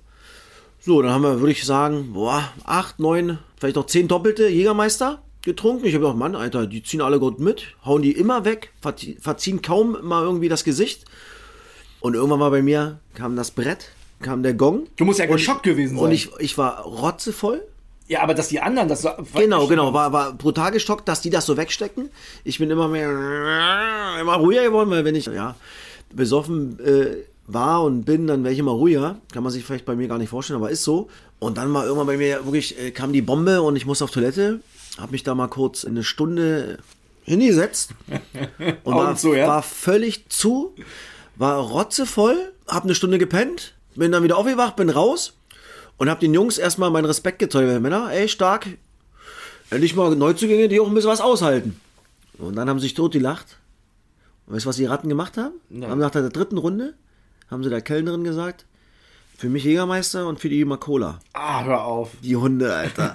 So, 0.81 1.01
dann 1.01 1.13
haben 1.13 1.23
wir, 1.23 1.41
würde 1.41 1.53
ich 1.53 1.65
sagen, 1.65 2.13
boah, 2.13 2.53
acht, 2.65 2.99
neun, 3.01 3.39
vielleicht 3.59 3.77
noch 3.77 3.87
zehn 3.87 4.07
doppelte 4.07 4.49
Jägermeister 4.49 5.23
getrunken. 5.41 5.87
Ich 5.87 5.95
habe 5.95 6.03
gedacht, 6.03 6.19
Mann, 6.19 6.37
Alter, 6.37 6.67
die 6.67 6.83
ziehen 6.83 7.01
alle 7.01 7.19
gut 7.19 7.41
mit, 7.41 7.69
hauen 7.87 8.03
die 8.03 8.13
immer 8.13 8.45
weg, 8.45 8.75
verzie- 8.85 9.19
verziehen 9.19 9.63
kaum 9.63 9.97
mal 10.03 10.25
irgendwie 10.25 10.51
das 10.51 10.63
Gesicht. 10.63 11.07
Und 12.01 12.13
irgendwann 12.17 12.41
war 12.41 12.51
bei 12.51 12.61
mir, 12.61 12.99
kam 13.15 13.35
das 13.35 13.51
Brett, 13.51 13.93
kam 14.21 14.43
der 14.43 14.55
Gong. 14.55 14.87
Du 14.97 15.05
musst 15.05 15.19
ja 15.19 15.27
geschockt 15.27 15.63
gewesen 15.63 15.97
sein. 15.97 16.05
Und 16.05 16.13
ich, 16.13 16.31
ich 16.39 16.57
war 16.59 16.81
rotzevoll. 16.83 17.63
ja, 18.09 18.23
aber 18.23 18.35
dass 18.35 18.49
die 18.49 18.61
anderen 18.61 18.89
das 18.89 19.03
so. 19.03 19.11
Genau, 19.35 19.67
genau, 19.67 19.93
war, 19.93 20.13
war 20.13 20.33
brutal 20.33 20.71
geschockt, 20.73 21.09
dass 21.09 21.21
die 21.21 21.31
das 21.31 21.47
so 21.47 21.57
wegstecken. 21.57 22.11
Ich 22.45 22.59
bin 22.59 22.71
immer 22.71 22.89
mehr, 22.89 23.11
immer 24.21 24.35
ruhiger 24.35 24.65
geworden, 24.65 24.91
weil 24.91 25.05
wenn 25.05 25.15
ich, 25.15 25.27
ja, 25.27 25.57
besoffen 26.13 26.79
äh, 26.81 27.17
war 27.47 27.83
und 27.83 28.05
bin, 28.05 28.27
dann 28.27 28.45
wäre 28.45 28.53
ich 28.53 28.59
immer 28.61 28.73
ruhiger. 28.73 29.17
Kann 29.33 29.43
man 29.43 29.53
sich 29.53 29.65
vielleicht 29.65 29.85
bei 29.85 29.97
mir 29.97 30.09
gar 30.09 30.19
nicht 30.19 30.29
vorstellen, 30.29 30.59
aber 30.59 30.71
ist 30.71 30.85
so. 30.85 31.09
Und 31.39 31.57
dann 31.57 31.73
war 31.73 31.85
irgendwann 31.85 32.07
bei 32.07 32.17
mir 32.17 32.45
wirklich, 32.45 32.79
äh, 32.79 32.91
kam 32.91 33.13
die 33.13 33.23
Bombe 33.23 33.63
und 33.63 33.77
ich 33.77 33.87
musste 33.87 34.05
auf 34.05 34.11
Toilette. 34.11 34.61
Hab 34.99 35.13
mich 35.13 35.23
da 35.23 35.35
mal 35.35 35.49
kurz 35.49 35.85
eine 35.85 36.05
Stunde 36.05 36.79
hingesetzt. 37.23 37.93
Und 38.85 38.95
war, 38.95 39.17
zu, 39.17 39.35
ja? 39.35 39.47
war 39.47 39.63
völlig 39.63 40.29
zu, 40.29 40.75
war 41.37 41.59
rotzevoll, 41.59 42.53
hab 42.67 42.85
eine 42.85 42.95
Stunde 42.95 43.19
gepennt, 43.19 43.75
bin 43.95 44.13
dann 44.13 44.23
wieder 44.23 44.37
aufgewacht, 44.37 44.77
bin 44.77 44.91
raus 44.91 45.35
und 45.99 46.09
hab 46.09 46.21
den 46.21 46.35
Jungs 46.35 46.59
erstmal 46.59 46.91
meinen 46.91 47.07
Respekt 47.07 47.39
gezollt. 47.39 47.81
Männer, 47.81 48.11
ey, 48.11 48.29
stark, 48.29 48.67
endlich 49.71 49.95
mal 49.95 50.15
Neuzugänge, 50.15 50.69
die 50.69 50.81
auch 50.81 50.89
ein 50.89 50.95
bisschen 50.95 51.11
was 51.11 51.21
aushalten. 51.21 51.81
Und 52.39 52.57
dann 52.57 52.69
haben 52.69 52.79
sie 52.79 52.85
sich 52.85 52.95
tot 52.95 53.13
gelacht. 53.13 53.59
Und 54.47 54.55
weißt 54.55 54.65
du, 54.65 54.69
was 54.69 54.77
die 54.77 54.87
Ratten 54.87 55.09
gemacht 55.09 55.37
haben? 55.37 55.55
Haben 55.83 56.01
nach 56.01 56.11
der 56.11 56.29
dritten 56.29 56.59
Runde, 56.59 56.95
haben 57.51 57.63
sie 57.63 57.71
der 57.71 57.83
Kellnerin 57.83 58.25
gesagt, 58.25 58.65
für 59.37 59.49
mich 59.49 59.65
Jägermeister 59.65 60.27
und 60.27 60.39
für 60.39 60.51
die 60.51 60.61
immer 60.61 60.77
Cola. 60.77 61.19
Ah, 61.33 61.65
hör 61.65 61.85
auf. 61.85 62.11
Die 62.23 62.37
Hunde, 62.37 62.75
Alter. 62.75 63.15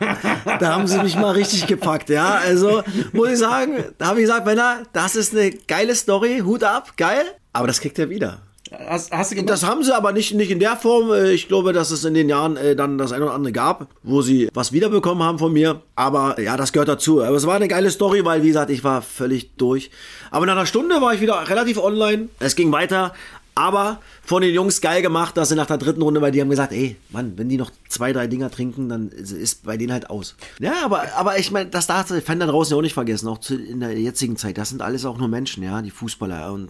da 0.60 0.74
haben 0.74 0.88
sie 0.88 0.98
mich 1.04 1.16
mal 1.16 1.32
richtig 1.32 1.68
gepackt, 1.68 2.10
ja. 2.10 2.36
Also, 2.36 2.82
muss 3.14 3.30
ich 3.30 3.38
sagen, 3.38 3.84
da 4.00 4.08
habe 4.08 4.20
ich 4.20 4.26
gesagt, 4.26 4.46
Männer, 4.46 4.84
das 4.92 5.16
ist 5.16 5.36
eine 5.36 5.52
geile 5.52 5.94
Story, 5.94 6.42
Hut 6.44 6.64
ab, 6.64 6.98
geil. 6.98 7.26
Aber 7.54 7.68
das 7.68 7.80
kriegt 7.80 8.00
er 8.00 8.10
wieder. 8.10 8.42
Hast, 8.72 9.12
hast 9.12 9.32
du 9.32 9.36
gemacht? 9.36 9.50
Das 9.52 9.64
haben 9.64 9.84
sie 9.84 9.96
aber 9.96 10.12
nicht, 10.12 10.34
nicht 10.34 10.50
in 10.50 10.60
der 10.60 10.76
Form. 10.76 11.12
Äh, 11.12 11.32
Ich 11.34 11.48
glaube, 11.48 11.72
dass 11.72 11.92
es 11.92 12.04
in 12.04 12.14
den 12.16 12.30
Jahren 12.30 12.58
äh, 12.58 12.76
dann 12.76 12.98
das 12.98 13.12
eine 13.12 13.26
oder 13.26 13.34
andere 13.36 13.54
gab, 13.54 13.88
wo 14.04 14.22
sie 14.24 14.50
was 14.54 14.72
wiederbekommen 14.72 15.24
haben 15.24 15.38
von 15.40 15.54
mir. 15.54 15.82
Aber 15.96 16.40
ja, 16.42 16.58
das 16.58 16.74
gehört 16.74 16.90
dazu. 16.90 17.24
Aber 17.24 17.36
es 17.36 17.46
war 17.46 17.56
eine 17.56 17.68
geile 17.68 17.92
Story, 17.92 18.26
weil, 18.26 18.42
wie 18.44 18.48
gesagt, 18.48 18.72
ich 18.72 18.84
war 18.84 19.02
völlig 19.02 19.56
durch. 19.58 19.92
Aber 20.32 20.46
nach 20.48 20.54
einer 20.54 20.66
Stunde 20.66 21.00
war 21.02 21.14
ich 21.14 21.22
wieder 21.22 21.48
relativ 21.48 21.78
online. 21.78 22.30
Es 22.40 22.56
ging 22.56 22.72
weiter. 22.72 23.14
Aber 23.58 24.02
von 24.26 24.42
den 24.42 24.54
Jungs 24.54 24.82
geil 24.82 25.02
gemacht, 25.02 25.38
dass 25.38 25.48
sie 25.48 25.56
nach 25.56 25.68
der 25.68 25.78
dritten 25.78 26.02
Runde, 26.02 26.22
weil 26.22 26.32
die 26.34 26.42
haben 26.42 26.50
gesagt, 26.50 26.74
ey, 26.74 26.98
Mann, 27.12 27.34
wenn 27.38 27.48
die 27.48 27.56
noch 27.56 27.72
zwei, 27.88 28.12
drei 28.12 28.28
Dinger 28.28 28.52
trinken, 28.52 28.90
dann 28.90 29.08
ist- 29.10 29.64
bei 29.64 29.78
denen 29.78 29.94
halt 29.94 30.10
aus. 30.10 30.36
Ja, 30.60 30.74
aber, 30.84 31.04
aber 31.16 31.40
ich 31.40 31.52
meine, 31.52 31.70
das 31.70 31.88
darf 31.88 32.08
der 32.10 32.22
Fan 32.22 32.42
da 32.42 32.48
draußen 32.48 32.74
ja 32.74 32.78
auch 32.78 32.82
nicht 32.82 32.94
vergessen, 32.96 33.30
auch 33.30 33.38
zu, 33.38 33.56
in 33.56 33.80
der 33.80 33.98
jetzigen 33.98 34.36
Zeit. 34.36 34.58
Das 34.58 34.70
sind 34.70 34.82
alles 34.82 35.06
auch 35.06 35.18
nur 35.18 35.30
Menschen, 35.30 35.64
ja, 35.64 35.82
die 35.82 35.90
Fußballer. 35.92 36.52
Und 36.52 36.70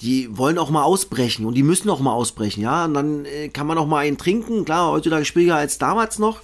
die 0.00 0.36
wollen 0.36 0.58
auch 0.58 0.70
mal 0.70 0.82
ausbrechen 0.82 1.46
und 1.46 1.54
die 1.54 1.62
müssen 1.62 1.88
auch 1.88 2.00
mal 2.00 2.12
ausbrechen, 2.12 2.62
ja. 2.62 2.84
Und 2.84 2.94
dann 2.94 3.24
äh, 3.24 3.48
kann 3.48 3.66
man 3.66 3.78
auch 3.78 3.86
mal 3.86 3.98
einen 3.98 4.18
trinken, 4.18 4.64
klar, 4.64 4.90
heutzutage 4.90 5.24
schwieriger 5.24 5.56
als 5.56 5.78
damals 5.78 6.18
noch. 6.18 6.40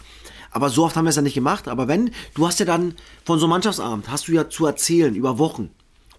Aber 0.50 0.68
so 0.68 0.84
oft 0.84 0.96
haben 0.96 1.06
wir 1.06 1.10
es 1.10 1.16
ja 1.16 1.22
nicht 1.22 1.34
gemacht. 1.34 1.66
Aber 1.66 1.88
wenn, 1.88 2.10
du 2.34 2.46
hast 2.46 2.60
ja 2.60 2.66
dann 2.66 2.94
von 3.24 3.38
so 3.38 3.46
einem 3.46 3.50
Mannschaftsabend, 3.50 4.10
hast 4.10 4.28
du 4.28 4.32
ja 4.32 4.48
zu 4.48 4.66
erzählen 4.66 5.14
über 5.14 5.38
Wochen. 5.38 5.70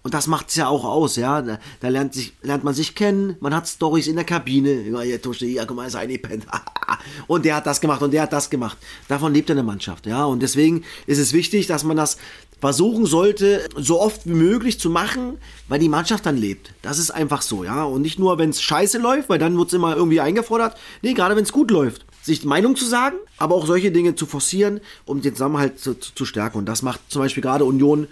Und 0.02 0.12
das 0.12 0.26
macht 0.26 0.50
es 0.50 0.56
ja 0.56 0.68
auch 0.68 0.84
aus, 0.84 1.16
ja. 1.16 1.40
Da, 1.40 1.58
da 1.80 1.88
lernt, 1.88 2.12
sich, 2.12 2.34
lernt 2.42 2.62
man 2.62 2.74
sich 2.74 2.94
kennen, 2.94 3.36
man 3.40 3.54
hat 3.54 3.66
Stories 3.66 4.06
in 4.06 4.16
der 4.16 4.24
Kabine. 4.24 4.82
Ja, 4.82 5.00
hier, 5.00 5.22
Tusche, 5.22 5.46
hier, 5.46 5.64
guck 5.64 5.76
mal, 5.76 5.86
ist 5.86 5.96
eingepennt. 5.96 6.46
und 7.26 7.44
der 7.44 7.56
hat 7.56 7.66
das 7.66 7.80
gemacht 7.80 8.02
und 8.02 8.10
der 8.10 8.22
hat 8.22 8.32
das 8.32 8.50
gemacht. 8.50 8.76
Davon 9.08 9.32
lebt 9.32 9.50
eine 9.50 9.62
Mannschaft, 9.62 10.06
ja. 10.06 10.24
Und 10.26 10.42
deswegen 10.42 10.84
ist 11.06 11.18
es 11.18 11.32
wichtig, 11.32 11.68
dass 11.68 11.84
man 11.84 11.96
das 11.96 12.18
versuchen 12.64 13.04
sollte, 13.04 13.68
so 13.76 14.00
oft 14.00 14.24
wie 14.24 14.32
möglich 14.32 14.80
zu 14.80 14.88
machen, 14.88 15.36
weil 15.68 15.78
die 15.78 15.90
Mannschaft 15.90 16.24
dann 16.24 16.38
lebt. 16.38 16.72
Das 16.80 16.98
ist 16.98 17.10
einfach 17.10 17.42
so, 17.42 17.62
ja. 17.62 17.84
Und 17.84 18.00
nicht 18.00 18.18
nur, 18.18 18.38
wenn 18.38 18.48
es 18.48 18.62
scheiße 18.62 18.96
läuft, 18.96 19.28
weil 19.28 19.38
dann 19.38 19.58
wird 19.58 19.68
es 19.68 19.74
immer 19.74 19.94
irgendwie 19.94 20.22
eingefordert. 20.22 20.74
Nee, 21.02 21.12
gerade 21.12 21.36
wenn 21.36 21.44
es 21.44 21.52
gut 21.52 21.70
läuft. 21.70 22.06
Sich 22.22 22.42
Meinung 22.46 22.74
zu 22.74 22.86
sagen, 22.86 23.16
aber 23.36 23.54
auch 23.54 23.66
solche 23.66 23.92
Dinge 23.92 24.14
zu 24.14 24.24
forcieren, 24.24 24.80
um 25.04 25.20
den 25.20 25.34
Zusammenhalt 25.34 25.78
zu, 25.78 25.92
zu, 25.92 26.14
zu 26.14 26.24
stärken. 26.24 26.56
Und 26.56 26.64
das 26.64 26.80
macht 26.80 27.00
zum 27.08 27.20
Beispiel 27.20 27.42
gerade 27.42 27.66
Union, 27.66 28.08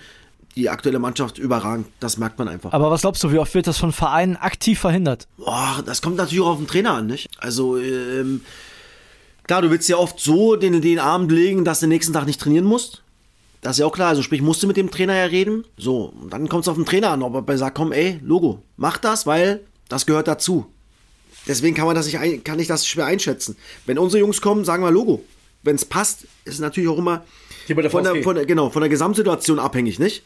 die 0.54 0.68
aktuelle 0.68 0.98
Mannschaft, 0.98 1.38
überragend. 1.38 1.86
Das 1.98 2.18
merkt 2.18 2.38
man 2.38 2.48
einfach. 2.48 2.74
Aber 2.74 2.90
was 2.90 3.00
glaubst 3.00 3.24
du, 3.24 3.32
wie 3.32 3.38
oft 3.38 3.54
wird 3.54 3.66
das 3.66 3.78
von 3.78 3.90
Vereinen 3.90 4.36
aktiv 4.36 4.78
verhindert? 4.78 5.28
Boah, 5.38 5.82
das 5.86 6.02
kommt 6.02 6.16
natürlich 6.16 6.44
auch 6.44 6.50
auf 6.50 6.58
den 6.58 6.66
Trainer 6.66 6.92
an, 6.92 7.06
nicht? 7.06 7.30
Also, 7.38 7.78
ähm, 7.78 8.42
klar, 9.44 9.62
du 9.62 9.70
willst 9.70 9.88
ja 9.88 9.96
oft 9.96 10.20
so 10.20 10.56
den, 10.56 10.82
den 10.82 10.98
Abend 10.98 11.32
legen, 11.32 11.64
dass 11.64 11.80
du 11.80 11.86
den 11.86 11.90
nächsten 11.92 12.12
Tag 12.12 12.26
nicht 12.26 12.38
trainieren 12.38 12.66
musst. 12.66 13.02
Das 13.62 13.76
ist 13.76 13.78
ja 13.80 13.86
auch 13.86 13.92
klar. 13.92 14.08
Also, 14.08 14.22
sprich, 14.22 14.42
musst 14.42 14.62
du 14.62 14.66
mit 14.66 14.76
dem 14.76 14.90
Trainer 14.90 15.16
ja 15.16 15.24
reden. 15.24 15.64
So, 15.78 16.12
und 16.20 16.30
dann 16.32 16.48
kommt 16.48 16.64
es 16.64 16.68
auf 16.68 16.76
den 16.76 16.84
Trainer 16.84 17.10
an, 17.10 17.22
ob 17.22 17.48
er 17.48 17.58
sagt, 17.58 17.76
komm, 17.76 17.92
ey, 17.92 18.20
Logo, 18.22 18.62
mach 18.76 18.98
das, 18.98 19.24
weil 19.24 19.60
das 19.88 20.04
gehört 20.04 20.28
dazu. 20.28 20.66
Deswegen 21.46 21.74
kann 21.74 21.86
man 21.86 21.94
das 21.94 22.06
nicht, 22.06 22.18
ein, 22.18 22.44
kann 22.44 22.58
ich 22.58 22.66
das 22.66 22.86
schwer 22.86 23.06
einschätzen. 23.06 23.56
Wenn 23.86 23.98
unsere 23.98 24.20
Jungs 24.20 24.40
kommen, 24.40 24.64
sagen 24.64 24.82
wir 24.82 24.90
Logo. 24.90 25.24
Wenn 25.62 25.76
es 25.76 25.84
passt, 25.84 26.24
ist 26.44 26.54
es 26.54 26.60
natürlich 26.60 26.90
auch 26.90 26.98
immer 26.98 27.24
von, 27.90 28.04
der, 28.04 28.22
von, 28.22 28.34
der, 28.34 28.46
genau, 28.46 28.70
von 28.70 28.82
der 28.82 28.88
Gesamtsituation 28.88 29.60
abhängig, 29.60 29.98
nicht? 29.98 30.24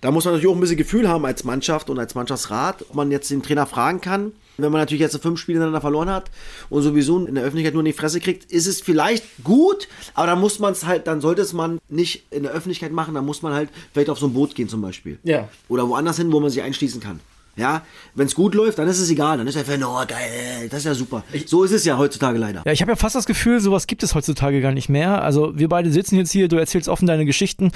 Da 0.00 0.10
muss 0.10 0.24
man 0.24 0.34
natürlich 0.34 0.50
auch 0.50 0.56
ein 0.56 0.60
bisschen 0.60 0.76
Gefühl 0.76 1.08
haben 1.08 1.24
als 1.24 1.44
Mannschaft 1.44 1.90
und 1.90 1.98
als 1.98 2.14
Mannschaftsrat, 2.14 2.82
ob 2.88 2.94
man 2.94 3.10
jetzt 3.10 3.30
den 3.30 3.42
Trainer 3.42 3.66
fragen 3.66 4.00
kann. 4.00 4.32
Wenn 4.58 4.72
man 4.72 4.80
natürlich 4.80 5.00
jetzt 5.00 5.20
fünf 5.20 5.38
Spiele 5.38 5.56
hintereinander 5.56 5.80
verloren 5.82 6.08
hat 6.08 6.30
und 6.70 6.82
sowieso 6.82 7.26
in 7.26 7.34
der 7.34 7.44
Öffentlichkeit 7.44 7.74
nur 7.74 7.82
in 7.82 7.86
die 7.86 7.92
Fresse 7.92 8.20
kriegt, 8.20 8.50
ist 8.50 8.66
es 8.66 8.80
vielleicht 8.80 9.24
gut, 9.44 9.88
aber 10.14 10.28
dann 10.28 10.40
muss 10.40 10.58
man 10.58 10.72
es 10.72 10.86
halt, 10.86 11.06
dann 11.06 11.20
sollte 11.20 11.42
es 11.42 11.52
man 11.52 11.78
nicht 11.90 12.24
in 12.30 12.44
der 12.44 12.52
Öffentlichkeit 12.52 12.92
machen, 12.92 13.14
dann 13.14 13.26
muss 13.26 13.42
man 13.42 13.52
halt 13.52 13.68
vielleicht 13.92 14.08
auf 14.08 14.18
so 14.18 14.26
ein 14.26 14.32
Boot 14.32 14.54
gehen 14.54 14.68
zum 14.68 14.80
Beispiel. 14.80 15.18
Ja. 15.24 15.48
Oder 15.68 15.88
woanders 15.88 16.16
hin, 16.16 16.32
wo 16.32 16.40
man 16.40 16.50
sich 16.50 16.62
einschließen 16.62 17.00
kann. 17.00 17.20
Ja, 17.56 17.82
wenn 18.14 18.26
es 18.26 18.34
gut 18.34 18.54
läuft, 18.54 18.78
dann 18.78 18.86
ist 18.86 19.00
es 19.00 19.10
egal. 19.10 19.38
Dann 19.38 19.46
ist 19.46 19.56
der 19.56 19.64
Fan, 19.64 19.82
oh 19.82 20.04
geil, 20.06 20.68
das 20.70 20.80
ist 20.80 20.84
ja 20.84 20.94
super. 20.94 21.24
so 21.46 21.64
ist 21.64 21.72
es 21.72 21.84
ja 21.86 21.96
heutzutage 21.96 22.38
leider. 22.38 22.62
Ja, 22.66 22.72
ich 22.72 22.82
habe 22.82 22.92
ja 22.92 22.96
fast 22.96 23.14
das 23.14 23.24
Gefühl, 23.24 23.60
sowas 23.60 23.86
gibt 23.86 24.02
es 24.02 24.14
heutzutage 24.14 24.60
gar 24.60 24.72
nicht 24.72 24.90
mehr. 24.90 25.22
Also 25.22 25.58
wir 25.58 25.68
beide 25.68 25.90
sitzen 25.90 26.16
jetzt 26.16 26.32
hier, 26.32 26.48
du 26.48 26.56
erzählst 26.56 26.88
offen 26.88 27.06
deine 27.06 27.24
Geschichten. 27.24 27.72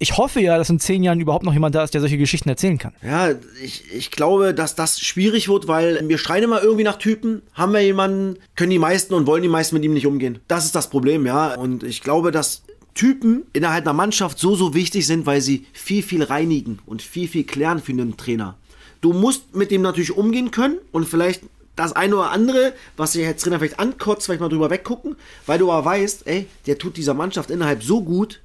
Ich 0.00 0.16
hoffe 0.16 0.40
ja, 0.40 0.56
dass 0.56 0.70
in 0.70 0.78
zehn 0.78 1.02
Jahren 1.02 1.20
überhaupt 1.20 1.44
noch 1.44 1.52
jemand 1.52 1.74
da 1.74 1.82
ist, 1.82 1.92
der 1.92 2.00
solche 2.00 2.18
Geschichten 2.18 2.48
erzählen 2.48 2.78
kann. 2.78 2.92
Ja, 3.02 3.30
ich, 3.62 3.92
ich 3.92 4.12
glaube, 4.12 4.54
dass 4.54 4.76
das 4.76 5.00
schwierig 5.00 5.48
wird, 5.48 5.66
weil 5.66 6.08
wir 6.08 6.18
schreien 6.18 6.44
immer 6.44 6.62
irgendwie 6.62 6.84
nach 6.84 6.98
Typen. 6.98 7.42
Haben 7.52 7.72
wir 7.72 7.82
jemanden, 7.82 8.38
können 8.54 8.70
die 8.70 8.78
meisten 8.78 9.14
und 9.14 9.26
wollen 9.26 9.42
die 9.42 9.48
meisten 9.48 9.74
mit 9.74 9.84
ihm 9.84 9.94
nicht 9.94 10.06
umgehen. 10.06 10.38
Das 10.46 10.64
ist 10.64 10.76
das 10.76 10.88
Problem, 10.88 11.26
ja. 11.26 11.54
Und 11.54 11.82
ich 11.82 12.02
glaube, 12.02 12.30
dass 12.30 12.62
Typen 12.94 13.44
innerhalb 13.52 13.84
einer 13.86 13.92
Mannschaft 13.92 14.38
so, 14.38 14.54
so 14.54 14.72
wichtig 14.72 15.06
sind, 15.06 15.26
weil 15.26 15.40
sie 15.40 15.66
viel, 15.72 16.02
viel 16.02 16.22
reinigen 16.22 16.78
und 16.86 17.02
viel, 17.02 17.26
viel 17.26 17.44
klären 17.44 17.80
für 17.80 17.92
einen 17.92 18.16
Trainer. 18.16 18.56
Du 19.00 19.12
musst 19.12 19.54
mit 19.54 19.70
dem 19.70 19.82
natürlich 19.82 20.16
umgehen 20.16 20.50
können 20.50 20.78
und 20.92 21.08
vielleicht 21.08 21.42
das 21.76 21.92
eine 21.92 22.16
oder 22.16 22.30
andere, 22.30 22.72
was 22.96 23.12
sich 23.12 23.24
als 23.26 23.42
Trainer 23.42 23.58
vielleicht 23.58 23.78
ankotzt, 23.78 24.26
vielleicht 24.26 24.40
mal 24.40 24.48
drüber 24.48 24.70
weggucken, 24.70 25.16
weil 25.46 25.58
du 25.58 25.70
aber 25.70 25.84
weißt, 25.84 26.26
ey, 26.26 26.46
der 26.66 26.78
tut 26.78 26.96
dieser 26.96 27.14
Mannschaft 27.14 27.50
innerhalb 27.50 27.84
so 27.84 28.02
gut, 28.02 28.40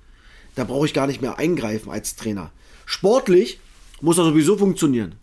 da 0.55 0.63
brauche 0.63 0.85
ich 0.85 0.93
gar 0.93 1.07
nicht 1.07 1.21
mehr 1.21 1.39
eingreifen 1.39 1.91
als 1.91 2.15
Trainer. 2.15 2.51
Sportlich 2.85 3.59
muss 4.01 4.17
er 4.17 4.25
sowieso 4.25 4.57
funktionieren. 4.57 5.15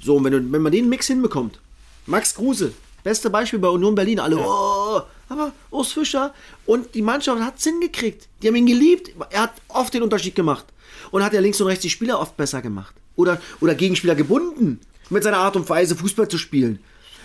So, 0.00 0.16
und 0.16 0.24
wenn, 0.24 0.32
du, 0.32 0.52
wenn 0.52 0.62
man 0.62 0.72
den 0.72 0.88
Mix 0.88 1.06
hinbekommt, 1.06 1.60
Max 2.06 2.34
Kruse, 2.34 2.72
beste 3.04 3.30
Beispiel 3.30 3.58
bei 3.58 3.68
Union 3.68 3.94
Berlin, 3.94 4.20
alle, 4.20 4.36
oh, 4.38 5.00
aber 5.28 5.52
Urs 5.70 5.92
Fischer 5.92 6.34
und 6.66 6.94
die 6.94 7.02
Mannschaft 7.02 7.40
hat 7.40 7.58
es 7.58 7.64
hingekriegt. 7.64 8.28
Die 8.42 8.48
haben 8.48 8.56
ihn 8.56 8.66
geliebt. 8.66 9.12
Er 9.30 9.42
hat 9.42 9.52
oft 9.68 9.94
den 9.94 10.02
Unterschied 10.02 10.34
gemacht. 10.34 10.66
Und 11.10 11.22
hat 11.22 11.32
ja 11.32 11.40
links 11.40 11.60
und 11.60 11.66
rechts 11.66 11.82
die 11.82 11.90
Spieler 11.90 12.20
oft 12.20 12.36
besser 12.36 12.62
gemacht. 12.62 12.94
Oder, 13.16 13.40
oder 13.60 13.74
Gegenspieler 13.74 14.14
gebunden. 14.14 14.80
mit 15.10 15.22
seiner 15.22 15.38
Art 15.38 15.56
und 15.56 15.68
Weise 15.68 15.94
Fußball 15.94 16.28
zu 16.28 16.38
spielen. 16.38 16.80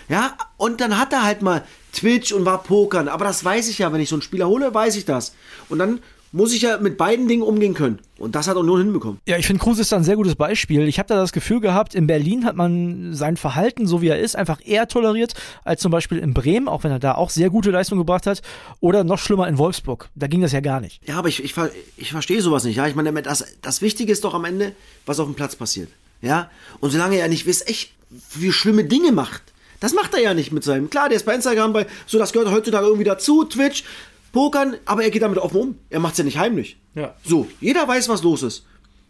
Ja, 0.10 0.38
und 0.57 0.79
dann 0.79 0.97
hat 0.97 1.12
er 1.12 1.23
halt 1.23 1.41
mal 1.41 1.65
Twitch 1.91 2.31
und 2.31 2.45
war 2.45 2.63
Pokern. 2.63 3.07
Aber 3.07 3.25
das 3.25 3.43
weiß 3.43 3.67
ich 3.69 3.79
ja, 3.79 3.91
wenn 3.91 4.01
ich 4.01 4.10
so 4.10 4.15
einen 4.15 4.21
Spieler 4.21 4.47
hole, 4.47 4.73
weiß 4.73 4.95
ich 4.95 5.05
das. 5.05 5.33
Und 5.69 5.79
dann 5.79 5.99
muss 6.31 6.53
ich 6.53 6.61
ja 6.63 6.77
mit 6.77 6.97
beiden 6.97 7.27
Dingen 7.27 7.43
umgehen 7.43 7.73
können. 7.73 7.99
Und 8.17 8.35
das 8.35 8.47
hat 8.47 8.55
er 8.55 8.63
nur 8.63 8.79
hinbekommen. 8.79 9.19
Ja, 9.27 9.37
ich 9.37 9.47
finde, 9.47 9.61
Kruse 9.61 9.81
ist 9.81 9.91
da 9.91 9.95
ein 9.95 10.03
sehr 10.03 10.15
gutes 10.15 10.35
Beispiel. 10.35 10.87
Ich 10.87 10.99
habe 10.99 11.07
da 11.07 11.15
das 11.15 11.31
Gefühl 11.31 11.59
gehabt, 11.59 11.95
in 11.95 12.07
Berlin 12.07 12.45
hat 12.45 12.55
man 12.55 13.13
sein 13.13 13.37
Verhalten, 13.37 13.87
so 13.87 14.01
wie 14.01 14.07
er 14.07 14.19
ist, 14.19 14.35
einfach 14.35 14.59
eher 14.63 14.87
toleriert 14.87 15.33
als 15.63 15.81
zum 15.81 15.91
Beispiel 15.91 16.17
in 16.17 16.33
Bremen, 16.33 16.67
auch 16.67 16.83
wenn 16.83 16.91
er 16.91 16.99
da 16.99 17.15
auch 17.15 17.29
sehr 17.29 17.49
gute 17.49 17.71
Leistung 17.71 17.97
gebracht 17.97 18.27
hat. 18.27 18.41
Oder 18.79 19.03
noch 19.03 19.19
schlimmer 19.19 19.47
in 19.47 19.57
Wolfsburg. 19.57 20.09
Da 20.15 20.27
ging 20.27 20.41
das 20.41 20.51
ja 20.51 20.59
gar 20.59 20.81
nicht. 20.81 21.01
Ja, 21.07 21.17
aber 21.17 21.29
ich, 21.29 21.43
ich, 21.43 21.53
ich 21.95 22.11
verstehe 22.11 22.41
sowas 22.41 22.63
nicht. 22.63 22.75
Ja, 22.75 22.87
ich 22.87 22.95
meine, 22.95 23.13
das, 23.21 23.45
das 23.61 23.81
Wichtige 23.81 24.11
ist 24.11 24.23
doch 24.23 24.33
am 24.33 24.45
Ende, 24.45 24.73
was 25.05 25.19
auf 25.19 25.27
dem 25.27 25.35
Platz 25.35 25.55
passiert. 25.55 25.89
Ja, 26.21 26.49
und 26.79 26.91
solange 26.91 27.17
er 27.17 27.27
nicht 27.27 27.45
wisst, 27.45 27.69
echt, 27.69 27.91
wie 28.33 28.51
schlimme 28.51 28.83
Dinge 28.83 29.11
macht, 29.11 29.43
das 29.79 29.93
macht 29.93 30.13
er 30.15 30.21
ja 30.21 30.33
nicht 30.33 30.51
mit 30.51 30.63
seinem. 30.63 30.89
Klar, 30.89 31.09
der 31.09 31.17
ist 31.17 31.25
bei 31.25 31.35
Instagram, 31.35 31.73
bei, 31.73 31.85
so 32.07 32.17
das 32.17 32.33
gehört 32.33 32.49
heutzutage 32.51 32.87
irgendwie 32.87 33.03
dazu, 33.03 33.43
Twitch, 33.43 33.83
Pokern, 34.31 34.75
aber 34.85 35.03
er 35.03 35.11
geht 35.11 35.21
damit 35.21 35.37
offen 35.39 35.61
um. 35.61 35.75
Er 35.89 35.99
macht 35.99 36.13
es 36.13 36.17
ja 36.19 36.23
nicht 36.23 36.37
heimlich. 36.37 36.77
Ja. 36.95 37.15
So, 37.23 37.47
jeder 37.59 37.87
weiß, 37.87 38.09
was 38.09 38.23
los 38.23 38.43
ist. 38.43 38.65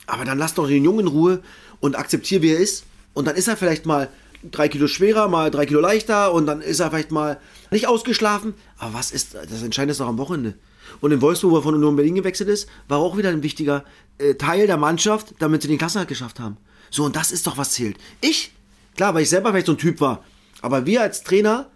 Aber 0.06 0.26
dann 0.26 0.38
lass 0.38 0.54
doch 0.54 0.68
den 0.68 0.84
Jungen 0.84 1.02
in 1.02 1.08
Ruhe 1.08 1.42
und 1.80 1.98
akzeptiere, 1.98 2.42
wie 2.42 2.52
er 2.52 2.60
ist. 2.60 2.86
Und 3.14 3.26
dann 3.28 3.36
ist 3.36 3.48
er 3.48 3.58
vielleicht 3.58 3.86
mal 3.86 4.10
drei 4.52 4.70
Kilo 4.70 4.88
schwerer, 4.88 5.28
mal 5.28 5.52
drei 5.52 5.66
Kilo 5.66 5.80
leichter 5.80 6.34
und 6.34 6.46
dann 6.46 6.62
ist 6.62 6.80
er 6.80 6.90
vielleicht 6.90 7.12
mal 7.12 7.40
nicht 7.72 7.88
ausgeschlafen. 7.88 8.54
Aber 8.78 8.94
was 8.94 9.12
ist, 9.12 9.34
das 9.34 9.64
Entscheidende 9.64 9.92
ist 9.92 10.00
doch 10.00 10.08
am 10.08 10.18
Wochenende. 10.18 10.56
Und 11.02 11.12
in 11.12 11.22
Wolfsburg, 11.22 11.52
wo 11.52 11.58
er 11.58 11.64
von 11.64 11.76
Union 11.76 11.96
Berlin 11.96 12.16
gewechselt 12.16 12.50
ist, 12.50 12.70
war 12.88 13.00
auch 13.00 13.18
wieder 13.18 13.30
ein 13.30 13.44
wichtiger 13.44 13.84
äh, 14.18 14.36
Teil 14.36 14.68
der 14.68 14.78
Mannschaft, 14.78 15.36
damit 15.40 15.62
sie 15.62 15.68
den 15.68 15.78
Klassenhalt 15.78 16.08
geschafft 16.08 16.40
haben. 16.40 16.58
So, 16.90 17.04
und 17.04 17.16
das 17.16 17.32
ist 17.32 17.46
doch, 17.48 17.58
was 17.58 17.72
zählt. 17.72 17.98
Ich, 18.22 18.54
klar, 18.96 19.14
weil 19.14 19.24
ich 19.24 19.30
selber 19.30 19.50
vielleicht 19.50 19.68
so 19.68 19.74
ein 19.74 19.78
Typ 19.78 20.00
war, 20.00 20.24
aber 20.62 20.86
wir 20.86 21.02
als 21.02 21.24
Trainer, 21.24 21.70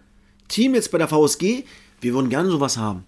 Team 0.48 0.74
jetzt 0.74 0.90
bei 0.90 0.98
der 0.98 1.08
VSG, 1.08 1.64
wir 2.00 2.14
würden 2.14 2.30
gerne 2.30 2.50
sowas 2.50 2.76
haben. 2.76 3.04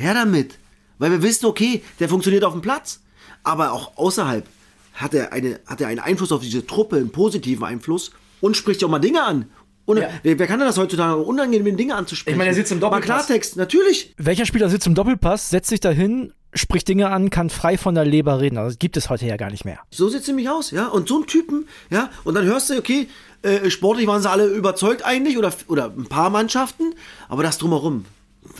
Her 0.00 0.14
damit. 0.14 0.58
Weil 0.98 1.10
wir 1.12 1.22
wissen, 1.22 1.46
okay, 1.46 1.82
der 1.98 2.08
funktioniert 2.08 2.44
auf 2.44 2.52
dem 2.52 2.62
Platz. 2.62 3.00
Aber 3.42 3.72
auch 3.72 3.96
außerhalb 3.96 4.46
hat 4.94 5.14
er, 5.14 5.32
eine, 5.32 5.60
hat 5.66 5.80
er 5.80 5.88
einen 5.88 6.00
Einfluss 6.00 6.32
auf 6.32 6.42
diese 6.42 6.66
Truppe, 6.66 6.96
einen 6.96 7.10
positiven 7.10 7.64
Einfluss 7.64 8.10
und 8.40 8.56
spricht 8.56 8.82
ja 8.82 8.86
auch 8.88 8.90
mal 8.90 8.98
Dinge 8.98 9.22
an. 9.22 9.46
Und 9.86 9.96
Ja. 9.98 10.08
wer, 10.22 10.38
wer 10.38 10.46
kann 10.46 10.58
denn 10.58 10.68
das 10.68 10.76
heutzutage 10.76 11.16
unangenehm 11.22 11.76
Dinge 11.76 11.94
anzusprechen? 11.94 12.34
Ich 12.34 12.38
meine, 12.38 12.50
er 12.50 12.54
sitzt 12.54 12.70
im 12.70 12.80
Doppelpass. 12.80 13.08
Mal 13.08 13.14
Klartext, 13.24 13.56
natürlich. 13.56 14.14
Welcher 14.18 14.44
Spieler 14.46 14.68
sitzt 14.68 14.86
im 14.86 14.94
Doppelpass, 14.94 15.48
setzt 15.50 15.70
sich 15.70 15.80
dahin, 15.80 16.32
spricht 16.52 16.86
Dinge 16.86 17.08
an, 17.08 17.30
kann 17.30 17.48
frei 17.50 17.78
von 17.78 17.94
der 17.94 18.04
Leber 18.04 18.40
reden? 18.40 18.58
Also 18.58 18.70
das 18.70 18.78
gibt 18.78 18.96
es 18.96 19.08
heute 19.08 19.26
ja 19.26 19.36
gar 19.36 19.50
nicht 19.50 19.64
mehr. 19.64 19.78
So 19.90 20.08
sieht 20.08 20.24
sie 20.24 20.32
mich 20.34 20.48
aus, 20.50 20.70
ja. 20.70 20.86
Und 20.88 21.08
so 21.08 21.20
ein 21.20 21.26
Typen, 21.26 21.66
ja. 21.90 22.10
Und 22.24 22.34
dann 22.34 22.44
hörst 22.44 22.70
du, 22.70 22.76
okay, 22.76 23.08
äh, 23.42 23.70
sportlich 23.70 24.06
waren 24.06 24.20
sie 24.20 24.30
alle 24.30 24.46
überzeugt 24.46 25.02
eigentlich 25.04 25.38
oder, 25.38 25.52
oder 25.66 25.86
ein 25.86 26.06
paar 26.06 26.28
Mannschaften, 26.30 26.94
aber 27.28 27.42
das 27.42 27.56
drumherum, 27.58 28.04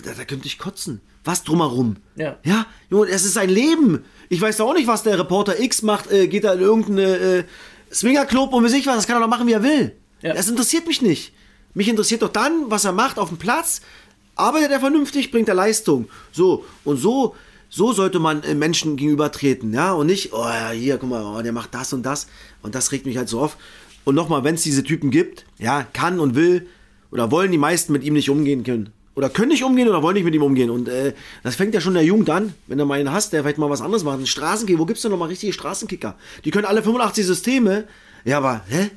da, 0.04 0.12
da 0.16 0.24
könnte 0.24 0.46
ich 0.46 0.58
kotzen. 0.58 1.00
Was 1.24 1.44
drumherum? 1.44 1.96
Ja. 2.16 2.38
Ja, 2.44 2.66
Junge, 2.90 3.08
es 3.08 3.24
ist 3.24 3.34
sein 3.34 3.50
Leben. 3.50 4.04
Ich 4.28 4.40
weiß 4.40 4.60
auch 4.60 4.74
nicht, 4.74 4.86
was 4.86 5.02
der 5.02 5.18
Reporter 5.18 5.60
X 5.60 5.82
macht, 5.82 6.10
äh, 6.10 6.28
geht 6.28 6.44
da 6.44 6.54
in 6.54 6.60
irgendeine 6.60 7.16
äh, 7.16 7.44
Swingerclub 7.92 8.52
und 8.52 8.64
weiß 8.64 8.72
ich 8.72 8.86
was, 8.86 8.96
das 8.96 9.06
kann 9.06 9.16
er 9.16 9.20
doch 9.20 9.28
machen, 9.28 9.46
wie 9.46 9.52
er 9.52 9.62
will. 9.62 9.96
Ja. 10.22 10.34
Das 10.34 10.48
interessiert 10.48 10.86
mich 10.86 11.02
nicht. 11.02 11.32
Mich 11.74 11.88
interessiert 11.88 12.22
doch 12.22 12.30
dann, 12.30 12.64
was 12.70 12.84
er 12.84 12.92
macht 12.92 13.18
auf 13.18 13.28
dem 13.28 13.38
Platz. 13.38 13.80
Arbeitet 14.34 14.70
er 14.70 14.80
vernünftig, 14.80 15.30
bringt 15.30 15.48
er 15.48 15.54
Leistung. 15.54 16.08
So, 16.32 16.64
und 16.84 16.96
so, 16.96 17.34
so 17.68 17.92
sollte 17.92 18.18
man 18.18 18.42
äh, 18.42 18.54
Menschen 18.54 18.96
gegenübertreten, 18.96 19.72
ja, 19.72 19.92
und 19.92 20.06
nicht, 20.06 20.32
oh 20.32 20.44
ja, 20.44 20.70
hier, 20.70 20.98
guck 20.98 21.10
mal, 21.10 21.22
oh, 21.22 21.42
der 21.42 21.52
macht 21.52 21.74
das 21.74 21.92
und 21.92 22.04
das. 22.04 22.26
Und 22.62 22.74
das 22.74 22.92
regt 22.92 23.06
mich 23.06 23.16
halt 23.16 23.28
so 23.28 23.40
auf. 23.40 23.56
Und 24.04 24.14
nochmal, 24.14 24.44
wenn 24.44 24.54
es 24.54 24.62
diese 24.62 24.82
Typen 24.82 25.10
gibt, 25.10 25.44
ja, 25.58 25.84
kann 25.92 26.18
und 26.18 26.34
will 26.34 26.66
oder 27.10 27.30
wollen 27.30 27.52
die 27.52 27.58
meisten 27.58 27.92
mit 27.92 28.02
ihm 28.04 28.14
nicht 28.14 28.30
umgehen 28.30 28.64
können. 28.64 28.92
Oder 29.16 29.28
können 29.28 29.48
nicht 29.48 29.64
umgehen 29.64 29.88
oder 29.88 30.02
wollen 30.02 30.14
nicht 30.14 30.24
mit 30.24 30.34
ihm 30.34 30.42
umgehen. 30.42 30.70
Und 30.70 30.88
äh, 30.88 31.14
das 31.42 31.56
fängt 31.56 31.74
ja 31.74 31.80
schon 31.80 31.94
der 31.94 32.04
Jugend 32.04 32.30
an, 32.30 32.54
wenn 32.68 32.78
du 32.78 32.84
mal 32.86 32.98
einen 32.98 33.12
hast, 33.12 33.32
der 33.32 33.42
vielleicht 33.42 33.58
mal 33.58 33.68
was 33.68 33.80
anderes 33.80 34.04
macht. 34.04 34.26
Straßenkicker, 34.26 34.78
wo 34.78 34.86
gibt's 34.86 35.02
denn 35.02 35.10
noch 35.10 35.18
mal 35.18 35.26
richtige 35.26 35.52
Straßenkicker? 35.52 36.14
Die 36.44 36.50
können 36.50 36.64
alle 36.64 36.82
85 36.82 37.26
Systeme. 37.26 37.84
Ja, 38.24 38.38
aber, 38.38 38.62
hä? 38.68 38.90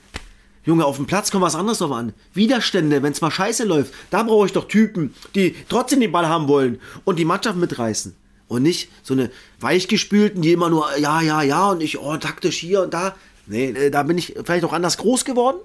Junge, 0.65 0.85
auf 0.85 0.95
dem 0.95 1.07
Platz 1.07 1.29
kommt 1.29 1.43
was 1.43 1.55
anderes 1.55 1.79
drauf 1.79 1.91
an. 1.91 2.13
Widerstände, 2.33 3.03
wenn 3.03 3.11
es 3.11 3.21
mal 3.21 3.31
scheiße 3.31 3.65
läuft. 3.65 3.93
Da 4.11 4.23
brauche 4.23 4.45
ich 4.45 4.53
doch 4.53 4.67
Typen, 4.67 5.13
die 5.35 5.55
trotzdem 5.67 5.99
den 5.99 6.11
Ball 6.11 6.27
haben 6.27 6.47
wollen 6.47 6.79
und 7.03 7.19
die 7.19 7.25
Mannschaft 7.25 7.57
mitreißen. 7.57 8.15
Und 8.47 8.63
nicht 8.63 8.89
so 9.01 9.13
eine 9.13 9.29
Weichgespülten, 9.59 10.41
die 10.41 10.53
immer 10.53 10.69
nur, 10.69 10.95
ja, 10.97 11.21
ja, 11.21 11.41
ja, 11.41 11.71
und 11.71 11.81
ich, 11.81 11.99
oh, 11.99 12.15
taktisch 12.17 12.57
hier 12.57 12.83
und 12.83 12.93
da. 12.93 13.15
Nee, 13.45 13.71
äh, 13.71 13.91
da 13.91 14.03
bin 14.03 14.17
ich 14.17 14.35
vielleicht 14.45 14.63
auch 14.63 14.73
anders 14.73 14.97
groß 14.97 15.25
geworden. 15.25 15.57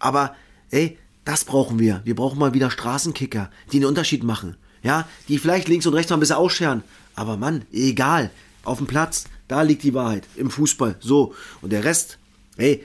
Aber, 0.00 0.34
ey, 0.70 0.98
das 1.24 1.44
brauchen 1.44 1.78
wir. 1.78 2.00
Wir 2.04 2.14
brauchen 2.14 2.38
mal 2.38 2.54
wieder 2.54 2.70
Straßenkicker, 2.70 3.50
die 3.72 3.78
einen 3.78 3.86
Unterschied 3.86 4.24
machen. 4.24 4.56
Ja, 4.82 5.08
die 5.28 5.38
vielleicht 5.38 5.68
links 5.68 5.86
und 5.86 5.94
rechts 5.94 6.10
mal 6.10 6.18
ein 6.18 6.20
bisschen 6.20 6.36
ausscheren. 6.36 6.82
Aber 7.14 7.36
Mann, 7.36 7.64
egal. 7.72 8.30
Auf 8.64 8.78
dem 8.78 8.86
Platz, 8.86 9.24
da 9.48 9.62
liegt 9.62 9.82
die 9.82 9.94
Wahrheit. 9.94 10.24
Im 10.36 10.50
Fußball. 10.50 10.96
So. 11.00 11.34
Und 11.62 11.72
der 11.72 11.84
Rest, 11.84 12.18
ey, 12.56 12.84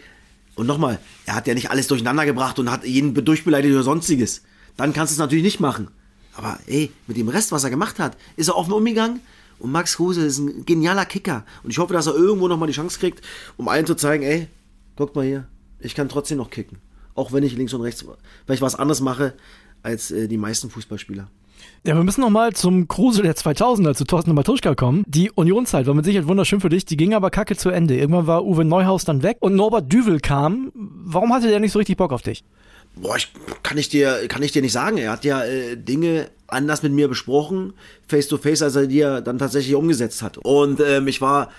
und 0.56 0.68
nochmal, 0.68 1.00
er 1.26 1.36
hat 1.36 1.48
ja 1.48 1.54
nicht 1.54 1.72
alles 1.72 1.88
durcheinander 1.88 2.26
gebracht 2.26 2.60
und 2.60 2.72
hat 2.72 2.86
jeden 2.86 3.14
durchbeleidigt 3.14 3.74
oder 3.74 3.84
sonstiges. 3.84 4.44
Dann 4.78 4.94
kannst 4.94 5.12
du 5.12 5.16
es 5.16 5.20
natürlich 5.20 5.44
nicht 5.44 5.60
machen. 5.60 5.90
Aber 6.36 6.60
ey, 6.68 6.92
mit 7.08 7.18
dem 7.18 7.28
Rest, 7.28 7.52
was 7.52 7.66
er 7.66 7.70
gemacht 7.70 8.00
hat, 8.00 8.18
ist 8.38 8.48
er 8.48 8.56
offen 8.56 8.74
umgegangen. 8.74 9.20
Und 9.60 9.72
Max 9.72 9.98
Kruse 9.98 10.26
ist 10.26 10.38
ein 10.40 10.66
genialer 10.66 11.06
Kicker. 11.06 11.46
Und 11.64 11.72
ich 11.72 11.78
hoffe, 11.80 11.94
dass 11.94 12.08
er 12.08 12.16
irgendwo 12.16 12.48
nochmal 12.48 12.68
die 12.68 12.74
Chance 12.74 12.98
kriegt, 12.98 13.22
um 13.58 13.68
allen 13.68 13.86
zu 13.86 13.96
zeigen, 13.96 14.24
ey, 14.24 14.48
guck 14.96 15.16
mal 15.16 15.26
hier, 15.26 15.48
ich 15.80 15.96
kann 15.96 16.08
trotzdem 16.08 16.38
noch 16.38 16.50
kicken. 16.50 16.78
Auch 17.20 17.34
wenn 17.34 17.44
ich 17.44 17.58
links 17.58 17.74
und 17.74 17.82
rechts 17.82 18.06
vielleicht 18.46 18.62
was 18.62 18.76
anderes 18.76 19.02
mache 19.02 19.34
als 19.84 20.10
äh, 20.10 20.30
die 20.30 20.38
meisten 20.38 20.70
Fußballspieler. 20.70 21.30
Ja, 21.86 21.96
wir 21.98 22.04
müssen 22.06 22.22
nochmal 22.22 22.54
zum 22.54 22.88
Kruse 22.88 23.24
der 23.24 23.36
2000er, 23.36 23.94
zu 23.94 24.06
Thorsten 24.06 24.34
Matuschka 24.34 24.74
kommen. 24.74 25.04
Die 25.06 25.30
Unionszeit 25.30 25.86
war 25.86 25.94
mit 25.94 26.06
Sicherheit 26.06 26.30
wunderschön 26.30 26.62
für 26.62 26.70
dich, 26.70 26.86
die 26.86 26.96
ging 26.96 27.14
aber 27.14 27.30
kacke 27.30 27.58
zu 27.58 27.72
Ende. 27.72 27.98
Irgendwann 27.98 28.26
war 28.26 28.46
Uwe 28.46 28.64
Neuhaus 28.64 29.04
dann 29.04 29.22
weg 29.22 29.36
und 29.42 29.56
Norbert 29.56 29.92
Düvel 29.92 30.22
kam. 30.22 30.72
Warum 30.74 31.34
hatte 31.34 31.50
der 31.50 31.60
nicht 31.60 31.74
so 31.74 31.80
richtig 31.80 31.98
Bock 31.98 32.14
auf 32.14 32.22
dich? 32.22 32.46
Boah, 32.96 33.18
ich, 33.18 33.34
kann, 33.62 33.78
ich 33.78 33.90
dir, 33.90 34.30
kann 34.30 34.42
ich 34.42 34.54
dir 34.54 34.62
nicht 34.62 34.72
sagen. 34.72 34.98
Er 34.98 35.12
hat 35.12 35.26
ja 35.26 35.44
äh, 35.44 35.76
Dinge 35.76 36.30
anders 36.48 36.84
mit 36.84 36.94
mir 36.94 37.10
besprochen, 37.10 37.74
face 38.08 38.30
to 38.30 38.38
face, 38.38 38.62
als 38.62 38.78
er 38.78 38.88
die 38.88 38.98
ja 38.98 39.20
dann 39.20 39.38
tatsächlich 39.38 39.76
umgesetzt 39.76 40.22
hat. 40.22 40.38
Und 40.38 40.80
ähm, 40.80 41.10
ich 41.10 41.20
war 41.20 41.50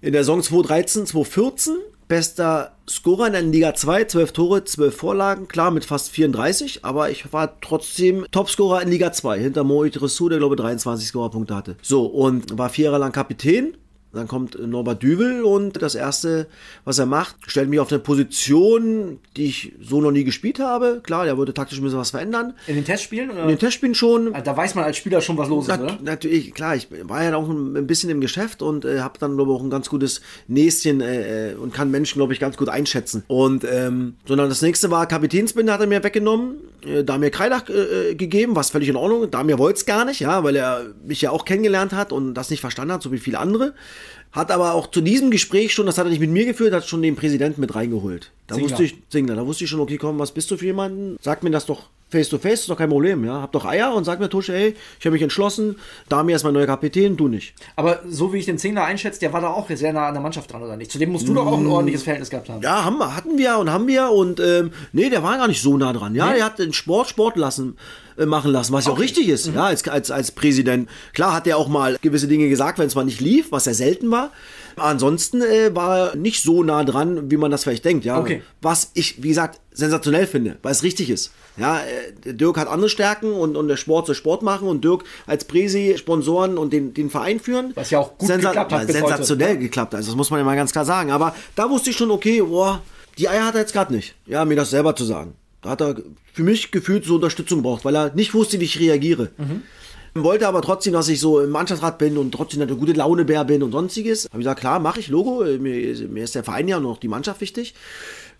in 0.00 0.12
der 0.12 0.22
Saison 0.22 0.42
2013, 0.42 1.06
2014 1.06 1.76
bester 2.12 2.76
Scorer 2.86 3.28
in 3.28 3.32
der 3.32 3.40
Liga 3.40 3.74
2, 3.74 4.04
12 4.04 4.32
Tore, 4.32 4.64
12 4.64 4.94
Vorlagen, 4.94 5.48
klar 5.48 5.70
mit 5.70 5.86
fast 5.86 6.10
34, 6.10 6.84
aber 6.84 7.10
ich 7.10 7.32
war 7.32 7.58
trotzdem 7.62 8.26
Topscorer 8.30 8.82
in 8.82 8.90
Liga 8.90 9.12
2, 9.12 9.38
hinter 9.38 9.64
Moit 9.64 10.02
Ressou, 10.02 10.28
der 10.28 10.36
glaube 10.36 10.56
23 10.56 11.08
Scorerpunkte 11.08 11.56
hatte. 11.56 11.76
So, 11.80 12.04
und 12.04 12.58
war 12.58 12.68
vier 12.68 12.86
Jahre 12.86 12.98
lang 12.98 13.12
Kapitän. 13.12 13.78
Dann 14.12 14.28
kommt 14.28 14.58
Norbert 14.58 15.02
Düvel 15.02 15.42
und 15.42 15.80
das 15.80 15.94
erste, 15.94 16.46
was 16.84 16.98
er 16.98 17.06
macht, 17.06 17.36
stellt 17.46 17.68
mich 17.68 17.80
auf 17.80 17.90
eine 17.90 17.98
Position, 17.98 19.18
die 19.36 19.46
ich 19.46 19.72
so 19.80 20.00
noch 20.00 20.10
nie 20.10 20.24
gespielt 20.24 20.58
habe. 20.58 21.00
Klar, 21.02 21.24
der 21.24 21.36
wollte 21.38 21.54
taktisch 21.54 21.78
ein 21.78 21.84
bisschen 21.84 21.98
was 21.98 22.10
verändern. 22.10 22.54
In 22.66 22.74
den 22.74 22.84
Testspielen? 22.84 23.30
Oder? 23.30 23.42
In 23.42 23.48
den 23.48 23.58
Testspielen 23.58 23.94
schon. 23.94 24.32
da 24.32 24.56
weiß 24.56 24.74
man 24.74 24.84
als 24.84 24.96
Spieler 24.96 25.20
schon, 25.20 25.38
was 25.38 25.48
los 25.48 25.66
Nat 25.66 26.02
natürlich, 26.02 26.52
klar, 26.52 26.76
ich 26.76 26.88
war 27.04 27.22
ja 27.22 27.34
auch 27.34 27.48
ein, 27.48 27.76
ein 27.76 27.86
bisschen 27.86 28.10
im 28.10 28.20
Geschäft 28.20 28.62
und 28.62 28.84
äh, 28.84 29.00
habe 29.00 29.18
dann, 29.18 29.36
glaube 29.36 29.52
ich, 29.52 29.58
auch 29.58 29.62
ein 29.62 29.70
ganz 29.70 29.88
gutes 29.88 30.20
Näschen 30.46 31.00
äh, 31.00 31.52
äh, 31.52 31.54
und 31.54 31.72
kann 31.72 31.90
Menschen, 31.90 32.18
glaube 32.18 32.32
ich, 32.32 32.40
ganz 32.40 32.56
gut 32.56 32.68
einschätzen. 32.68 33.24
Und, 33.28 33.64
ähm, 33.64 34.16
sondern 34.26 34.48
das 34.48 34.62
nächste 34.62 34.90
war 34.90 35.06
Kapitänsbinde 35.06 35.72
hat 35.72 35.80
er 35.80 35.86
mir 35.86 36.02
weggenommen, 36.02 36.56
äh, 36.84 37.04
da 37.04 37.18
mir 37.18 37.30
Kreidach 37.30 37.68
äh, 37.68 38.10
äh, 38.10 38.14
gegeben, 38.14 38.56
was 38.56 38.70
völlig 38.70 38.88
in 38.88 38.96
Ordnung. 38.96 39.30
Da 39.30 39.42
mir 39.42 39.58
wollte 39.58 39.78
es 39.78 39.86
gar 39.86 40.04
nicht, 40.04 40.20
ja, 40.20 40.44
weil 40.44 40.56
er 40.56 40.86
mich 41.04 41.20
ja 41.20 41.30
auch 41.30 41.44
kennengelernt 41.44 41.92
hat 41.92 42.12
und 42.12 42.34
das 42.34 42.50
nicht 42.50 42.60
verstanden 42.60 42.92
hat, 42.92 43.02
so 43.02 43.12
wie 43.12 43.18
viele 43.18 43.38
andere. 43.38 43.74
Hat 44.32 44.50
aber 44.50 44.72
auch 44.74 44.90
zu 44.90 45.00
diesem 45.02 45.30
Gespräch 45.30 45.74
schon, 45.74 45.86
das 45.86 45.98
hat 45.98 46.06
er 46.06 46.10
nicht 46.10 46.20
mit 46.20 46.30
mir 46.30 46.46
geführt, 46.46 46.72
hat 46.72 46.86
schon 46.86 47.02
den 47.02 47.16
Präsidenten 47.16 47.60
mit 47.60 47.74
reingeholt. 47.74 48.30
Da 48.46 48.54
Singler. 48.54 48.70
wusste 48.70 48.84
ich, 48.84 48.96
Singler, 49.10 49.36
da 49.36 49.46
wusste 49.46 49.64
ich 49.64 49.70
schon, 49.70 49.80
okay, 49.80 49.98
komm, 49.98 50.18
was 50.18 50.32
bist 50.32 50.50
du 50.50 50.56
für 50.56 50.64
jemanden? 50.66 51.16
Sag 51.20 51.42
mir 51.42 51.50
das 51.50 51.66
doch 51.66 51.88
face 52.08 52.28
to 52.28 52.38
face, 52.38 52.60
ist 52.60 52.68
doch 52.70 52.76
kein 52.76 52.90
Problem, 52.90 53.24
ja. 53.24 53.40
Hab 53.40 53.52
doch 53.52 53.64
Eier 53.64 53.94
und 53.94 54.04
sag 54.04 54.20
mir, 54.20 54.28
Tusche, 54.28 54.54
ey, 54.54 54.74
ich 55.00 55.04
habe 55.06 55.12
mich 55.14 55.22
entschlossen, 55.22 55.76
Damir 56.10 56.36
ist 56.36 56.44
mein 56.44 56.52
neuer 56.54 56.66
Kapitän, 56.66 57.16
du 57.16 57.28
nicht. 57.28 57.54
Aber 57.76 58.00
so 58.08 58.32
wie 58.32 58.38
ich 58.38 58.44
den 58.46 58.58
Zehner 58.58 58.84
einschätze, 58.84 59.20
der 59.20 59.32
war 59.32 59.40
da 59.40 59.48
auch 59.50 59.68
sehr 59.70 59.92
nah 59.94 60.08
an 60.08 60.14
der 60.14 60.22
Mannschaft 60.22 60.52
dran, 60.52 60.62
oder 60.62 60.76
nicht? 60.76 60.90
Zu 60.90 60.98
dem 60.98 61.10
musst 61.10 61.26
du 61.28 61.32
doch 61.34 61.46
auch 61.46 61.58
ein 61.58 61.66
ordentliches 61.66 62.02
Verhältnis 62.02 62.28
gehabt 62.30 62.48
haben. 62.50 62.62
Ja, 62.62 62.84
haben 62.84 62.98
wir, 62.98 63.16
hatten 63.16 63.38
wir 63.38 63.56
und 63.58 63.70
haben 63.70 63.86
wir 63.86 64.10
und 64.10 64.40
ähm, 64.40 64.72
nee, 64.92 65.08
der 65.08 65.22
war 65.22 65.38
gar 65.38 65.48
nicht 65.48 65.62
so 65.62 65.76
nah 65.78 65.92
dran. 65.94 66.14
Ja, 66.14 66.28
Nee? 66.30 66.36
der 66.36 66.44
hat 66.46 66.58
den 66.58 66.72
Sport 66.74 67.08
Sport 67.08 67.36
lassen 67.36 67.76
machen 68.16 68.50
lassen, 68.52 68.72
was 68.72 68.86
ja 68.86 68.92
auch 68.92 68.98
richtig 68.98 69.28
ist, 69.28 69.46
ja, 69.46 69.64
als, 69.64 69.86
als, 69.88 70.10
als 70.10 70.30
Präsident. 70.30 70.88
Klar 71.12 71.34
hat 71.34 71.46
er 71.46 71.56
auch 71.56 71.68
mal 71.68 71.96
gewisse 72.00 72.28
Dinge 72.28 72.48
gesagt, 72.48 72.78
wenn 72.78 72.86
es 72.86 72.94
mal 72.94 73.04
nicht 73.04 73.20
lief, 73.20 73.52
was 73.52 73.66
ja 73.66 73.74
selten 73.74 74.10
war. 74.10 74.30
Ansonsten 74.76 75.42
äh, 75.42 75.74
war 75.74 75.98
er 75.98 76.16
nicht 76.16 76.42
so 76.42 76.62
nah 76.62 76.84
dran, 76.84 77.30
wie 77.30 77.36
man 77.36 77.50
das 77.50 77.64
vielleicht 77.64 77.84
denkt, 77.84 78.04
ja. 78.04 78.18
Okay. 78.18 78.42
Was 78.60 78.90
ich, 78.94 79.22
wie 79.22 79.28
gesagt, 79.28 79.60
sensationell 79.72 80.26
finde, 80.26 80.56
weil 80.62 80.72
es 80.72 80.82
richtig 80.82 81.10
ist. 81.10 81.32
Ja, 81.58 81.80
äh, 81.80 82.32
Dirk 82.32 82.56
hat 82.56 82.68
andere 82.68 82.88
Stärken 82.88 83.32
und, 83.32 83.56
und 83.56 83.68
der 83.68 83.76
Sport 83.76 84.06
soll 84.06 84.14
Sport 84.14 84.42
machen 84.42 84.68
und 84.68 84.82
Dirk 84.84 85.04
als 85.26 85.44
Präsi 85.44 85.96
Sponsoren 85.98 86.56
und 86.56 86.72
den, 86.72 86.94
den 86.94 87.10
Verein 87.10 87.40
führen. 87.40 87.72
Was 87.74 87.90
ja 87.90 87.98
auch 87.98 88.16
gut 88.16 88.28
geklappt 88.28 88.72
hat 88.72 88.90
Sensationell 88.90 89.50
heute. 89.50 89.58
geklappt, 89.58 89.94
also 89.94 90.10
das 90.10 90.16
muss 90.16 90.30
man 90.30 90.40
ja 90.40 90.44
mal 90.44 90.56
ganz 90.56 90.72
klar 90.72 90.86
sagen. 90.86 91.10
Aber 91.10 91.34
da 91.54 91.68
wusste 91.68 91.90
ich 91.90 91.96
schon, 91.96 92.10
okay, 92.10 92.40
boah, 92.40 92.80
Die 93.18 93.28
Eier 93.28 93.44
hat 93.44 93.54
er 93.54 93.60
jetzt 93.60 93.72
gerade 93.72 93.92
nicht. 93.92 94.14
Ja, 94.26 94.44
mir 94.44 94.56
das 94.56 94.70
selber 94.70 94.96
zu 94.96 95.04
sagen. 95.04 95.34
Da 95.62 95.70
hat 95.70 95.80
er 95.80 95.96
für 96.32 96.42
mich 96.42 96.70
gefühlt 96.70 97.04
so 97.04 97.14
Unterstützung 97.14 97.62
braucht, 97.62 97.84
weil 97.84 97.96
er 97.96 98.14
nicht 98.14 98.34
wusste, 98.34 98.60
wie 98.60 98.64
ich 98.64 98.80
reagiere. 98.80 99.30
Wollte 100.14 100.46
aber 100.46 100.60
trotzdem, 100.60 100.92
dass 100.92 101.08
ich 101.08 101.20
so 101.20 101.40
im 101.40 101.50
Mannschaftsrat 101.50 101.96
bin 101.96 102.18
und 102.18 102.32
trotzdem 102.32 102.60
eine 102.60 102.76
gute 102.76 102.92
Launebär 102.92 103.44
bin 103.44 103.62
und 103.62 103.72
sonstiges. 103.72 104.26
Habe 104.26 104.40
ich 104.40 104.44
gesagt, 104.44 104.60
klar, 104.60 104.78
mache 104.78 105.00
ich, 105.00 105.08
Logo. 105.08 105.42
Mir, 105.44 105.96
mir 106.08 106.24
ist 106.24 106.34
der 106.34 106.44
Verein 106.44 106.68
ja 106.68 106.76
und 106.76 106.86
auch 106.86 106.98
die 106.98 107.08
Mannschaft 107.08 107.40
wichtig. 107.40 107.74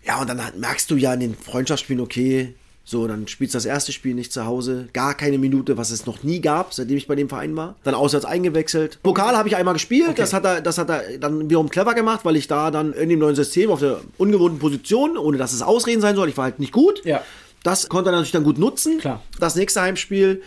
Ja, 0.05 0.21
und 0.21 0.29
dann 0.29 0.39
merkst 0.57 0.91
du 0.91 0.97
ja 0.97 1.13
in 1.13 1.21
den 1.21 1.35
Freundschaftsspielen, 1.35 2.01
okay, 2.01 2.53
so, 2.85 3.07
dann 3.07 3.27
spielst 3.29 3.53
du 3.53 3.57
das 3.57 3.65
erste 3.65 3.93
Spiel 3.93 4.13
nicht 4.13 4.33
zu 4.33 4.45
Hause. 4.45 4.89
Gar 4.91 5.15
keine 5.15 5.37
Minute, 5.37 5.77
was 5.77 5.89
es 5.89 6.05
noch 6.05 6.23
nie 6.23 6.41
gab, 6.41 6.73
seitdem 6.73 6.97
ich 6.97 7.07
bei 7.07 7.15
dem 7.15 7.29
Verein 7.29 7.55
war. 7.55 7.75
Dann 7.83 7.95
auswärts 7.95 8.25
eingewechselt. 8.25 8.99
Pokal 9.03 9.37
habe 9.37 9.47
ich 9.47 9.55
einmal 9.55 9.73
gespielt. 9.73 10.19
Das, 10.19 10.33
hat 10.33 10.43
er, 10.43 10.59
das 10.59 10.77
hat 10.77 10.89
er 10.89 11.17
dann 11.17 11.49
wiederum 11.49 11.69
clever 11.69 11.93
gemacht, 11.93 12.21
weil 12.25 12.35
ich 12.35 12.47
da 12.47 12.71
dann 12.71 12.91
in 12.91 13.07
dem 13.07 13.19
neuen 13.19 13.35
System 13.35 13.71
auf 13.71 13.79
der 13.79 14.01
ungewohnten 14.17 14.59
Position, 14.59 15.17
ohne 15.17 15.37
dass 15.37 15.53
es 15.53 15.61
Ausreden 15.61 16.01
sein 16.01 16.15
soll, 16.15 16.27
ich 16.27 16.35
war 16.35 16.43
halt 16.43 16.59
nicht 16.59 16.73
gut. 16.73 17.05
Ja. 17.05 17.23
Das 17.63 17.87
konnte 17.87 18.09
er 18.09 18.11
natürlich 18.11 18.33
dann 18.33 18.43
gut 18.43 18.57
nutzen. 18.57 18.97
Klar. 18.97 19.23
Das 19.39 19.55
nächste 19.55 19.81
Heimspiel 19.81 20.41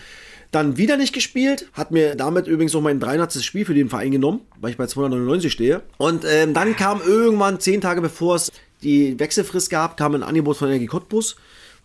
dann 0.52 0.76
wieder 0.76 0.96
nicht 0.96 1.12
gespielt, 1.12 1.66
hat 1.72 1.90
mir 1.90 2.14
damit 2.14 2.46
übrigens 2.46 2.74
auch 2.74 2.80
mein 2.80 3.00
300. 3.00 3.42
Spiel 3.42 3.64
für 3.64 3.74
den 3.74 3.88
Verein 3.88 4.10
genommen, 4.10 4.40
weil 4.60 4.70
ich 4.70 4.76
bei 4.76 4.86
299 4.86 5.52
stehe. 5.52 5.82
Und 5.96 6.24
ähm, 6.26 6.54
dann 6.54 6.76
kam 6.76 7.00
irgendwann, 7.00 7.60
zehn 7.60 7.80
Tage 7.80 8.00
bevor 8.00 8.36
es 8.36 8.52
die 8.82 9.18
Wechselfrist 9.18 9.70
gab, 9.70 9.96
kam 9.96 10.14
ein 10.14 10.22
Angebot 10.22 10.56
von 10.56 10.68
Energie 10.68 10.86
Cottbus, 10.86 11.36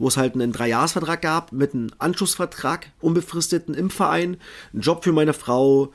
wo 0.02 0.08
es 0.08 0.18
halt 0.18 0.34
einen 0.34 0.52
Dreijahresvertrag 0.52 1.22
gab 1.22 1.52
mit 1.52 1.76
einem 1.76 1.92
Anschlussvertrag, 2.00 2.88
unbefristeten 3.02 3.76
im 3.76 3.92
Verein, 3.92 4.38
einen 4.74 4.82
Job 4.82 5.04
für 5.04 5.12
meine 5.12 5.34
Frau, 5.34 5.94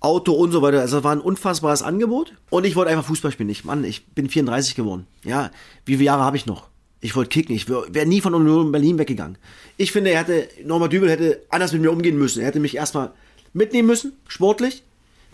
Auto 0.00 0.32
und 0.32 0.50
so 0.50 0.62
weiter. 0.62 0.80
Also 0.80 1.04
war 1.04 1.12
ein 1.12 1.20
unfassbares 1.20 1.82
Angebot. 1.82 2.32
Und 2.48 2.64
ich 2.64 2.74
wollte 2.74 2.90
einfach 2.90 3.04
Fußball 3.04 3.32
spielen. 3.32 3.50
Ich, 3.50 3.64
Mann, 3.64 3.84
ich 3.84 4.06
bin 4.06 4.30
34 4.30 4.74
geworden. 4.74 5.06
Ja, 5.24 5.50
wie 5.84 5.94
viele 5.94 6.04
Jahre 6.04 6.22
habe 6.22 6.38
ich 6.38 6.46
noch? 6.46 6.68
Ich 7.00 7.14
wollte 7.16 7.28
kicken. 7.28 7.54
Ich 7.54 7.68
wäre 7.68 8.06
nie 8.06 8.22
von 8.22 8.34
Union 8.34 8.72
Berlin 8.72 8.98
weggegangen. 8.98 9.36
Ich 9.76 9.92
finde, 9.92 10.10
er 10.10 10.20
hätte, 10.20 10.48
Norma 10.64 10.88
Dübel 10.88 11.10
hätte 11.10 11.42
anders 11.50 11.74
mit 11.74 11.82
mir 11.82 11.92
umgehen 11.92 12.18
müssen. 12.18 12.40
Er 12.40 12.46
hätte 12.46 12.60
mich 12.60 12.76
erstmal 12.76 13.12
mitnehmen 13.52 13.88
müssen, 13.88 14.12
sportlich. 14.26 14.82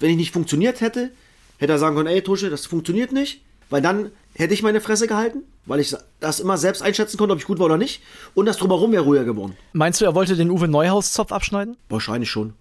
Wenn 0.01 0.11
ich 0.11 0.17
nicht 0.17 0.33
funktioniert 0.33 0.81
hätte, 0.81 1.13
hätte 1.59 1.73
er 1.73 1.79
sagen 1.79 1.95
können, 1.95 2.09
ey 2.09 2.23
Tusche, 2.23 2.51
das 2.51 2.67
funktioniert 2.67 3.13
nicht. 3.13 3.43
Weil 3.71 3.83
dann 3.83 4.11
hätte 4.35 4.55
ich 4.55 4.63
meine 4.63 4.81
Fresse 4.81 5.07
gehalten, 5.07 5.45
weil 5.67 5.81
ich 5.81 5.95
das 6.21 6.41
immer 6.41 6.57
selbst 6.57 6.83
einschätzen 6.83 7.17
konnte, 7.17 7.33
ob 7.33 7.39
ich 7.41 7.47
gut 7.47 7.59
war 7.59 7.67
oder 7.67 7.77
nicht. 7.77 8.03
Und 8.35 8.47
das 8.47 8.57
drumherum 8.57 8.93
wäre 8.93 9.05
ruhiger 9.05 9.25
geworden. 9.25 9.57
Meinst 9.73 10.01
du, 10.01 10.05
er 10.05 10.15
wollte 10.15 10.37
den 10.37 10.51
Uwe 10.51 10.69
Neuhaus-Zopf 10.69 11.33
abschneiden? 11.33 11.77
Wahrscheinlich 11.89 12.31
schon. 12.31 12.55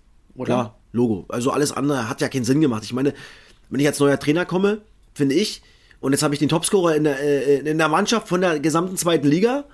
Klar, 0.43 0.79
Logo. 0.91 1.25
Also 1.27 1.51
alles 1.51 1.71
andere 1.71 2.09
hat 2.09 2.21
ja 2.21 2.29
keinen 2.29 2.45
Sinn 2.45 2.61
gemacht. 2.61 2.83
Ich 2.83 2.93
meine, 2.93 3.13
wenn 3.69 3.79
ich 3.79 3.87
als 3.87 3.99
neuer 3.99 4.19
Trainer 4.19 4.45
komme, 4.45 4.81
finde 5.13 5.35
ich, 5.35 5.61
und 5.99 6.13
jetzt 6.13 6.23
habe 6.23 6.33
ich 6.33 6.39
den 6.39 6.49
Topscorer 6.49 6.95
in 6.95 7.03
der, 7.03 7.19
äh, 7.19 7.59
in 7.59 7.77
der 7.77 7.89
Mannschaft 7.89 8.27
von 8.29 8.41
der 8.41 8.59
gesamten 8.59 8.95
zweiten 8.95 9.27
Liga, 9.27 9.65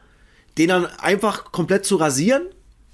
den 0.57 0.69
dann 0.69 0.85
einfach 0.85 1.51
komplett 1.51 1.85
zu 1.85 1.97
rasieren 1.97 2.43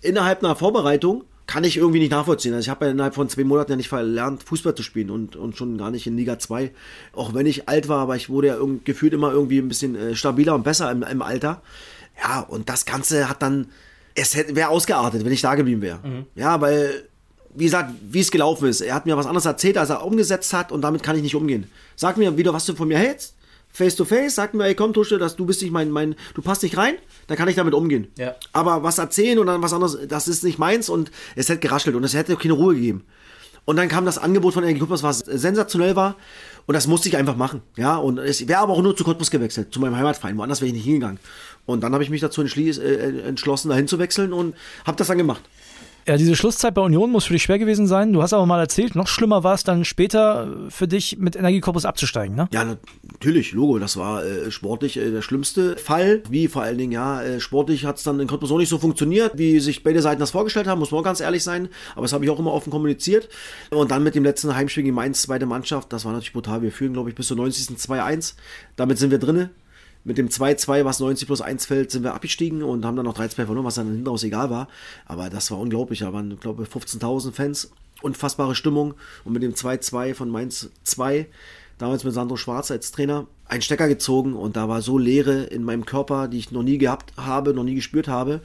innerhalb 0.01 0.43
einer 0.43 0.55
Vorbereitung, 0.55 1.23
kann 1.51 1.65
ich 1.65 1.75
irgendwie 1.75 1.99
nicht 1.99 2.11
nachvollziehen. 2.11 2.53
Also 2.53 2.63
ich 2.63 2.69
habe 2.69 2.85
ja 2.85 2.91
innerhalb 2.91 3.13
von 3.13 3.27
zwei 3.27 3.43
Monaten 3.43 3.71
ja 3.71 3.75
nicht 3.75 3.89
verlernt, 3.89 4.41
Fußball 4.41 4.73
zu 4.73 4.83
spielen 4.83 5.09
und, 5.09 5.35
und 5.35 5.57
schon 5.57 5.77
gar 5.77 5.91
nicht 5.91 6.07
in 6.07 6.15
Liga 6.15 6.39
2. 6.39 6.71
Auch 7.11 7.33
wenn 7.33 7.45
ich 7.45 7.67
alt 7.67 7.89
war, 7.89 7.99
aber 7.99 8.15
ich 8.15 8.29
wurde 8.29 8.47
ja 8.47 8.57
gefühlt 8.85 9.11
immer 9.11 9.33
irgendwie 9.33 9.59
ein 9.59 9.67
bisschen 9.67 9.95
äh, 9.97 10.15
stabiler 10.15 10.55
und 10.55 10.63
besser 10.63 10.89
im, 10.89 11.03
im 11.03 11.21
Alter. 11.21 11.61
Ja, 12.23 12.39
und 12.39 12.69
das 12.69 12.85
Ganze 12.85 13.27
hat 13.27 13.41
dann, 13.41 13.67
es 14.15 14.33
wäre 14.55 14.69
ausgeartet, 14.69 15.25
wenn 15.25 15.33
ich 15.33 15.41
da 15.41 15.55
geblieben 15.55 15.81
wäre. 15.81 15.99
Ja, 16.35 16.61
weil 16.61 17.03
wie 17.53 17.65
gesagt, 17.65 17.91
wie 18.09 18.21
es 18.21 18.31
gelaufen 18.31 18.69
ist. 18.69 18.79
Er 18.79 18.95
hat 18.95 19.05
mir 19.05 19.17
was 19.17 19.25
anderes 19.25 19.45
erzählt, 19.45 19.77
als 19.77 19.89
er 19.89 20.05
umgesetzt 20.05 20.53
hat 20.53 20.71
und 20.71 20.81
damit 20.81 21.03
kann 21.03 21.17
ich 21.17 21.21
nicht 21.21 21.35
umgehen. 21.35 21.69
Sag 21.97 22.15
mir 22.15 22.37
wieder, 22.37 22.53
was 22.53 22.65
du 22.65 22.75
von 22.75 22.87
mir 22.87 22.97
hältst. 22.97 23.35
Face 23.73 23.95
to 23.95 24.05
face, 24.05 24.35
sag 24.35 24.53
mir, 24.53 24.65
ey 24.65 24.75
komm, 24.75 24.93
Tusche, 24.93 25.17
dass 25.17 25.35
du 25.35 25.45
bist 25.45 25.61
nicht 25.61 25.71
mein, 25.71 25.91
mein, 25.91 26.15
du 26.33 26.41
passt 26.41 26.63
nicht 26.63 26.77
rein, 26.77 26.95
dann 27.27 27.37
kann 27.37 27.47
ich 27.47 27.55
damit 27.55 27.73
umgehen. 27.73 28.07
Ja. 28.17 28.35
Aber 28.53 28.83
was 28.83 28.97
erzählen 28.97 29.39
und 29.39 29.47
dann 29.47 29.61
was 29.61 29.73
anderes, 29.73 29.97
das 30.07 30.27
ist 30.27 30.43
nicht 30.43 30.59
meins 30.59 30.89
und 30.89 31.11
es 31.35 31.49
hätte 31.49 31.59
geraschelt 31.59 31.95
und 31.95 32.03
es 32.03 32.13
hätte 32.13 32.35
keine 32.35 32.53
Ruhe 32.53 32.75
gegeben. 32.75 33.03
Und 33.65 33.75
dann 33.75 33.89
kam 33.89 34.05
das 34.05 34.17
Angebot 34.17 34.53
von 34.53 34.63
Energie 34.63 34.79
Cottbus, 34.79 35.03
was 35.03 35.19
sensationell 35.19 35.95
war. 35.95 36.15
Und 36.65 36.73
das 36.73 36.87
musste 36.87 37.09
ich 37.09 37.17
einfach 37.17 37.35
machen. 37.35 37.61
Ja, 37.77 37.95
und 37.97 38.17
es 38.17 38.47
wäre 38.47 38.59
aber 38.59 38.73
auch 38.73 38.81
nur 38.81 38.95
zu 38.95 39.03
Cottbus 39.03 39.29
gewechselt, 39.31 39.73
zu 39.73 39.79
meinem 39.79 39.95
Heimatverein. 39.95 40.37
Woanders 40.37 40.61
wäre 40.61 40.67
ich 40.67 40.73
nicht 40.73 40.85
hingegangen. 40.85 41.19
Und 41.65 41.81
dann 41.81 41.93
habe 41.93 42.03
ich 42.03 42.09
mich 42.09 42.21
dazu 42.21 42.41
äh, 42.41 43.19
entschlossen, 43.27 43.69
dahin 43.69 43.87
zu 43.87 43.99
wechseln 43.99 44.33
und 44.33 44.55
habe 44.85 44.97
das 44.97 45.07
dann 45.07 45.17
gemacht. 45.17 45.41
Ja, 46.07 46.17
diese 46.17 46.35
Schlusszeit 46.35 46.73
bei 46.73 46.81
Union 46.81 47.11
muss 47.11 47.25
für 47.25 47.33
dich 47.33 47.43
schwer 47.43 47.59
gewesen 47.59 47.85
sein. 47.85 48.11
Du 48.11 48.23
hast 48.23 48.33
aber 48.33 48.45
mal 48.45 48.59
erzählt, 48.59 48.95
noch 48.95 49.07
schlimmer 49.07 49.43
war 49.43 49.53
es 49.53 49.63
dann 49.63 49.85
später 49.85 50.47
für 50.69 50.87
dich 50.87 51.17
mit 51.19 51.35
Energiekorpus 51.35 51.85
abzusteigen, 51.85 52.35
ne? 52.35 52.47
Ja, 52.51 52.77
natürlich, 53.11 53.51
Logo. 53.51 53.77
Das 53.77 53.97
war 53.97 54.25
äh, 54.25 54.49
sportlich 54.49 54.97
äh, 54.97 55.11
der 55.11 55.21
schlimmste 55.21 55.77
Fall. 55.77 56.23
Wie 56.29 56.47
vor 56.47 56.63
allen 56.63 56.79
Dingen, 56.79 56.91
ja, 56.91 57.21
äh, 57.21 57.39
sportlich 57.39 57.85
hat 57.85 57.97
es 57.97 58.03
dann 58.03 58.19
in 58.19 58.27
Cottbus 58.27 58.51
auch 58.51 58.57
nicht 58.57 58.69
so 58.69 58.79
funktioniert, 58.79 59.37
wie 59.37 59.59
sich 59.59 59.83
beide 59.83 60.01
Seiten 60.01 60.19
das 60.19 60.31
vorgestellt 60.31 60.67
haben, 60.67 60.79
muss 60.79 60.91
man 60.91 61.01
auch 61.01 61.05
ganz 61.05 61.19
ehrlich 61.19 61.43
sein. 61.43 61.69
Aber 61.93 62.03
das 62.03 62.13
habe 62.13 62.25
ich 62.25 62.31
auch 62.31 62.39
immer 62.39 62.53
offen 62.53 62.71
kommuniziert. 62.71 63.29
Und 63.69 63.91
dann 63.91 64.03
mit 64.03 64.15
dem 64.15 64.23
letzten 64.23 64.55
Heimspiel 64.55 64.83
gegen 64.83 64.95
Mainz, 64.95 65.21
zweite 65.21 65.45
Mannschaft, 65.45 65.93
das 65.93 66.03
war 66.05 66.13
natürlich 66.13 66.33
brutal. 66.33 66.63
Wir 66.63 66.71
führen, 66.71 66.93
glaube 66.93 67.09
ich, 67.09 67.15
bis 67.15 67.27
zur 67.27 67.37
90. 67.37 67.77
2-1. 67.77 68.33
Damit 68.75 68.97
sind 68.97 69.11
wir 69.11 69.19
drinne. 69.19 69.51
Mit 70.03 70.17
dem 70.17 70.29
2-2, 70.29 70.83
was 70.83 70.99
90 70.99 71.27
plus 71.27 71.41
1 71.41 71.65
fällt, 71.65 71.91
sind 71.91 72.03
wir 72.03 72.13
abgestiegen 72.13 72.63
und 72.63 72.85
haben 72.85 72.95
dann 72.95 73.05
noch 73.05 73.17
3-2 73.17 73.45
verloren, 73.45 73.65
was 73.65 73.75
dann 73.75 73.87
hinten 73.87 74.07
raus 74.07 74.23
egal 74.23 74.49
war. 74.49 74.67
Aber 75.05 75.29
das 75.29 75.51
war 75.51 75.59
unglaublich. 75.59 75.99
Da 75.99 76.11
waren, 76.11 76.39
glaube 76.39 76.63
ich, 76.63 76.69
15.000 76.69 77.31
Fans. 77.31 77.71
Unfassbare 78.01 78.55
Stimmung. 78.55 78.95
Und 79.25 79.33
mit 79.33 79.43
dem 79.43 79.53
2-2 79.53 80.15
von 80.15 80.29
Mainz 80.29 80.71
2, 80.83 81.27
damals 81.77 82.03
mit 82.03 82.13
Sandro 82.13 82.35
Schwarz 82.35 82.71
als 82.71 82.91
Trainer, 82.91 83.27
einen 83.45 83.61
Stecker 83.61 83.87
gezogen 83.87 84.33
und 84.33 84.55
da 84.55 84.69
war 84.69 84.81
so 84.81 84.97
Leere 84.97 85.43
in 85.43 85.63
meinem 85.63 85.85
Körper, 85.85 86.27
die 86.27 86.37
ich 86.37 86.51
noch 86.51 86.63
nie 86.63 86.77
gehabt 86.77 87.13
habe, 87.17 87.53
noch 87.53 87.63
nie 87.63 87.75
gespürt 87.75 88.07
habe. 88.07 88.41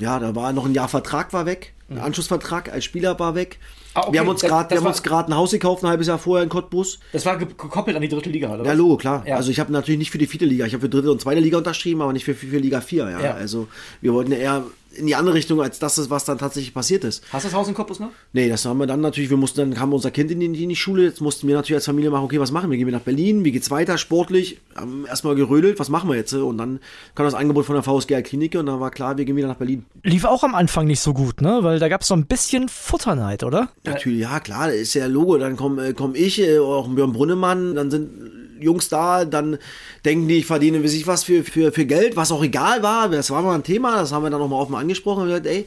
Ja, 0.00 0.18
da 0.18 0.34
war 0.34 0.52
noch 0.52 0.64
ein 0.64 0.74
Jahr 0.74 0.88
Vertrag 0.88 1.32
war 1.32 1.44
weg, 1.44 1.74
ein 1.90 1.98
Anschlussvertrag 1.98 2.70
als 2.70 2.84
Spieler 2.84 3.18
war 3.18 3.34
weg. 3.34 3.58
Ah, 3.94 4.00
okay. 4.02 4.12
Wir 4.12 4.20
haben 4.20 4.28
uns 4.28 4.42
gerade, 4.42 4.74
ein 4.76 5.34
Haus 5.36 5.50
gekauft, 5.50 5.82
ein 5.82 5.88
halbes 5.88 6.06
Jahr 6.06 6.18
vorher 6.18 6.42
in 6.44 6.50
Cottbus. 6.50 6.98
Das 7.12 7.24
war 7.24 7.38
ge- 7.38 7.48
gekoppelt 7.48 7.96
an 7.96 8.02
die 8.02 8.08
dritte 8.08 8.28
Liga, 8.28 8.52
oder? 8.52 8.64
Ja, 8.64 8.72
Logo, 8.74 8.96
klar. 8.98 9.24
Ja. 9.26 9.36
Also 9.36 9.50
ich 9.50 9.58
habe 9.58 9.72
natürlich 9.72 9.98
nicht 9.98 10.10
für 10.10 10.18
die 10.18 10.26
vierte 10.26 10.44
Liga, 10.44 10.66
ich 10.66 10.74
habe 10.74 10.82
für 10.82 10.88
dritte 10.90 11.10
und 11.10 11.20
zweite 11.20 11.40
Liga 11.40 11.56
unterschrieben, 11.58 12.02
aber 12.02 12.12
nicht 12.12 12.24
für, 12.24 12.34
für, 12.34 12.46
für 12.48 12.58
Liga 12.58 12.80
4. 12.82 13.08
Ja. 13.10 13.20
Ja. 13.20 13.34
Also 13.34 13.68
wir 14.02 14.12
wollten 14.12 14.32
ja 14.32 14.38
eher 14.38 14.64
in 14.98 15.06
die 15.06 15.14
andere 15.14 15.34
Richtung, 15.34 15.60
als 15.60 15.78
das 15.78 15.98
ist, 15.98 16.10
was 16.10 16.24
dann 16.24 16.38
tatsächlich 16.38 16.74
passiert 16.74 17.04
ist. 17.04 17.22
Hast 17.32 17.44
du 17.44 17.48
das 17.48 17.56
Haus 17.56 17.68
in 17.68 17.74
Cottbus 17.74 18.00
noch? 18.00 18.10
Nee, 18.32 18.48
das 18.48 18.64
haben 18.64 18.78
wir 18.78 18.86
dann 18.86 19.00
natürlich, 19.00 19.30
wir 19.30 19.36
mussten, 19.36 19.60
dann 19.60 19.74
kam 19.74 19.92
unser 19.92 20.10
Kind 20.10 20.30
in 20.30 20.40
die, 20.40 20.46
in 20.46 20.68
die 20.68 20.76
Schule, 20.76 21.04
jetzt 21.04 21.20
mussten 21.20 21.48
wir 21.48 21.54
natürlich 21.54 21.76
als 21.78 21.86
Familie 21.86 22.10
machen, 22.10 22.24
okay, 22.24 22.40
was 22.40 22.52
machen 22.52 22.70
wir? 22.70 22.76
Gehen 22.76 22.86
wir 22.86 22.94
nach 22.94 23.00
Berlin, 23.00 23.44
wie 23.44 23.52
geht's 23.52 23.70
weiter, 23.70 23.98
sportlich? 23.98 24.60
Haben 24.74 25.06
erstmal 25.06 25.34
gerödelt, 25.34 25.78
was 25.78 25.88
machen 25.88 26.08
wir 26.08 26.16
jetzt? 26.16 26.32
Und 26.34 26.58
dann 26.58 26.80
kam 27.14 27.24
das 27.24 27.34
Angebot 27.34 27.66
von 27.66 27.74
der 27.74 27.82
VSG 27.82 28.22
Klinik 28.22 28.54
und 28.56 28.66
dann 28.66 28.80
war 28.80 28.90
klar, 28.90 29.16
wir 29.16 29.24
gehen 29.24 29.36
wieder 29.36 29.48
nach 29.48 29.56
Berlin. 29.56 29.84
Lief 30.02 30.24
auch 30.24 30.42
am 30.44 30.54
Anfang 30.54 30.86
nicht 30.86 31.00
so 31.00 31.14
gut, 31.14 31.40
ne? 31.40 31.60
Weil 31.62 31.78
da 31.78 31.88
gab 31.88 32.02
es 32.02 32.08
so 32.08 32.14
ein 32.14 32.26
bisschen 32.26 32.68
Futterneid, 32.68 33.44
oder? 33.44 33.70
Natürlich, 33.84 34.20
ja 34.20 34.40
klar, 34.40 34.72
ist 34.72 34.94
ja 34.94 35.06
Logo. 35.06 35.38
Dann 35.38 35.56
komme 35.56 35.88
äh, 35.88 35.92
komm 35.92 36.14
ich, 36.14 36.40
äh, 36.40 36.58
auch 36.58 36.86
ein 36.86 36.94
Björn 36.94 37.12
Brunnemann, 37.12 37.74
dann 37.74 37.90
sind 37.90 38.37
Jungs 38.60 38.88
da, 38.88 39.24
dann 39.24 39.58
denken 40.04 40.28
die, 40.28 40.38
ich 40.38 40.46
verdiene 40.46 40.82
weiß 40.82 40.94
ich 40.94 41.06
was 41.06 41.24
für, 41.24 41.44
für, 41.44 41.72
für 41.72 41.86
Geld, 41.86 42.16
was 42.16 42.32
auch 42.32 42.42
egal 42.42 42.82
war. 42.82 43.08
Das 43.08 43.30
war 43.30 43.42
mal 43.42 43.54
ein 43.54 43.62
Thema, 43.62 43.96
das 43.96 44.12
haben 44.12 44.22
wir 44.22 44.30
dann 44.30 44.40
nochmal 44.40 44.60
offen 44.60 44.74
angesprochen 44.74 45.22
und 45.22 45.28
gesagt, 45.28 45.46
ey, 45.46 45.66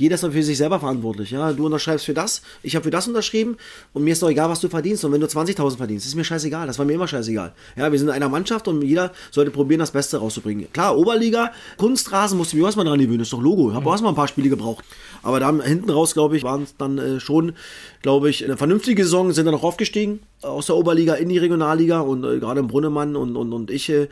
jeder 0.00 0.14
ist 0.14 0.24
dann 0.24 0.32
für 0.32 0.42
sich 0.42 0.56
selber 0.56 0.80
verantwortlich. 0.80 1.30
Ja? 1.30 1.52
Du 1.52 1.66
unterschreibst 1.66 2.06
für 2.06 2.14
das, 2.14 2.42
ich 2.62 2.74
habe 2.74 2.84
für 2.84 2.90
das 2.90 3.06
unterschrieben 3.06 3.56
und 3.92 4.02
mir 4.02 4.12
ist 4.12 4.22
doch 4.22 4.30
egal, 4.30 4.48
was 4.48 4.60
du 4.60 4.68
verdienst. 4.68 5.04
Und 5.04 5.12
wenn 5.12 5.20
du 5.20 5.26
20.000 5.26 5.76
verdienst, 5.76 6.06
ist 6.06 6.14
mir 6.14 6.24
scheißegal. 6.24 6.66
Das 6.66 6.78
war 6.78 6.86
mir 6.86 6.94
immer 6.94 7.06
scheißegal. 7.06 7.52
Ja, 7.76 7.92
wir 7.92 7.98
sind 7.98 8.08
in 8.08 8.14
einer 8.14 8.28
Mannschaft 8.28 8.66
und 8.68 8.82
jeder 8.82 9.12
sollte 9.30 9.50
probieren, 9.50 9.80
das 9.80 9.90
Beste 9.90 10.16
rauszubringen. 10.16 10.72
Klar, 10.72 10.96
Oberliga, 10.96 11.52
Kunstrasen 11.76 12.38
musste 12.38 12.56
ich 12.56 12.60
mir 12.60 12.66
erstmal 12.66 12.86
dran 12.86 12.98
gewöhnen, 12.98 13.20
ist 13.20 13.32
doch 13.32 13.42
Logo. 13.42 13.70
Ich 13.70 13.76
habe 13.76 13.86
auch 13.86 13.92
erstmal 13.92 14.12
ein 14.12 14.16
paar 14.16 14.28
Spiele 14.28 14.48
gebraucht. 14.48 14.84
Aber 15.22 15.38
dann 15.38 15.60
hinten 15.60 15.90
raus, 15.90 16.14
glaube 16.14 16.36
ich, 16.36 16.42
waren 16.42 16.62
es 16.62 16.76
dann 16.76 16.98
äh, 16.98 17.20
schon, 17.20 17.52
glaube 18.00 18.30
ich, 18.30 18.44
eine 18.44 18.56
vernünftige 18.56 19.04
Saison, 19.04 19.32
sind 19.32 19.44
dann 19.44 19.54
noch 19.54 19.64
aufgestiegen 19.64 20.20
aus 20.42 20.66
der 20.66 20.76
Oberliga 20.76 21.14
in 21.14 21.28
die 21.28 21.38
Regionalliga 21.38 22.00
und 22.00 22.24
äh, 22.24 22.38
gerade 22.38 22.62
Brunnemann 22.62 23.16
und, 23.16 23.36
und, 23.36 23.52
und 23.52 23.70
ich 23.70 23.90
äh, 23.90 24.08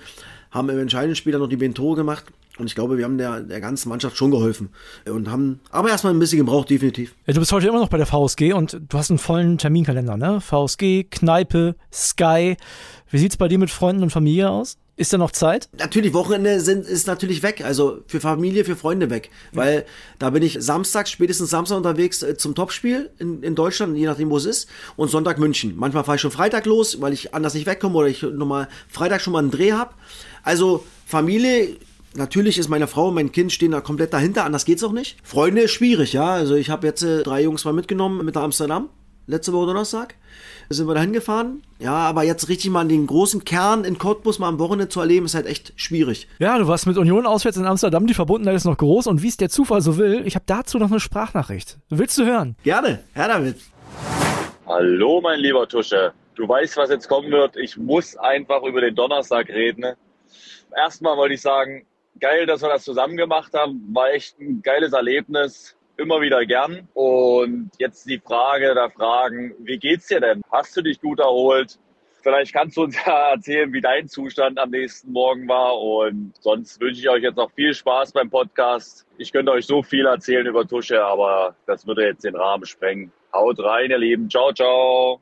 haben 0.51 0.69
im 0.69 0.79
entscheidenden 0.79 1.17
Spiel 1.17 1.33
dann 1.33 1.41
noch 1.41 1.49
die 1.49 1.57
beiden 1.57 1.75
Tore 1.75 1.97
gemacht. 1.97 2.25
Und 2.59 2.67
ich 2.67 2.75
glaube, 2.75 2.99
wir 2.99 3.05
haben 3.05 3.19
der, 3.19 3.41
der 3.41 3.61
ganzen 3.61 3.89
Mannschaft 3.89 4.17
schon 4.17 4.31
geholfen. 4.31 4.71
Und 5.07 5.31
haben 5.31 5.61
aber 5.71 5.89
erstmal 5.89 6.13
ein 6.13 6.19
bisschen 6.19 6.39
gebraucht, 6.39 6.71
definitiv. 6.71 7.15
Ja, 7.27 7.35
du 7.35 7.41
bist 7.41 7.53
heute 7.53 7.69
immer 7.69 7.81
noch 7.81 7.89
bei 7.89 7.99
der 7.99 8.07
VSG 8.07 8.53
und 8.53 8.81
du 8.89 8.99
hast 8.99 9.11
einen 9.11 9.19
vollen 9.19 9.59
Terminkalender, 9.59 10.17
ne? 10.17 10.41
VSG, 10.41 11.05
Kneipe, 11.05 11.77
Sky. 11.93 12.57
Wie 13.11 13.19
sieht's 13.19 13.37
bei 13.37 13.49
dir 13.49 13.59
mit 13.59 13.71
Freunden 13.71 14.03
und 14.03 14.11
Familie 14.11 14.51
aus? 14.51 14.77
Ist 14.99 15.13
da 15.13 15.19
noch 15.19 15.31
Zeit? 15.31 15.69
Natürlich, 15.79 16.13
Wochenende 16.13 16.61
sind, 16.61 16.85
ist 16.85 17.07
natürlich 17.07 17.45
weg. 17.45 17.63
Also 17.65 18.01
für 18.09 18.19
Familie, 18.19 18.65
für 18.65 18.75
Freunde 18.75 19.11
weg. 19.11 19.31
Weil 19.53 19.87
da 20.19 20.31
bin 20.31 20.43
ich 20.43 20.57
samstags, 20.59 21.13
spätestens 21.13 21.51
Samstag 21.51 21.77
unterwegs 21.77 22.25
äh, 22.25 22.37
zum 22.37 22.57
Topspiel 22.57 23.09
in, 23.21 23.45
in 23.45 23.55
Deutschland, 23.55 23.97
je 23.97 24.07
nachdem, 24.07 24.29
wo 24.29 24.37
es 24.37 24.45
ist. 24.45 24.69
Und 24.97 25.09
Sonntag 25.09 25.39
München. 25.39 25.75
Manchmal 25.77 26.03
fahre 26.03 26.17
ich 26.17 26.21
schon 26.21 26.33
Freitag 26.33 26.67
los, 26.67 27.01
weil 27.01 27.13
ich 27.13 27.33
anders 27.33 27.55
nicht 27.55 27.67
wegkomme 27.67 27.97
oder 27.97 28.09
ich 28.09 28.23
nochmal 28.23 28.67
Freitag 28.89 29.21
schon 29.21 29.35
mal 29.35 29.39
einen 29.39 29.53
Dreh 29.53 29.71
habe. 29.71 29.95
Also 30.43 30.85
Familie, 31.07 31.77
natürlich 32.15 32.59
ist 32.59 32.69
meine 32.69 32.87
Frau 32.87 33.09
und 33.09 33.15
mein 33.15 33.33
Kind 33.33 33.53
stehen 33.53 33.73
da 33.73 33.81
komplett 33.81 34.13
dahinter, 34.13 34.45
anders 34.45 34.65
geht's 34.65 34.85
auch 34.85 34.93
nicht. 34.93 35.17
Freunde, 35.23 35.69
schwierig, 35.69 36.13
ja. 36.13 36.31
Also 36.33 36.55
ich 36.55 36.71
habe 36.71 36.87
jetzt 36.87 37.03
äh, 37.03 37.23
drei 37.23 37.43
Jungs 37.43 37.65
mal 37.65 37.73
mitgenommen 37.73 38.25
mit 38.25 38.35
nach 38.35 38.43
Amsterdam, 38.43 38.89
letzte 39.27 39.53
Woche 39.53 39.67
Donnerstag. 39.67 40.15
sind 40.71 40.87
wir 40.87 40.95
dahin 40.95 41.13
gefahren. 41.13 41.63
Ja, 41.79 41.95
aber 41.95 42.25
jetzt 42.25 42.49
richtig 42.49 42.71
mal 42.71 42.87
den 42.87 43.07
großen 43.07 43.45
Kern 43.45 43.85
in 43.85 43.99
Cottbus 43.99 44.39
mal 44.39 44.49
am 44.49 44.59
Wochenende 44.59 44.89
zu 44.89 45.01
erleben, 45.01 45.27
ist 45.27 45.35
halt 45.35 45.47
echt 45.47 45.73
schwierig. 45.77 46.29
Ja, 46.39 46.59
du 46.59 46.67
warst 46.67 46.87
mit 46.87 46.97
Union 46.99 47.27
auswärts 47.27 47.57
in 47.57 47.65
Amsterdam, 47.67 48.07
die 48.07 48.15
Verbundenheit 48.15 48.57
ist 48.57 48.65
noch 48.65 48.77
groß 48.77 49.07
und 49.07 49.23
wie 49.23 49.29
es 49.29 49.37
der 49.37 49.49
Zufall 49.49 49.81
so 49.81 49.97
will, 49.97 50.23
ich 50.27 50.35
habe 50.35 50.45
dazu 50.47 50.79
noch 50.79 50.91
eine 50.91 51.01
Sprachnachricht. 51.01 51.79
Willst 51.89 52.19
du 52.19 52.25
hören? 52.25 52.57
Gerne, 52.65 53.05
her 53.15 53.29
damit. 53.29 53.57
Hallo, 54.67 55.21
mein 55.23 55.41
lieber 55.41 55.67
Tusche. 55.67 56.13
Du 56.35 56.47
weißt, 56.49 56.77
was 56.77 56.91
jetzt 56.91 57.09
kommen 57.09 57.31
wird. 57.31 57.57
Ich 57.57 57.77
muss 57.77 58.17
einfach 58.17 58.63
über 58.63 58.81
den 58.81 58.95
Donnerstag 58.95 59.49
reden. 59.49 59.85
Erstmal 60.77 61.17
wollte 61.17 61.35
ich 61.35 61.41
sagen, 61.41 61.85
geil, 62.21 62.47
dass 62.47 62.63
wir 62.63 62.69
das 62.69 62.85
zusammen 62.85 63.17
gemacht 63.17 63.53
haben. 63.55 63.89
War 63.93 64.11
echt 64.13 64.39
ein 64.41 64.63
geiles 64.63 64.93
Erlebnis. 64.93 65.77
Immer 65.97 66.21
wieder 66.21 66.45
gern. 66.47 66.89
Und 66.95 67.71
jetzt 67.79 68.09
die 68.09 68.19
Frage 68.19 68.75
der 68.75 68.91
Fragen. 68.91 69.55
Wie 69.59 69.79
geht's 69.79 70.07
dir 70.07 70.21
denn? 70.21 70.43
Hast 70.51 70.77
du 70.77 70.83
dich 70.83 71.01
gut 71.01 71.19
erholt? 71.19 71.79
Vielleicht 72.23 72.53
kannst 72.53 72.77
du 72.77 72.83
uns 72.85 72.97
ja 73.07 73.31
erzählen, 73.31 73.73
wie 73.73 73.81
dein 73.81 74.09
Zustand 74.09 74.59
am 74.59 74.71
nächsten 74.71 75.13
Morgen 75.13 75.49
war. 75.49 75.81
Und 75.81 76.33
sonst 76.41 76.81
wünsche 76.81 77.01
ich 77.01 77.09
euch 77.09 77.23
jetzt 77.23 77.37
noch 77.37 77.51
viel 77.53 77.75
Spaß 77.75 78.13
beim 78.13 78.31
Podcast. 78.31 79.07
Ich 79.19 79.33
könnte 79.33 79.53
euch 79.53 79.67
so 79.67 79.83
viel 79.83 80.07
erzählen 80.07 80.47
über 80.47 80.67
Tusche, 80.67 81.05
aber 81.05 81.57
das 81.67 81.87
würde 81.87 82.07
jetzt 82.07 82.25
den 82.25 82.37
Rahmen 82.37 82.65
sprengen. 82.65 83.13
Haut 83.33 83.59
rein, 83.61 83.91
ihr 83.91 83.99
Lieben. 83.99 84.31
Ciao, 84.31 84.53
ciao. 84.53 85.21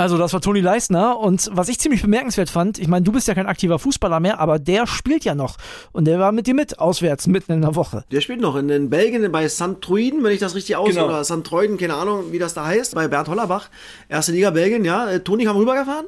Also 0.00 0.16
das 0.16 0.32
war 0.32 0.40
Toni 0.40 0.60
Leisner 0.60 1.18
und 1.18 1.50
was 1.52 1.68
ich 1.68 1.78
ziemlich 1.78 2.00
bemerkenswert 2.00 2.48
fand, 2.48 2.78
ich 2.78 2.88
meine, 2.88 3.04
du 3.04 3.12
bist 3.12 3.28
ja 3.28 3.34
kein 3.34 3.44
aktiver 3.44 3.78
Fußballer 3.78 4.18
mehr, 4.18 4.40
aber 4.40 4.58
der 4.58 4.86
spielt 4.86 5.26
ja 5.26 5.34
noch 5.34 5.58
und 5.92 6.06
der 6.06 6.18
war 6.18 6.32
mit 6.32 6.46
dir 6.46 6.54
mit 6.54 6.78
auswärts 6.78 7.26
mitten 7.26 7.52
in 7.52 7.60
der 7.60 7.74
Woche. 7.74 8.04
Der 8.10 8.22
spielt 8.22 8.40
noch 8.40 8.56
in, 8.56 8.70
in 8.70 8.88
Belgien 8.88 9.30
bei 9.30 9.46
St. 9.46 9.82
Truiden, 9.82 10.24
wenn 10.24 10.32
ich 10.32 10.40
das 10.40 10.54
richtig 10.54 10.76
aus 10.76 10.88
Genau. 10.88 11.04
oder 11.04 11.22
St. 11.22 11.44
Truiden, 11.44 11.76
keine 11.76 11.96
Ahnung, 11.96 12.32
wie 12.32 12.38
das 12.38 12.54
da 12.54 12.64
heißt, 12.64 12.94
bei 12.94 13.08
Bernd 13.08 13.28
Hollerbach, 13.28 13.68
erste 14.08 14.32
Liga 14.32 14.48
Belgien, 14.48 14.86
ja. 14.86 15.06
Äh, 15.06 15.20
Toni 15.20 15.44
kam 15.44 15.58
rübergefahren 15.58 16.06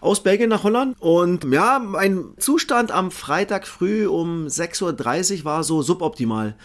aus 0.00 0.20
Belgien 0.24 0.48
nach 0.48 0.64
Holland 0.64 0.96
und 0.98 1.44
ja, 1.44 1.78
mein 1.78 2.24
Zustand 2.38 2.90
am 2.90 3.12
Freitag 3.12 3.68
früh 3.68 4.08
um 4.08 4.46
6.30 4.48 5.38
Uhr 5.38 5.44
war 5.44 5.62
so 5.62 5.82
suboptimal. 5.82 6.56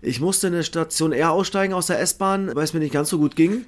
Ich 0.00 0.20
musste 0.20 0.46
in 0.46 0.52
der 0.52 0.62
Station 0.62 1.12
R 1.12 1.32
aussteigen 1.32 1.74
aus 1.74 1.86
der 1.86 2.00
S-Bahn, 2.00 2.54
weil 2.54 2.64
es 2.64 2.72
mir 2.72 2.80
nicht 2.80 2.92
ganz 2.92 3.08
so 3.08 3.18
gut 3.18 3.34
ging. 3.34 3.64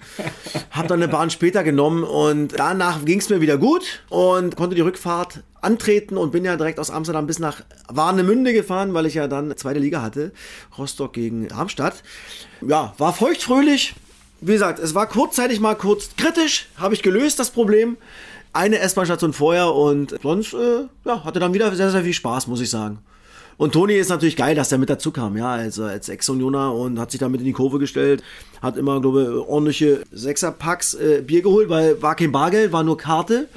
Hab 0.70 0.86
dann 0.86 1.02
eine 1.02 1.10
Bahn 1.10 1.30
später 1.30 1.64
genommen 1.64 2.04
und 2.04 2.58
danach 2.58 3.04
ging 3.04 3.18
es 3.18 3.28
mir 3.28 3.40
wieder 3.40 3.58
gut 3.58 4.02
und 4.08 4.54
konnte 4.56 4.76
die 4.76 4.82
Rückfahrt 4.82 5.42
antreten 5.60 6.16
und 6.16 6.30
bin 6.30 6.44
ja 6.44 6.56
direkt 6.56 6.78
aus 6.78 6.90
Amsterdam 6.90 7.26
bis 7.26 7.38
nach 7.38 7.62
Warnemünde 7.88 8.52
gefahren, 8.52 8.94
weil 8.94 9.06
ich 9.06 9.14
ja 9.14 9.26
dann 9.26 9.56
zweite 9.56 9.80
Liga 9.80 10.02
hatte. 10.02 10.32
Rostock 10.78 11.12
gegen 11.12 11.48
Darmstadt. 11.48 12.02
Ja, 12.60 12.94
war 12.98 13.12
feuchtfröhlich. 13.12 13.94
Wie 14.40 14.52
gesagt, 14.52 14.78
es 14.78 14.94
war 14.94 15.06
kurzzeitig 15.06 15.60
mal 15.60 15.74
kurz 15.74 16.10
kritisch, 16.16 16.68
habe 16.76 16.94
ich 16.94 17.02
gelöst, 17.02 17.38
das 17.38 17.50
Problem. 17.50 17.98
Eine 18.52 18.78
S-Bahn-Station 18.78 19.32
vorher 19.32 19.74
und 19.74 20.16
sonst 20.22 20.54
äh, 20.54 20.86
ja, 21.04 21.24
hatte 21.24 21.40
dann 21.40 21.52
wieder 21.54 21.74
sehr, 21.74 21.90
sehr 21.90 22.02
viel 22.02 22.14
Spaß, 22.14 22.46
muss 22.46 22.60
ich 22.60 22.70
sagen. 22.70 22.98
Und 23.60 23.72
Toni 23.72 23.92
ist 23.92 24.08
natürlich 24.08 24.36
geil, 24.36 24.54
dass 24.54 24.70
der 24.70 24.78
mit 24.78 24.88
dazu 24.88 25.10
kam, 25.10 25.36
ja, 25.36 25.50
also 25.50 25.84
als 25.84 26.08
Ex-Unioner 26.08 26.72
und 26.72 26.98
hat 26.98 27.10
sich 27.10 27.20
damit 27.20 27.40
in 27.42 27.46
die 27.46 27.52
Kurve 27.52 27.78
gestellt, 27.78 28.22
hat 28.62 28.78
immer, 28.78 29.02
glaube 29.02 29.22
ich, 29.22 29.48
ordentliche 29.48 30.00
Sechserpacks 30.12 30.94
äh, 30.94 31.20
Bier 31.20 31.42
geholt, 31.42 31.68
weil 31.68 32.00
war 32.00 32.14
kein 32.14 32.32
Bargeld, 32.32 32.72
war 32.72 32.82
nur 32.84 32.96
Karte. 32.96 33.48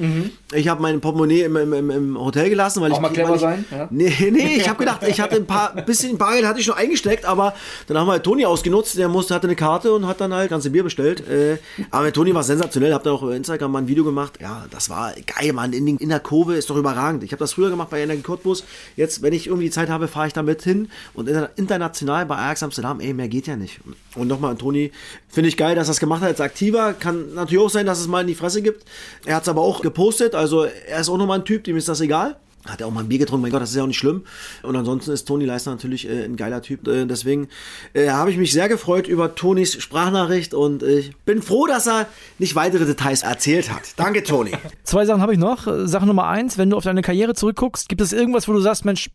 Ich 0.54 0.68
habe 0.68 0.82
mein 0.82 1.00
Portemonnaie 1.00 1.44
im, 1.44 1.56
im, 1.56 1.90
im, 1.90 2.20
Hotel 2.20 2.50
gelassen, 2.50 2.82
weil 2.82 2.92
Auch 2.92 2.98
ich 2.98 3.02
mal 3.02 3.14
clever 3.14 3.36
ich, 3.36 3.42
sein, 3.42 3.64
ja? 3.72 3.88
Nee, 3.92 4.14
nee, 4.32 4.58
ich 4.58 4.68
habe 4.70 4.80
gedacht, 4.80 5.08
ich 5.08 5.22
hatte 5.22 5.38
ein 5.38 5.46
paar 5.46 5.74
ein 5.74 5.86
bisschen 5.86 6.18
Bargeld 6.18 6.46
hatte 6.46 6.60
ich 6.60 6.66
schon 6.66 6.76
eingesteckt, 6.76 7.24
aber 7.24 7.54
dann 7.88 7.98
haben 7.98 8.08
wir 8.08 8.14
halt 8.14 8.24
Toni 8.24 8.46
ausgenutzt, 8.46 8.98
der 8.98 9.08
musste 9.08 9.34
hatte 9.34 9.48
eine 9.48 9.56
Karte 9.56 9.94
und 9.94 10.06
hat 10.06 10.20
dann 10.20 10.34
halt 10.34 10.50
ganze 10.50 10.70
Bier 10.70 10.84
bestellt. 10.84 11.26
Äh, 11.30 11.60
aber 11.92 12.04
mit 12.04 12.14
Toni 12.14 12.36
war 12.36 12.44
sensationell, 12.44 12.94
hab 12.94 13.04
da 13.04 13.12
auch 13.12 13.24
über 13.24 13.38
Instagram 13.38 13.72
mal 13.72 13.80
ein 13.80 13.88
Video 13.88 14.04
gemacht. 14.04 14.40
Ja, 14.42 14.66
das 14.70 14.90
war 14.90 15.14
geil, 15.38 15.54
Mann, 15.54 15.72
in, 15.72 15.88
in 15.88 16.10
der 16.10 16.20
Kurve 16.20 16.56
ist 16.56 16.70
doch 16.70 16.76
überragend. 16.76 17.24
Ich 17.24 17.32
habe 17.32 17.40
das 17.40 17.54
früher 17.54 17.70
gemacht 17.70 17.90
bei 17.90 18.02
Energie 18.02 18.22
Cottbus. 18.22 18.66
Jetzt, 18.98 19.22
wenn 19.22 19.32
ich 19.32 19.48
irgendwie 19.48 19.66
die 19.66 19.72
Zeit 19.72 19.90
habe, 19.90 19.93
fahre 20.08 20.28
ich 20.28 20.34
damit 20.34 20.62
hin 20.62 20.90
und 21.14 21.28
inter- 21.28 21.50
international 21.56 22.26
bei 22.26 22.36
Ajax 22.36 22.64
Amsterdam, 22.64 23.00
ey, 23.00 23.14
mehr 23.14 23.28
geht 23.28 23.48
ja 23.48 23.56
nicht. 23.56 23.80
Und 24.16 24.28
nochmal 24.28 24.56
Toni, 24.56 24.92
finde 25.30 25.50
ich 25.50 25.58
geil, 25.58 25.76
dass 25.76 25.88
er 25.88 25.92
das 25.92 26.00
gemacht 26.00 26.22
hat 26.22 26.30
als 26.30 26.42
Aktiver. 26.42 26.94
Kann 26.94 27.34
natürlich 27.36 27.64
auch 27.64 27.70
sein, 27.70 27.86
dass 27.86 28.00
es 28.00 28.08
mal 28.08 28.22
in 28.22 28.28
die 28.28 28.36
Fresse 28.36 28.62
gibt. 28.62 28.86
Er 29.26 29.36
hat 29.36 29.44
es 29.44 29.50
aber 29.50 29.62
auch 29.62 29.82
gepostet, 29.82 30.36
also 30.36 30.64
er 30.64 31.00
ist 31.00 31.10
auch 31.10 31.18
nochmal 31.18 31.40
ein 31.40 31.46
Typ, 31.46 31.64
dem 31.64 31.78
ist 31.78 31.88
das 31.88 32.02
egal. 32.02 32.36
Hat 32.66 32.80
er 32.80 32.88
auch 32.88 32.92
mal 32.92 33.02
ein 33.02 33.10
Bier 33.10 33.20
getrunken, 33.20 33.42
mein 33.42 33.52
Gott, 33.52 33.62
das 33.62 33.72
ist 33.72 33.76
ja 33.76 33.84
auch 33.84 33.88
nicht 33.88 33.98
schlimm. 33.98 34.24
Und 34.62 34.76
ansonsten 34.76 35.12
ist 35.12 35.26
Toni 35.26 35.46
Leisner 35.46 35.74
natürlich 35.74 36.08
äh, 36.08 36.24
ein 36.24 36.38
geiler 36.38 36.62
Typ. 36.62 36.88
Äh, 36.88 37.06
deswegen 37.06 37.50
äh, 37.94 38.10
habe 38.10 38.32
ich 38.32 38.38
mich 38.38 38.54
sehr 38.54 38.70
gefreut 38.70 39.08
über 39.08 39.36
Tonis 39.36 39.74
Sprachnachricht 39.82 40.54
und 40.54 40.82
äh, 40.82 41.00
ich 41.00 41.16
bin 41.18 41.42
froh, 41.42 41.68
dass 41.68 41.88
er 41.88 42.08
nicht 42.40 42.56
weitere 42.56 42.86
Details 42.86 43.24
erzählt 43.24 43.70
hat. 43.70 43.82
Danke, 43.98 44.24
Toni. 44.24 44.52
Zwei 44.84 45.06
Sachen 45.06 45.22
habe 45.22 45.34
ich 45.34 45.40
noch. 45.40 45.68
Sache 45.86 46.06
Nummer 46.06 46.28
eins, 46.28 46.58
wenn 46.58 46.70
du 46.70 46.78
auf 46.78 46.84
deine 46.86 47.02
Karriere 47.02 47.34
zurückguckst, 47.34 47.90
gibt 47.90 48.02
es 48.02 48.14
irgendwas, 48.14 48.48
wo 48.48 48.54
du 48.54 48.62
sagst, 48.62 48.86
Mensch, 48.86 49.10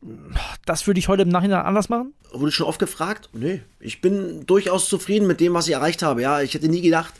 das 0.66 0.86
würde 0.86 1.00
ich 1.00 1.08
heute 1.08 1.22
im 1.22 1.30
Nachhinein 1.30 1.64
anders 1.64 1.88
machen? 1.88 2.12
Wurde 2.32 2.52
schon 2.52 2.66
oft 2.66 2.78
gefragt? 2.78 3.30
Nee, 3.32 3.62
ich 3.80 4.02
bin 4.02 4.44
durchaus 4.44 4.88
zufrieden 4.88 5.26
mit 5.26 5.40
dem, 5.40 5.54
was 5.54 5.68
ich 5.68 5.74
erreicht 5.74 6.02
habe. 6.02 6.20
Ja, 6.20 6.42
ich 6.42 6.52
hätte 6.52 6.68
nie 6.68 6.82
gedacht, 6.82 7.14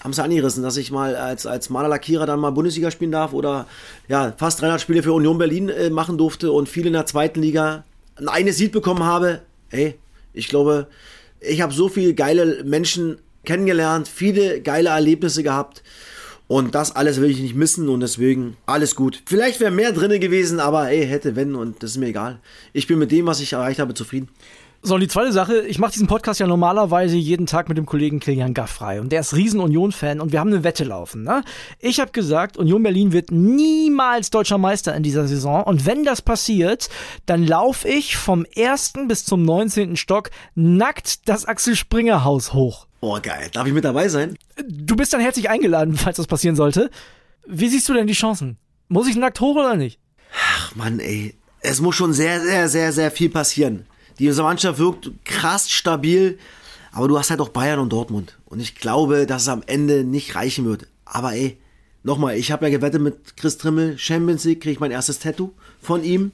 haben 0.00 0.12
sie 0.12 0.22
angerissen, 0.22 0.62
dass 0.62 0.76
ich 0.76 0.90
mal 0.90 1.16
als, 1.16 1.46
als 1.46 1.70
Malerlackierer 1.70 2.26
dann 2.26 2.40
mal 2.40 2.50
Bundesliga 2.50 2.90
spielen 2.90 3.12
darf 3.12 3.32
oder 3.32 3.66
ja, 4.08 4.34
fast 4.36 4.60
300 4.60 4.80
Spiele 4.80 5.02
für 5.02 5.12
Union 5.12 5.38
Berlin 5.38 5.68
äh, 5.68 5.90
machen 5.90 6.18
durfte 6.18 6.52
und 6.52 6.68
viel 6.68 6.86
in 6.86 6.92
der 6.92 7.06
zweiten 7.06 7.40
Liga 7.40 7.84
ein 8.16 8.28
eigenes 8.28 8.58
Lied 8.58 8.72
bekommen 8.72 9.02
habe. 9.02 9.40
Ey, 9.70 9.94
ich 10.32 10.48
glaube, 10.48 10.88
ich 11.40 11.60
habe 11.60 11.72
so 11.72 11.88
viele 11.88 12.14
geile 12.14 12.64
Menschen 12.64 13.18
kennengelernt, 13.44 14.08
viele 14.08 14.60
geile 14.60 14.90
Erlebnisse 14.90 15.42
gehabt. 15.42 15.82
Und 16.46 16.74
das 16.74 16.94
alles 16.94 17.20
will 17.22 17.30
ich 17.30 17.40
nicht 17.40 17.54
missen 17.54 17.88
und 17.88 18.00
deswegen 18.00 18.58
alles 18.66 18.94
gut. 18.94 19.22
Vielleicht 19.24 19.60
wäre 19.60 19.70
mehr 19.70 19.92
drinne 19.92 20.18
gewesen, 20.18 20.60
aber 20.60 20.90
ey, 20.90 21.06
hätte, 21.06 21.36
wenn 21.36 21.54
und 21.54 21.82
das 21.82 21.92
ist 21.92 21.96
mir 21.96 22.08
egal. 22.08 22.38
Ich 22.74 22.86
bin 22.86 22.98
mit 22.98 23.10
dem, 23.10 23.26
was 23.26 23.40
ich 23.40 23.54
erreicht 23.54 23.80
habe, 23.80 23.94
zufrieden. 23.94 24.28
So, 24.86 24.96
und 24.96 25.00
die 25.00 25.08
zweite 25.08 25.32
Sache, 25.32 25.62
ich 25.62 25.78
mache 25.78 25.92
diesen 25.92 26.08
Podcast 26.08 26.40
ja 26.40 26.46
normalerweise 26.46 27.16
jeden 27.16 27.46
Tag 27.46 27.70
mit 27.70 27.78
dem 27.78 27.86
Kollegen 27.86 28.20
Kilian 28.20 28.52
Gaffrey 28.52 28.98
und 28.98 29.12
der 29.12 29.20
ist 29.20 29.34
riesen 29.34 29.58
Union-Fan 29.60 30.20
und 30.20 30.30
wir 30.30 30.40
haben 30.40 30.52
eine 30.52 30.62
Wette 30.62 30.84
laufen. 30.84 31.22
Ne? 31.22 31.42
Ich 31.78 32.00
habe 32.00 32.12
gesagt, 32.12 32.58
Union 32.58 32.82
Berlin 32.82 33.10
wird 33.10 33.30
niemals 33.30 34.28
deutscher 34.28 34.58
Meister 34.58 34.94
in 34.94 35.02
dieser 35.02 35.26
Saison 35.26 35.62
und 35.64 35.86
wenn 35.86 36.04
das 36.04 36.20
passiert, 36.20 36.90
dann 37.24 37.46
laufe 37.46 37.88
ich 37.88 38.18
vom 38.18 38.44
ersten 38.44 39.08
bis 39.08 39.24
zum 39.24 39.42
19. 39.42 39.96
Stock 39.96 40.28
nackt 40.54 41.30
das 41.30 41.46
Axel 41.46 41.76
Springer 41.76 42.22
Haus 42.24 42.52
hoch. 42.52 42.86
Oh, 43.00 43.18
geil. 43.22 43.48
Darf 43.54 43.66
ich 43.66 43.72
mit 43.72 43.86
dabei 43.86 44.08
sein? 44.08 44.36
Du 44.68 44.96
bist 44.96 45.14
dann 45.14 45.20
herzlich 45.22 45.48
eingeladen, 45.48 45.94
falls 45.96 46.18
das 46.18 46.26
passieren 46.26 46.56
sollte. 46.56 46.90
Wie 47.46 47.70
siehst 47.70 47.88
du 47.88 47.94
denn 47.94 48.06
die 48.06 48.12
Chancen? 48.12 48.58
Muss 48.88 49.08
ich 49.08 49.16
nackt 49.16 49.40
hoch 49.40 49.56
oder 49.56 49.76
nicht? 49.76 49.98
Ach 50.58 50.74
Mann, 50.74 51.00
ey. 51.00 51.34
Es 51.60 51.80
muss 51.80 51.96
schon 51.96 52.12
sehr, 52.12 52.42
sehr, 52.42 52.68
sehr, 52.68 52.92
sehr 52.92 53.10
viel 53.10 53.30
passieren. 53.30 53.86
Diese 54.18 54.42
Mannschaft 54.42 54.78
wirkt 54.78 55.10
krass 55.24 55.70
stabil, 55.70 56.38
aber 56.92 57.08
du 57.08 57.18
hast 57.18 57.30
halt 57.30 57.40
auch 57.40 57.48
Bayern 57.48 57.80
und 57.80 57.92
Dortmund. 57.92 58.38
Und 58.46 58.60
ich 58.60 58.76
glaube, 58.76 59.26
dass 59.26 59.42
es 59.42 59.48
am 59.48 59.62
Ende 59.66 60.04
nicht 60.04 60.34
reichen 60.34 60.64
wird. 60.64 60.86
Aber 61.04 61.32
ey, 61.32 61.58
nochmal, 62.04 62.36
ich 62.36 62.52
habe 62.52 62.66
ja 62.66 62.70
gewettet 62.70 63.02
mit 63.02 63.36
Chris 63.36 63.58
Trimmel, 63.58 63.98
Champions 63.98 64.44
League, 64.44 64.60
kriege 64.60 64.72
ich 64.74 64.80
mein 64.80 64.92
erstes 64.92 65.18
Tattoo 65.18 65.52
von 65.80 66.04
ihm. 66.04 66.32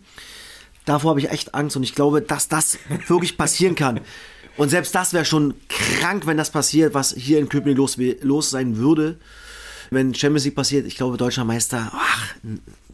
Davor 0.85 1.11
habe 1.11 1.21
ich 1.21 1.31
echt 1.31 1.55
Angst 1.55 1.77
und 1.77 1.83
ich 1.83 1.95
glaube, 1.95 2.21
dass 2.21 2.49
das 2.49 2.79
wirklich 3.07 3.37
passieren 3.37 3.75
kann. 3.75 4.01
Und 4.57 4.69
selbst 4.69 4.95
das 4.95 5.13
wäre 5.13 5.25
schon 5.25 5.55
krank, 5.69 6.27
wenn 6.27 6.37
das 6.37 6.51
passiert, 6.51 6.93
was 6.93 7.15
hier 7.17 7.39
in 7.39 7.49
Köpenick 7.49 7.79
los, 7.79 7.97
los 8.21 8.51
sein 8.51 8.77
würde. 8.77 9.19
Wenn 9.91 10.15
Champions 10.15 10.45
League 10.45 10.55
passiert, 10.55 10.87
ich 10.87 10.97
glaube, 10.97 11.17
deutscher 11.17 11.45
Meister, 11.45 11.91
ach, 11.95 12.35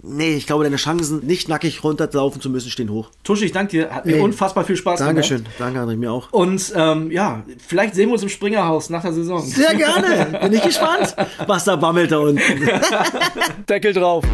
nee, 0.07 0.35
ich 0.35 0.47
glaube, 0.47 0.65
deine 0.65 0.77
Chancen, 0.77 1.27
nicht 1.27 1.49
nackig 1.49 1.83
runterlaufen 1.83 2.41
zu 2.41 2.51
müssen, 2.51 2.71
stehen 2.71 2.91
hoch. 2.91 3.11
Tusche, 3.25 3.45
ich 3.45 3.53
danke 3.53 3.71
dir. 3.71 3.91
Hat 3.91 4.07
mir 4.07 4.23
unfassbar 4.23 4.65
viel 4.65 4.77
Spaß 4.77 5.01
Dankeschön, 5.01 5.47
danke 5.59 5.81
André, 5.81 5.97
mir 5.97 6.13
auch. 6.13 6.33
Und 6.33 6.73
ähm, 6.75 7.11
ja, 7.11 7.43
vielleicht 7.67 7.95
sehen 7.95 8.09
wir 8.09 8.15
uns 8.15 8.23
im 8.23 8.29
Springerhaus 8.29 8.91
nach 8.91 9.03
der 9.03 9.13
Saison. 9.13 9.43
Sehr 9.43 9.75
gerne, 9.75 10.39
bin 10.41 10.53
ich 10.53 10.63
gespannt, 10.63 11.15
was 11.47 11.65
da 11.65 11.77
bammelt 11.77 12.13
da 12.13 12.19
unten. 12.19 12.41
Deckel 13.69 13.93
drauf. 13.93 14.25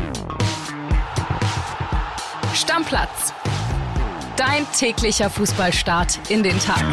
Stammplatz. 2.54 3.32
Dein 4.36 4.66
täglicher 4.78 5.30
Fußballstart 5.30 6.18
in 6.30 6.42
den 6.42 6.58
Tag. 6.58 6.84